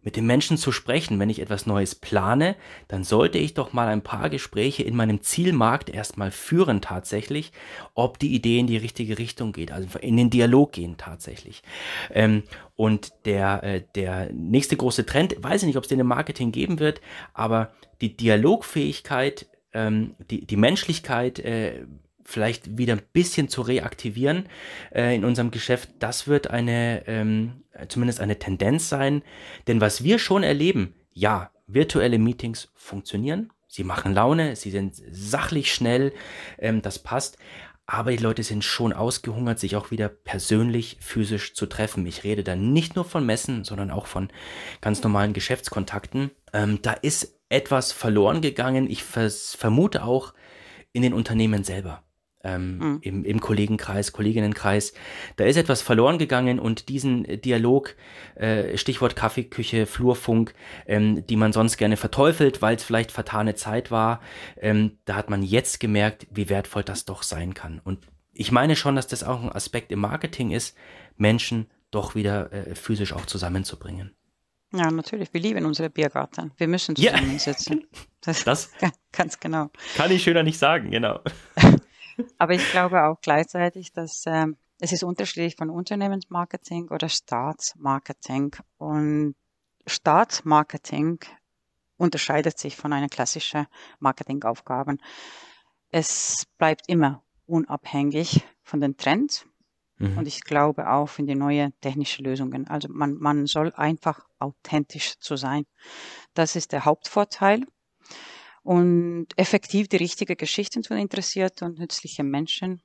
mit 0.00 0.14
den 0.14 0.24
Menschen 0.24 0.56
zu 0.56 0.70
sprechen. 0.70 1.18
Wenn 1.18 1.30
ich 1.30 1.40
etwas 1.40 1.66
Neues 1.66 1.96
plane, 1.96 2.54
dann 2.86 3.02
sollte 3.02 3.38
ich 3.38 3.54
doch 3.54 3.72
mal 3.72 3.88
ein 3.88 4.02
paar 4.02 4.30
Gespräche 4.30 4.84
in 4.84 4.94
meinem 4.94 5.20
Zielmarkt 5.22 5.90
erstmal 5.90 6.30
führen 6.30 6.80
tatsächlich, 6.80 7.50
ob 7.94 8.20
die 8.20 8.36
Idee 8.36 8.60
in 8.60 8.68
die 8.68 8.76
richtige 8.76 9.18
Richtung 9.18 9.50
geht, 9.50 9.72
also 9.72 9.98
in 9.98 10.16
den 10.16 10.30
Dialog 10.30 10.70
gehen 10.70 10.96
tatsächlich. 10.96 11.64
Ähm, 12.12 12.44
und 12.76 13.10
der, 13.24 13.64
äh, 13.64 13.82
der 13.96 14.32
nächste 14.32 14.76
große 14.76 15.06
Trend, 15.06 15.34
weiß 15.40 15.62
ich 15.62 15.66
nicht, 15.66 15.76
ob 15.76 15.82
es 15.82 15.88
den 15.88 15.98
im 15.98 16.06
Marketing 16.06 16.52
geben 16.52 16.78
wird, 16.78 17.00
aber 17.34 17.72
die 18.00 18.16
Dialogfähigkeit, 18.16 19.48
ähm, 19.72 20.14
die, 20.30 20.46
die 20.46 20.56
Menschlichkeit, 20.56 21.38
äh, 21.38 21.86
vielleicht 22.24 22.78
wieder 22.78 22.94
ein 22.94 23.02
bisschen 23.12 23.48
zu 23.48 23.62
reaktivieren 23.62 24.46
äh, 24.94 25.14
in 25.14 25.24
unserem 25.24 25.50
Geschäft, 25.50 25.90
das 25.98 26.28
wird 26.28 26.48
eine, 26.48 27.06
ähm, 27.06 27.62
zumindest 27.88 28.20
eine 28.20 28.38
Tendenz 28.38 28.88
sein. 28.88 29.22
Denn 29.66 29.80
was 29.80 30.04
wir 30.04 30.18
schon 30.18 30.42
erleben, 30.42 30.94
ja, 31.12 31.50
virtuelle 31.66 32.18
Meetings 32.18 32.70
funktionieren, 32.74 33.52
sie 33.68 33.84
machen 33.84 34.14
Laune, 34.14 34.56
sie 34.56 34.70
sind 34.70 34.94
sachlich 35.10 35.72
schnell, 35.72 36.12
ähm, 36.58 36.82
das 36.82 36.98
passt. 36.98 37.36
Aber 37.86 38.12
die 38.12 38.22
Leute 38.22 38.44
sind 38.44 38.62
schon 38.62 38.92
ausgehungert, 38.92 39.58
sich 39.58 39.74
auch 39.74 39.90
wieder 39.90 40.08
persönlich, 40.08 40.98
physisch 41.00 41.54
zu 41.54 41.66
treffen. 41.66 42.06
Ich 42.06 42.22
rede 42.22 42.44
da 42.44 42.54
nicht 42.54 42.94
nur 42.94 43.04
von 43.04 43.26
Messen, 43.26 43.64
sondern 43.64 43.90
auch 43.90 44.06
von 44.06 44.28
ganz 44.80 45.02
normalen 45.02 45.32
Geschäftskontakten. 45.32 46.30
Ähm, 46.52 46.78
da 46.82 46.92
ist 46.92 47.39
etwas 47.50 47.92
verloren 47.92 48.40
gegangen. 48.40 48.88
Ich 48.90 49.04
vermute 49.04 50.04
auch 50.04 50.32
in 50.92 51.02
den 51.02 51.12
Unternehmen 51.12 51.62
selber 51.62 52.02
ähm, 52.42 52.78
mhm. 52.78 52.98
im, 53.02 53.24
im 53.24 53.40
Kollegenkreis, 53.40 54.12
Kolleginnenkreis. 54.12 54.92
Da 55.36 55.44
ist 55.44 55.56
etwas 55.56 55.82
verloren 55.82 56.18
gegangen 56.18 56.58
und 56.58 56.88
diesen 56.88 57.24
Dialog, 57.42 57.96
äh, 58.34 58.76
Stichwort 58.76 59.16
Kaffeeküche, 59.16 59.86
Flurfunk, 59.86 60.54
ähm, 60.86 61.26
die 61.26 61.36
man 61.36 61.52
sonst 61.52 61.76
gerne 61.76 61.96
verteufelt, 61.96 62.62
weil 62.62 62.76
es 62.76 62.84
vielleicht 62.84 63.12
vertane 63.12 63.54
Zeit 63.54 63.90
war, 63.90 64.20
ähm, 64.58 64.98
da 65.04 65.16
hat 65.16 65.30
man 65.30 65.42
jetzt 65.42 65.80
gemerkt, 65.80 66.26
wie 66.30 66.48
wertvoll 66.48 66.82
das 66.82 67.04
doch 67.04 67.22
sein 67.22 67.54
kann. 67.54 67.80
Und 67.82 68.06
ich 68.32 68.52
meine 68.52 68.76
schon, 68.76 68.96
dass 68.96 69.06
das 69.06 69.24
auch 69.24 69.42
ein 69.42 69.52
Aspekt 69.52 69.92
im 69.92 70.00
Marketing 70.00 70.50
ist, 70.50 70.76
Menschen 71.16 71.66
doch 71.90 72.14
wieder 72.14 72.52
äh, 72.52 72.74
physisch 72.74 73.12
auch 73.12 73.26
zusammenzubringen. 73.26 74.14
Ja, 74.72 74.90
natürlich. 74.90 75.32
Wir 75.34 75.40
lieben 75.40 75.66
unsere 75.66 75.90
Biergarten. 75.90 76.52
Wir 76.56 76.68
müssen 76.68 76.96
zusammensitzen. 76.96 77.80
Ja. 77.80 77.86
Das, 78.22 78.44
das 78.44 78.70
ganz 79.12 79.40
genau. 79.40 79.70
Kann 79.96 80.10
ich 80.10 80.22
schöner 80.22 80.42
nicht 80.42 80.58
sagen, 80.58 80.90
genau. 80.90 81.20
Aber 82.36 82.52
ich 82.52 82.70
glaube 82.70 83.02
auch 83.04 83.18
gleichzeitig, 83.22 83.92
dass 83.92 84.24
ähm, 84.26 84.58
es 84.78 84.92
ist 84.92 85.02
unterschiedlich 85.02 85.56
von 85.56 85.70
Unternehmensmarketing 85.70 86.88
oder 86.88 87.08
Staatsmarketing. 87.08 88.56
Und 88.76 89.36
Staatsmarketing 89.86 91.20
unterscheidet 91.96 92.58
sich 92.58 92.76
von 92.76 92.92
einer 92.92 93.08
klassischen 93.08 93.66
Marketingaufgabe. 94.00 94.98
Es 95.90 96.46
bleibt 96.58 96.86
immer 96.88 97.22
unabhängig 97.46 98.42
von 98.62 98.82
den 98.82 98.98
Trends. 98.98 99.46
Mhm. 100.00 100.18
Und 100.18 100.26
ich 100.26 100.42
glaube 100.42 100.90
auch 100.90 101.18
in 101.18 101.26
die 101.26 101.34
neue 101.34 101.72
technische 101.80 102.22
Lösungen. 102.22 102.66
Also 102.68 102.88
man, 102.90 103.14
man 103.18 103.46
soll 103.46 103.72
einfach 103.74 104.26
authentisch 104.38 105.18
zu 105.18 105.36
sein. 105.36 105.66
Das 106.34 106.56
ist 106.56 106.72
der 106.72 106.86
Hauptvorteil 106.86 107.66
und 108.62 109.28
effektiv 109.36 109.88
die 109.88 109.96
richtige 109.96 110.36
Geschichten 110.36 110.82
zu 110.82 110.94
interessiert 110.94 111.60
und 111.62 111.78
nützliche 111.78 112.24
Menschen 112.24 112.82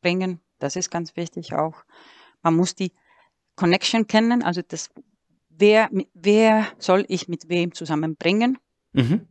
bringen. 0.00 0.40
Das 0.58 0.74
ist 0.74 0.90
ganz 0.90 1.16
wichtig 1.16 1.52
auch. 1.52 1.84
Man 2.42 2.56
muss 2.56 2.74
die 2.74 2.92
Connection 3.56 4.06
kennen, 4.06 4.42
also 4.42 4.62
das, 4.66 4.90
wer, 5.50 5.90
wer 6.14 6.66
soll 6.78 7.04
ich 7.08 7.28
mit 7.28 7.48
wem 7.48 7.74
zusammenbringen. 7.74 8.58
Mhm. 8.92 9.28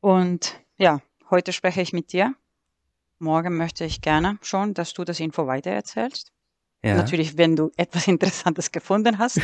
Und 0.00 0.60
ja, 0.76 1.00
heute 1.30 1.52
spreche 1.52 1.82
ich 1.82 1.92
mit 1.92 2.12
dir. 2.12 2.34
Morgen 3.18 3.56
möchte 3.56 3.84
ich 3.84 4.00
gerne 4.00 4.38
schon, 4.42 4.74
dass 4.74 4.94
du 4.94 5.04
das 5.04 5.20
Info 5.20 5.46
weitererzählst. 5.46 6.32
Ja. 6.82 6.94
Natürlich, 6.94 7.36
wenn 7.36 7.56
du 7.56 7.70
etwas 7.76 8.06
Interessantes 8.08 8.70
gefunden 8.70 9.18
hast. 9.18 9.40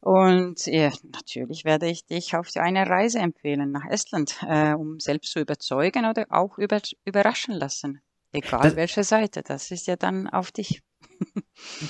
Und 0.00 0.66
ja, 0.66 0.90
natürlich 1.02 1.64
werde 1.64 1.88
ich 1.88 2.06
dich 2.06 2.34
auf 2.34 2.48
eine 2.56 2.88
Reise 2.88 3.20
empfehlen 3.20 3.70
nach 3.70 3.84
Estland, 3.88 4.36
äh, 4.48 4.72
um 4.72 4.98
selbst 4.98 5.32
zu 5.32 5.40
überzeugen 5.40 6.06
oder 6.06 6.26
auch 6.30 6.58
über, 6.58 6.80
überraschen 7.04 7.54
lassen. 7.54 8.00
Egal 8.32 8.62
das, 8.62 8.76
welche 8.76 9.04
Seite, 9.04 9.42
das 9.42 9.70
ist 9.70 9.86
ja 9.86 9.96
dann 9.96 10.28
auf 10.28 10.52
dich. 10.52 10.82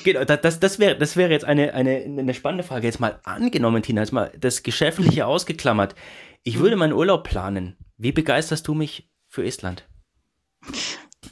Genau, 0.05 0.25
das, 0.25 0.61
das, 0.61 0.79
wäre, 0.79 0.99
das 0.99 1.17
wäre 1.17 1.31
jetzt 1.31 1.47
eine, 1.47 1.73
eine, 1.73 2.05
eine 2.05 2.35
spannende 2.35 2.65
Frage. 2.65 2.87
Jetzt 2.87 3.01
mal 3.01 3.21
angenommen, 3.25 3.83
Tina, 3.83 4.03
jetzt 4.03 4.13
mal 4.13 4.31
das 4.39 4.63
Geschäftliche 4.63 5.27
ausgeklammert. 5.27 5.95
Ich 6.43 6.59
würde 6.59 6.77
meinen 6.77 6.93
Urlaub 6.93 7.25
planen. 7.25 7.79
Wie 7.97 8.13
begeisterst 8.13 8.69
du 8.69 8.75
mich 8.75 9.11
für 9.29 9.45
Estland? 9.45 9.89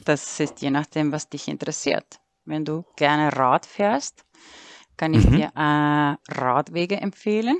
Das 0.05 0.39
ist 0.39 0.61
je 0.61 0.71
nachdem, 0.71 1.11
was 1.11 1.29
dich 1.29 1.47
interessiert. 1.47 2.19
Wenn 2.45 2.65
du 2.65 2.85
gerne 2.95 3.35
Rad 3.35 3.65
fährst, 3.65 4.25
kann 4.97 5.13
ich 5.13 5.25
mhm. 5.25 5.35
dir 5.35 5.51
äh, 5.55 6.33
Radwege 6.33 6.97
empfehlen, 6.97 7.57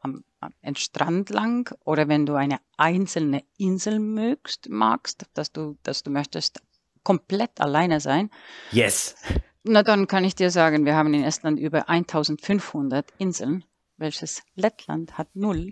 am, 0.00 0.24
am 0.40 0.52
Strand 0.76 1.30
lang 1.30 1.74
oder 1.84 2.08
wenn 2.08 2.26
du 2.26 2.34
eine 2.34 2.58
einzelne 2.76 3.44
Insel 3.58 3.98
mögst, 3.98 4.68
magst, 4.68 5.26
dass 5.34 5.52
du, 5.52 5.76
dass 5.82 6.02
du 6.02 6.10
möchtest 6.10 6.62
komplett 7.02 7.60
alleine 7.60 8.00
sein. 8.00 8.30
Yes. 8.70 9.16
Na, 9.62 9.82
dann 9.82 10.06
kann 10.06 10.24
ich 10.24 10.34
dir 10.34 10.50
sagen, 10.50 10.84
wir 10.84 10.94
haben 10.94 11.12
in 11.12 11.24
Estland 11.24 11.58
über 11.58 11.88
1500 11.88 13.12
Inseln, 13.18 13.64
welches 14.00 14.42
Lettland 14.54 15.18
hat 15.18 15.28
null. 15.34 15.70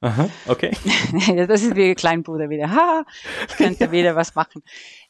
Aha, 0.00 0.28
okay. 0.46 0.70
das 1.46 1.62
ist 1.62 1.74
wie 1.74 1.94
Kleinbruder 1.94 2.50
wieder. 2.50 2.70
Ha, 2.70 3.04
ich 3.48 3.56
könnte 3.56 3.90
wieder 3.90 4.14
was 4.14 4.34
machen. 4.34 4.62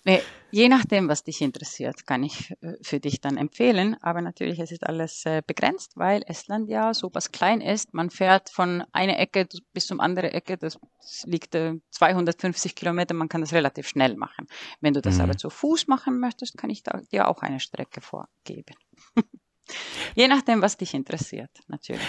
Nee, 0.04 0.20
je 0.50 0.68
nachdem, 0.68 1.08
was 1.08 1.24
dich 1.24 1.40
interessiert, 1.42 2.06
kann 2.06 2.22
ich 2.22 2.52
äh, 2.62 2.74
für 2.80 3.00
dich 3.00 3.20
dann 3.20 3.36
empfehlen. 3.36 3.96
Aber 4.00 4.20
natürlich, 4.22 4.58
es 4.58 4.72
ist 4.72 4.86
alles 4.86 5.26
äh, 5.26 5.42
begrenzt, 5.46 5.96
weil 5.96 6.22
Estland 6.26 6.68
ja 6.68 6.94
so 6.94 7.10
was 7.12 7.32
klein 7.32 7.60
ist. 7.60 7.94
Man 7.94 8.10
fährt 8.10 8.50
von 8.50 8.84
einer 8.92 9.18
Ecke 9.18 9.46
bis 9.72 9.86
zum 9.86 10.00
anderen 10.00 10.30
Ecke. 10.30 10.56
Das 10.56 10.78
liegt 11.24 11.56
250 11.90 12.72
äh, 12.72 12.74
Kilometer. 12.74 13.14
Man 13.14 13.28
kann 13.28 13.40
das 13.40 13.52
relativ 13.52 13.88
schnell 13.88 14.16
machen. 14.16 14.46
Wenn 14.80 14.94
du 14.94 15.02
das 15.02 15.16
mhm. 15.16 15.22
aber 15.22 15.36
zu 15.36 15.50
Fuß 15.50 15.88
machen 15.88 16.18
möchtest, 16.20 16.56
kann 16.56 16.70
ich 16.70 16.82
dir 17.10 17.28
auch 17.28 17.42
eine 17.42 17.60
Strecke 17.60 18.00
vorgeben. 18.00 18.76
je 20.14 20.28
nachdem, 20.28 20.62
was 20.62 20.76
dich 20.76 20.94
interessiert, 20.94 21.50
natürlich. 21.68 22.02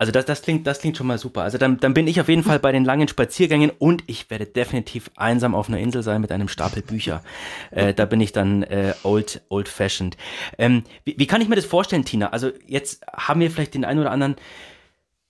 Also 0.00 0.12
das, 0.12 0.26
das, 0.26 0.42
klingt, 0.42 0.64
das 0.64 0.78
klingt 0.78 0.96
schon 0.96 1.08
mal 1.08 1.18
super. 1.18 1.42
Also 1.42 1.58
dann, 1.58 1.78
dann 1.78 1.92
bin 1.92 2.06
ich 2.06 2.20
auf 2.20 2.28
jeden 2.28 2.44
Fall 2.44 2.60
bei 2.60 2.70
den 2.70 2.84
langen 2.84 3.08
Spaziergängen 3.08 3.70
und 3.70 4.04
ich 4.06 4.30
werde 4.30 4.46
definitiv 4.46 5.10
einsam 5.16 5.56
auf 5.56 5.68
einer 5.68 5.80
Insel 5.80 6.04
sein 6.04 6.20
mit 6.20 6.30
einem 6.30 6.46
Stapel 6.46 6.82
Bücher. 6.82 7.22
Äh, 7.72 7.94
da 7.94 8.04
bin 8.06 8.20
ich 8.20 8.30
dann 8.30 8.62
äh, 8.62 8.94
old, 9.02 9.42
old 9.48 9.68
fashioned. 9.68 10.16
Ähm, 10.56 10.84
wie, 11.04 11.16
wie 11.18 11.26
kann 11.26 11.40
ich 11.40 11.48
mir 11.48 11.56
das 11.56 11.64
vorstellen, 11.64 12.04
Tina? 12.04 12.28
Also 12.28 12.52
jetzt 12.64 13.04
haben 13.12 13.40
wir 13.40 13.50
vielleicht 13.50 13.74
den 13.74 13.84
einen 13.84 13.98
oder 13.98 14.12
anderen 14.12 14.36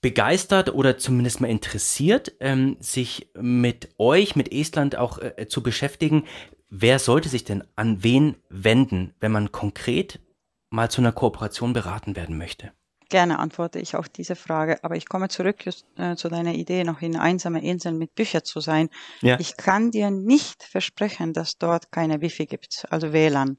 begeistert 0.03 0.73
oder 0.75 0.99
zumindest 0.99 1.41
mal 1.41 1.49
interessiert, 1.49 2.33
ähm, 2.41 2.77
sich 2.79 3.31
mit 3.41 3.89
euch, 3.97 4.37
mit 4.37 4.53
Estland 4.53 4.97
auch 4.97 5.19
äh, 5.19 5.47
zu 5.49 5.63
beschäftigen. 5.63 6.25
Wer 6.69 6.99
sollte 6.99 7.31
sich 7.31 7.45
denn 7.45 7.65
an 7.75 8.03
wen 8.05 8.37
wenden, 8.51 9.15
wenn 9.19 9.33
man 9.33 9.51
konkret 9.51 10.21
mal 10.69 10.91
zu 10.91 11.01
einer 11.01 11.13
Kooperation 11.13 11.73
beraten 11.73 12.17
werden 12.17 12.37
möchte? 12.37 12.71
Gerne 13.09 13.39
antworte 13.39 13.79
ich 13.79 13.97
auf 13.97 14.09
diese 14.09 14.37
Frage, 14.37 14.83
aber 14.85 14.97
ich 14.97 15.09
komme 15.09 15.29
zurück 15.29 15.65
äh, 15.97 16.17
zu 16.17 16.29
deiner 16.29 16.53
Idee, 16.55 16.85
noch 16.85 17.01
in 17.01 17.17
einsame 17.17 17.63
Inseln 17.63 17.97
mit 17.97 18.15
Büchern 18.15 18.45
zu 18.45 18.61
sein. 18.61 18.91
Ja. 19.23 19.41
Ich 19.41 19.57
kann 19.57 19.91
dir 19.91 20.11
nicht 20.11 20.63
versprechen, 20.63 21.33
dass 21.33 21.57
dort 21.57 21.91
keine 21.91 22.21
Wifi 22.21 22.47
gibt, 22.47 22.85
also 22.91 23.13
WLAN. 23.13 23.59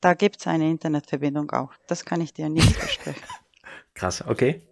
Da 0.00 0.14
gibt 0.14 0.40
es 0.40 0.46
eine 0.46 0.68
Internetverbindung 0.70 1.50
auch. 1.50 1.72
Das 1.86 2.04
kann 2.04 2.20
ich 2.20 2.34
dir 2.34 2.48
nicht 2.48 2.76
versprechen. 2.76 3.22
Krass, 3.94 4.22
okay. 4.26 4.66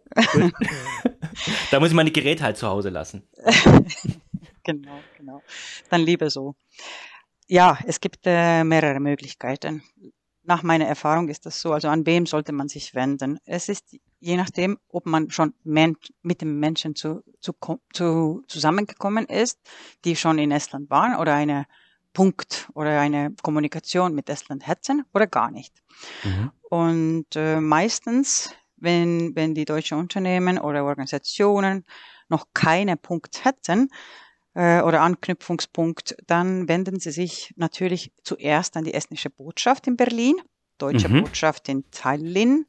da 1.70 1.80
muss 1.80 1.88
ich 1.88 1.94
meine 1.94 2.10
Geräte 2.10 2.44
halt 2.44 2.56
zu 2.56 2.66
Hause 2.68 2.90
lassen. 2.90 3.28
genau, 4.62 5.00
genau. 5.16 5.42
Dann 5.90 6.02
lieber 6.02 6.30
so. 6.30 6.54
Ja, 7.46 7.78
es 7.86 8.00
gibt 8.00 8.20
äh, 8.24 8.62
mehrere 8.62 9.00
Möglichkeiten 9.00 9.82
nach 10.48 10.62
meiner 10.62 10.86
Erfahrung 10.86 11.28
ist 11.28 11.44
das 11.46 11.60
so. 11.60 11.72
Also 11.72 11.88
an 11.88 12.06
wem 12.06 12.24
sollte 12.24 12.52
man 12.52 12.68
sich 12.68 12.94
wenden? 12.94 13.38
Es 13.44 13.68
ist 13.68 13.96
je 14.20 14.36
nachdem, 14.36 14.78
ob 14.88 15.06
man 15.06 15.30
schon 15.30 15.54
mit 15.64 16.40
dem 16.40 16.58
Menschen 16.58 16.94
zu, 16.94 17.22
zu, 17.40 17.54
zu, 17.92 18.42
zusammengekommen 18.46 19.26
ist, 19.26 19.58
die 20.04 20.16
schon 20.16 20.38
in 20.38 20.50
Estland 20.50 20.90
waren 20.90 21.16
oder 21.16 21.34
eine 21.34 21.66
Punkt 22.12 22.68
oder 22.74 23.00
eine 23.00 23.34
Kommunikation 23.42 24.14
mit 24.14 24.28
Estland 24.28 24.66
hätten 24.66 25.04
oder 25.14 25.26
gar 25.26 25.50
nicht. 25.50 25.74
Mhm. 26.24 26.50
Und 26.62 27.26
äh, 27.36 27.60
meistens, 27.60 28.54
wenn, 28.76 29.34
wenn 29.36 29.54
die 29.54 29.64
deutschen 29.64 29.98
Unternehmen 29.98 30.58
oder 30.58 30.84
Organisationen 30.84 31.84
noch 32.28 32.46
keine 32.54 32.96
Punkt 32.96 33.44
hätten, 33.44 33.88
äh, 34.58 34.82
oder 34.82 35.02
Anknüpfungspunkt, 35.02 36.16
dann 36.26 36.68
wenden 36.68 36.98
Sie 36.98 37.12
sich 37.12 37.54
natürlich 37.56 38.12
zuerst 38.24 38.76
an 38.76 38.84
die 38.84 38.94
estnische 38.94 39.30
Botschaft 39.30 39.86
in 39.86 39.96
Berlin, 39.96 40.36
deutsche 40.78 41.08
mhm. 41.08 41.22
Botschaft 41.22 41.68
in 41.68 41.84
Tallinn 41.90 42.66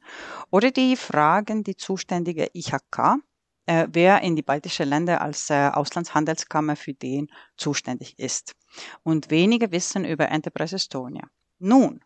oder 0.49 0.72
die 0.72 0.95
fragen 0.95 1.64
die 1.64 1.76
zuständige 1.76 2.49
IHK, 2.53 3.18
äh, 3.66 3.88
wer 3.91 4.22
in 4.22 4.36
die 4.36 4.41
baltischen 4.41 4.89
Länder 4.89 5.22
als 5.22 5.49
äh, 5.49 5.70
Auslandshandelskammer 5.74 6.76
für 6.76 6.93
den 6.93 7.28
zuständig 7.55 8.18
ist. 8.18 8.55
Und 9.03 9.30
wenige 9.30 9.72
wissen 9.72 10.05
über 10.05 10.30
Enterprise 10.30 10.76
Estonia. 10.76 11.28
Nun, 11.60 12.01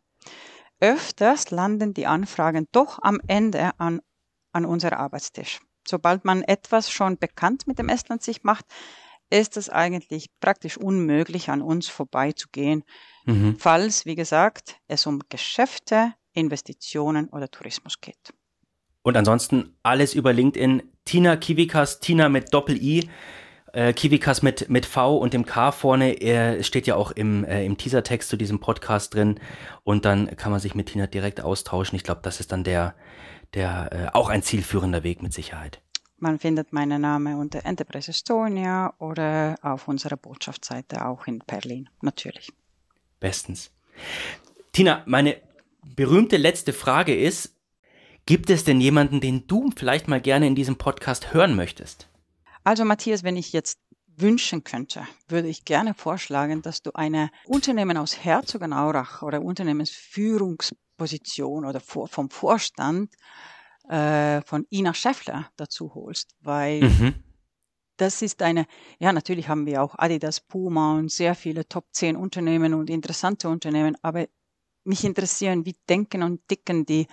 öfters 0.79 1.51
landen 1.51 1.93
die 1.93 2.07
Anfragen 2.07 2.67
doch 2.71 2.99
am 3.01 3.21
Ende 3.27 3.71
an, 3.79 4.01
an 4.51 4.65
unser 4.65 4.99
Arbeitstisch. 4.99 5.61
Sobald 5.87 6.25
man 6.25 6.43
etwas 6.43 6.89
schon 6.91 7.17
bekannt 7.17 7.67
mit 7.67 7.79
dem 7.79 7.89
Estland 7.89 8.23
sich 8.23 8.43
macht, 8.43 8.65
ist 9.29 9.57
es 9.57 9.69
eigentlich 9.69 10.29
praktisch 10.39 10.77
unmöglich, 10.77 11.49
an 11.49 11.61
uns 11.61 11.87
vorbeizugehen, 11.87 12.83
mhm. 13.25 13.57
falls, 13.57 14.05
wie 14.05 14.15
gesagt, 14.15 14.77
es 14.87 15.05
um 15.05 15.21
Geschäfte, 15.29 16.13
Investitionen 16.33 17.29
oder 17.29 17.49
Tourismus 17.49 18.01
geht. 18.01 18.33
Und 19.03 19.17
ansonsten 19.17 19.75
alles 19.83 20.13
über 20.13 20.33
LinkedIn. 20.33 20.83
Tina 21.05 21.35
Kivikas, 21.35 21.99
Tina 21.99 22.29
mit 22.29 22.53
Doppel-I, 22.53 23.09
äh, 23.73 23.91
Kivikas 23.93 24.41
mit, 24.41 24.69
mit 24.69 24.85
V 24.85 25.17
und 25.17 25.33
dem 25.33 25.45
K 25.45 25.71
vorne. 25.71 26.21
Er 26.21 26.63
steht 26.63 26.87
ja 26.87 26.95
auch 26.95 27.11
im, 27.11 27.43
äh, 27.43 27.65
im 27.65 27.77
Teasertext 27.77 28.29
zu 28.29 28.37
diesem 28.37 28.59
Podcast 28.59 29.13
drin. 29.13 29.39
Und 29.83 30.05
dann 30.05 30.35
kann 30.37 30.51
man 30.51 30.61
sich 30.61 30.73
mit 30.73 30.87
Tina 30.87 31.07
direkt 31.07 31.41
austauschen. 31.41 31.97
Ich 31.97 32.03
glaube, 32.03 32.21
das 32.23 32.39
ist 32.39 32.51
dann 32.53 32.63
der, 32.63 32.95
der 33.53 33.89
äh, 33.91 34.17
auch 34.17 34.29
ein 34.29 34.41
zielführender 34.41 35.03
Weg 35.03 35.21
mit 35.21 35.33
Sicherheit. 35.33 35.81
Man 36.17 36.39
findet 36.39 36.71
meinen 36.71 37.01
Namen 37.01 37.35
unter 37.35 37.65
Enterprise 37.65 38.09
Estonia 38.09 38.93
oder 38.97 39.57
auf 39.61 39.89
unserer 39.89 40.15
Botschaftsseite 40.15 41.05
auch 41.05 41.27
in 41.27 41.39
Berlin, 41.39 41.89
natürlich. 42.01 42.53
Bestens. 43.23 43.71
Tina, 44.73 45.01
meine 45.05 45.37
berühmte 45.95 46.35
letzte 46.35 46.73
Frage 46.73 47.15
ist, 47.15 47.55
gibt 48.25 48.49
es 48.49 48.65
denn 48.65 48.81
jemanden, 48.81 49.21
den 49.21 49.47
du 49.47 49.69
vielleicht 49.73 50.09
mal 50.09 50.19
gerne 50.19 50.45
in 50.45 50.55
diesem 50.55 50.77
Podcast 50.77 51.33
hören 51.33 51.55
möchtest? 51.55 52.09
Also 52.65 52.83
Matthias, 52.83 53.23
wenn 53.23 53.37
ich 53.37 53.53
jetzt 53.53 53.79
wünschen 54.17 54.65
könnte, 54.65 55.07
würde 55.29 55.47
ich 55.47 55.63
gerne 55.63 55.93
vorschlagen, 55.93 56.61
dass 56.61 56.81
du 56.81 56.91
eine 56.95 57.29
Unternehmen 57.45 57.95
aus 57.95 58.25
Herzogenaurach 58.25 59.21
oder 59.21 59.41
Unternehmensführungsposition 59.41 61.65
oder 61.65 61.79
vom 61.79 62.29
Vorstand 62.29 63.13
äh, 63.87 64.41
von 64.41 64.67
Ina 64.69 64.93
Scheffler 64.93 65.49
dazu 65.55 65.95
holst, 65.95 66.35
weil 66.41 66.81
mhm. 66.81 67.23
Das 67.97 68.21
ist 68.21 68.41
eine, 68.41 68.65
ja, 68.99 69.13
natürlich 69.13 69.47
haben 69.47 69.65
wir 69.65 69.83
auch 69.83 69.95
Adidas, 69.97 70.39
Puma 70.39 70.97
und 70.97 71.11
sehr 71.11 71.35
viele 71.35 71.67
Top 71.67 71.85
10 71.91 72.15
Unternehmen 72.15 72.73
und 72.73 72.89
interessante 72.89 73.49
Unternehmen, 73.49 73.95
aber 74.01 74.27
mich 74.83 75.03
interessieren, 75.03 75.65
wie 75.65 75.75
denken 75.87 76.23
und 76.23 76.47
ticken 76.47 76.85
die 76.85 77.07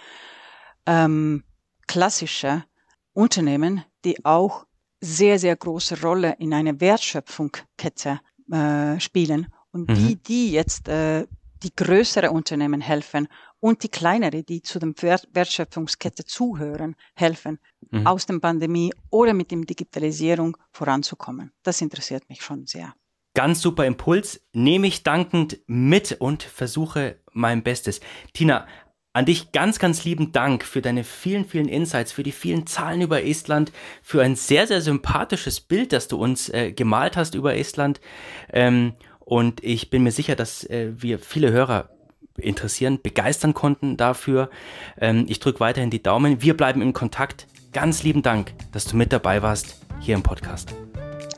ähm, 0.86 1.44
klassische 1.86 2.64
Unternehmen, 3.12 3.84
die 4.04 4.24
auch 4.24 4.66
sehr, 5.00 5.38
sehr 5.38 5.56
große 5.56 6.00
Rolle 6.02 6.36
in 6.38 6.52
einer 6.52 6.80
Wertschöpfungskette 6.80 8.20
äh, 8.50 9.00
spielen 9.00 9.52
und 9.72 9.88
mhm. 9.88 9.96
wie 9.96 10.16
die 10.16 10.52
jetzt 10.52 10.88
äh, 10.88 11.26
die 11.62 11.74
größere 11.74 12.30
Unternehmen 12.30 12.80
helfen 12.80 13.28
und 13.60 13.82
die 13.82 13.88
kleinere, 13.88 14.42
die 14.42 14.62
zu 14.62 14.78
dem 14.78 14.94
Wertschöpfungskette 14.96 16.24
zuhören, 16.24 16.96
helfen, 17.14 17.58
mhm. 17.90 18.06
aus 18.06 18.26
der 18.26 18.38
Pandemie 18.38 18.92
oder 19.10 19.34
mit 19.34 19.50
der 19.50 19.60
Digitalisierung 19.60 20.56
voranzukommen. 20.72 21.52
Das 21.62 21.80
interessiert 21.80 22.28
mich 22.28 22.42
schon 22.42 22.66
sehr. 22.66 22.94
Ganz 23.34 23.60
super 23.60 23.86
Impuls, 23.86 24.40
nehme 24.52 24.88
ich 24.88 25.04
dankend 25.04 25.60
mit 25.66 26.16
und 26.20 26.42
versuche 26.42 27.20
mein 27.32 27.62
Bestes. 27.62 28.00
Tina, 28.32 28.66
an 29.12 29.24
dich 29.24 29.52
ganz, 29.52 29.78
ganz 29.78 30.04
lieben 30.04 30.32
Dank 30.32 30.64
für 30.64 30.80
deine 30.80 31.04
vielen, 31.04 31.44
vielen 31.44 31.68
Insights, 31.68 32.12
für 32.12 32.22
die 32.22 32.32
vielen 32.32 32.66
Zahlen 32.66 33.00
über 33.00 33.24
Estland, 33.24 33.72
für 34.02 34.22
ein 34.22 34.36
sehr, 34.36 34.66
sehr 34.66 34.80
sympathisches 34.80 35.60
Bild, 35.60 35.92
das 35.92 36.06
du 36.08 36.16
uns 36.16 36.48
äh, 36.48 36.72
gemalt 36.72 37.16
hast 37.16 37.34
über 37.34 37.56
Estland. 37.56 38.00
Ähm, 38.52 38.94
und 39.30 39.62
ich 39.62 39.90
bin 39.90 40.02
mir 40.02 40.10
sicher, 40.10 40.34
dass 40.34 40.64
äh, 40.64 40.90
wir 40.96 41.20
viele 41.20 41.52
Hörer 41.52 41.88
interessieren, 42.36 42.98
begeistern 43.00 43.54
konnten 43.54 43.96
dafür. 43.96 44.50
Ähm, 45.00 45.26
ich 45.28 45.38
drücke 45.38 45.60
weiterhin 45.60 45.88
die 45.88 46.02
Daumen. 46.02 46.42
Wir 46.42 46.56
bleiben 46.56 46.82
in 46.82 46.92
Kontakt. 46.92 47.46
Ganz 47.72 48.02
lieben 48.02 48.22
Dank, 48.22 48.52
dass 48.72 48.86
du 48.86 48.96
mit 48.96 49.12
dabei 49.12 49.40
warst 49.40 49.86
hier 50.00 50.16
im 50.16 50.24
Podcast. 50.24 50.74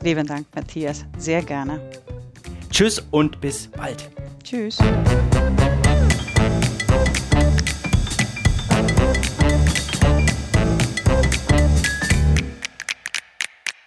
Lieben 0.01 0.25
Dank, 0.25 0.47
Matthias. 0.55 1.05
Sehr 1.19 1.43
gerne. 1.43 1.79
Tschüss 2.71 2.97
und 3.11 3.39
bis 3.39 3.67
bald. 3.67 4.09
Tschüss. 4.43 4.79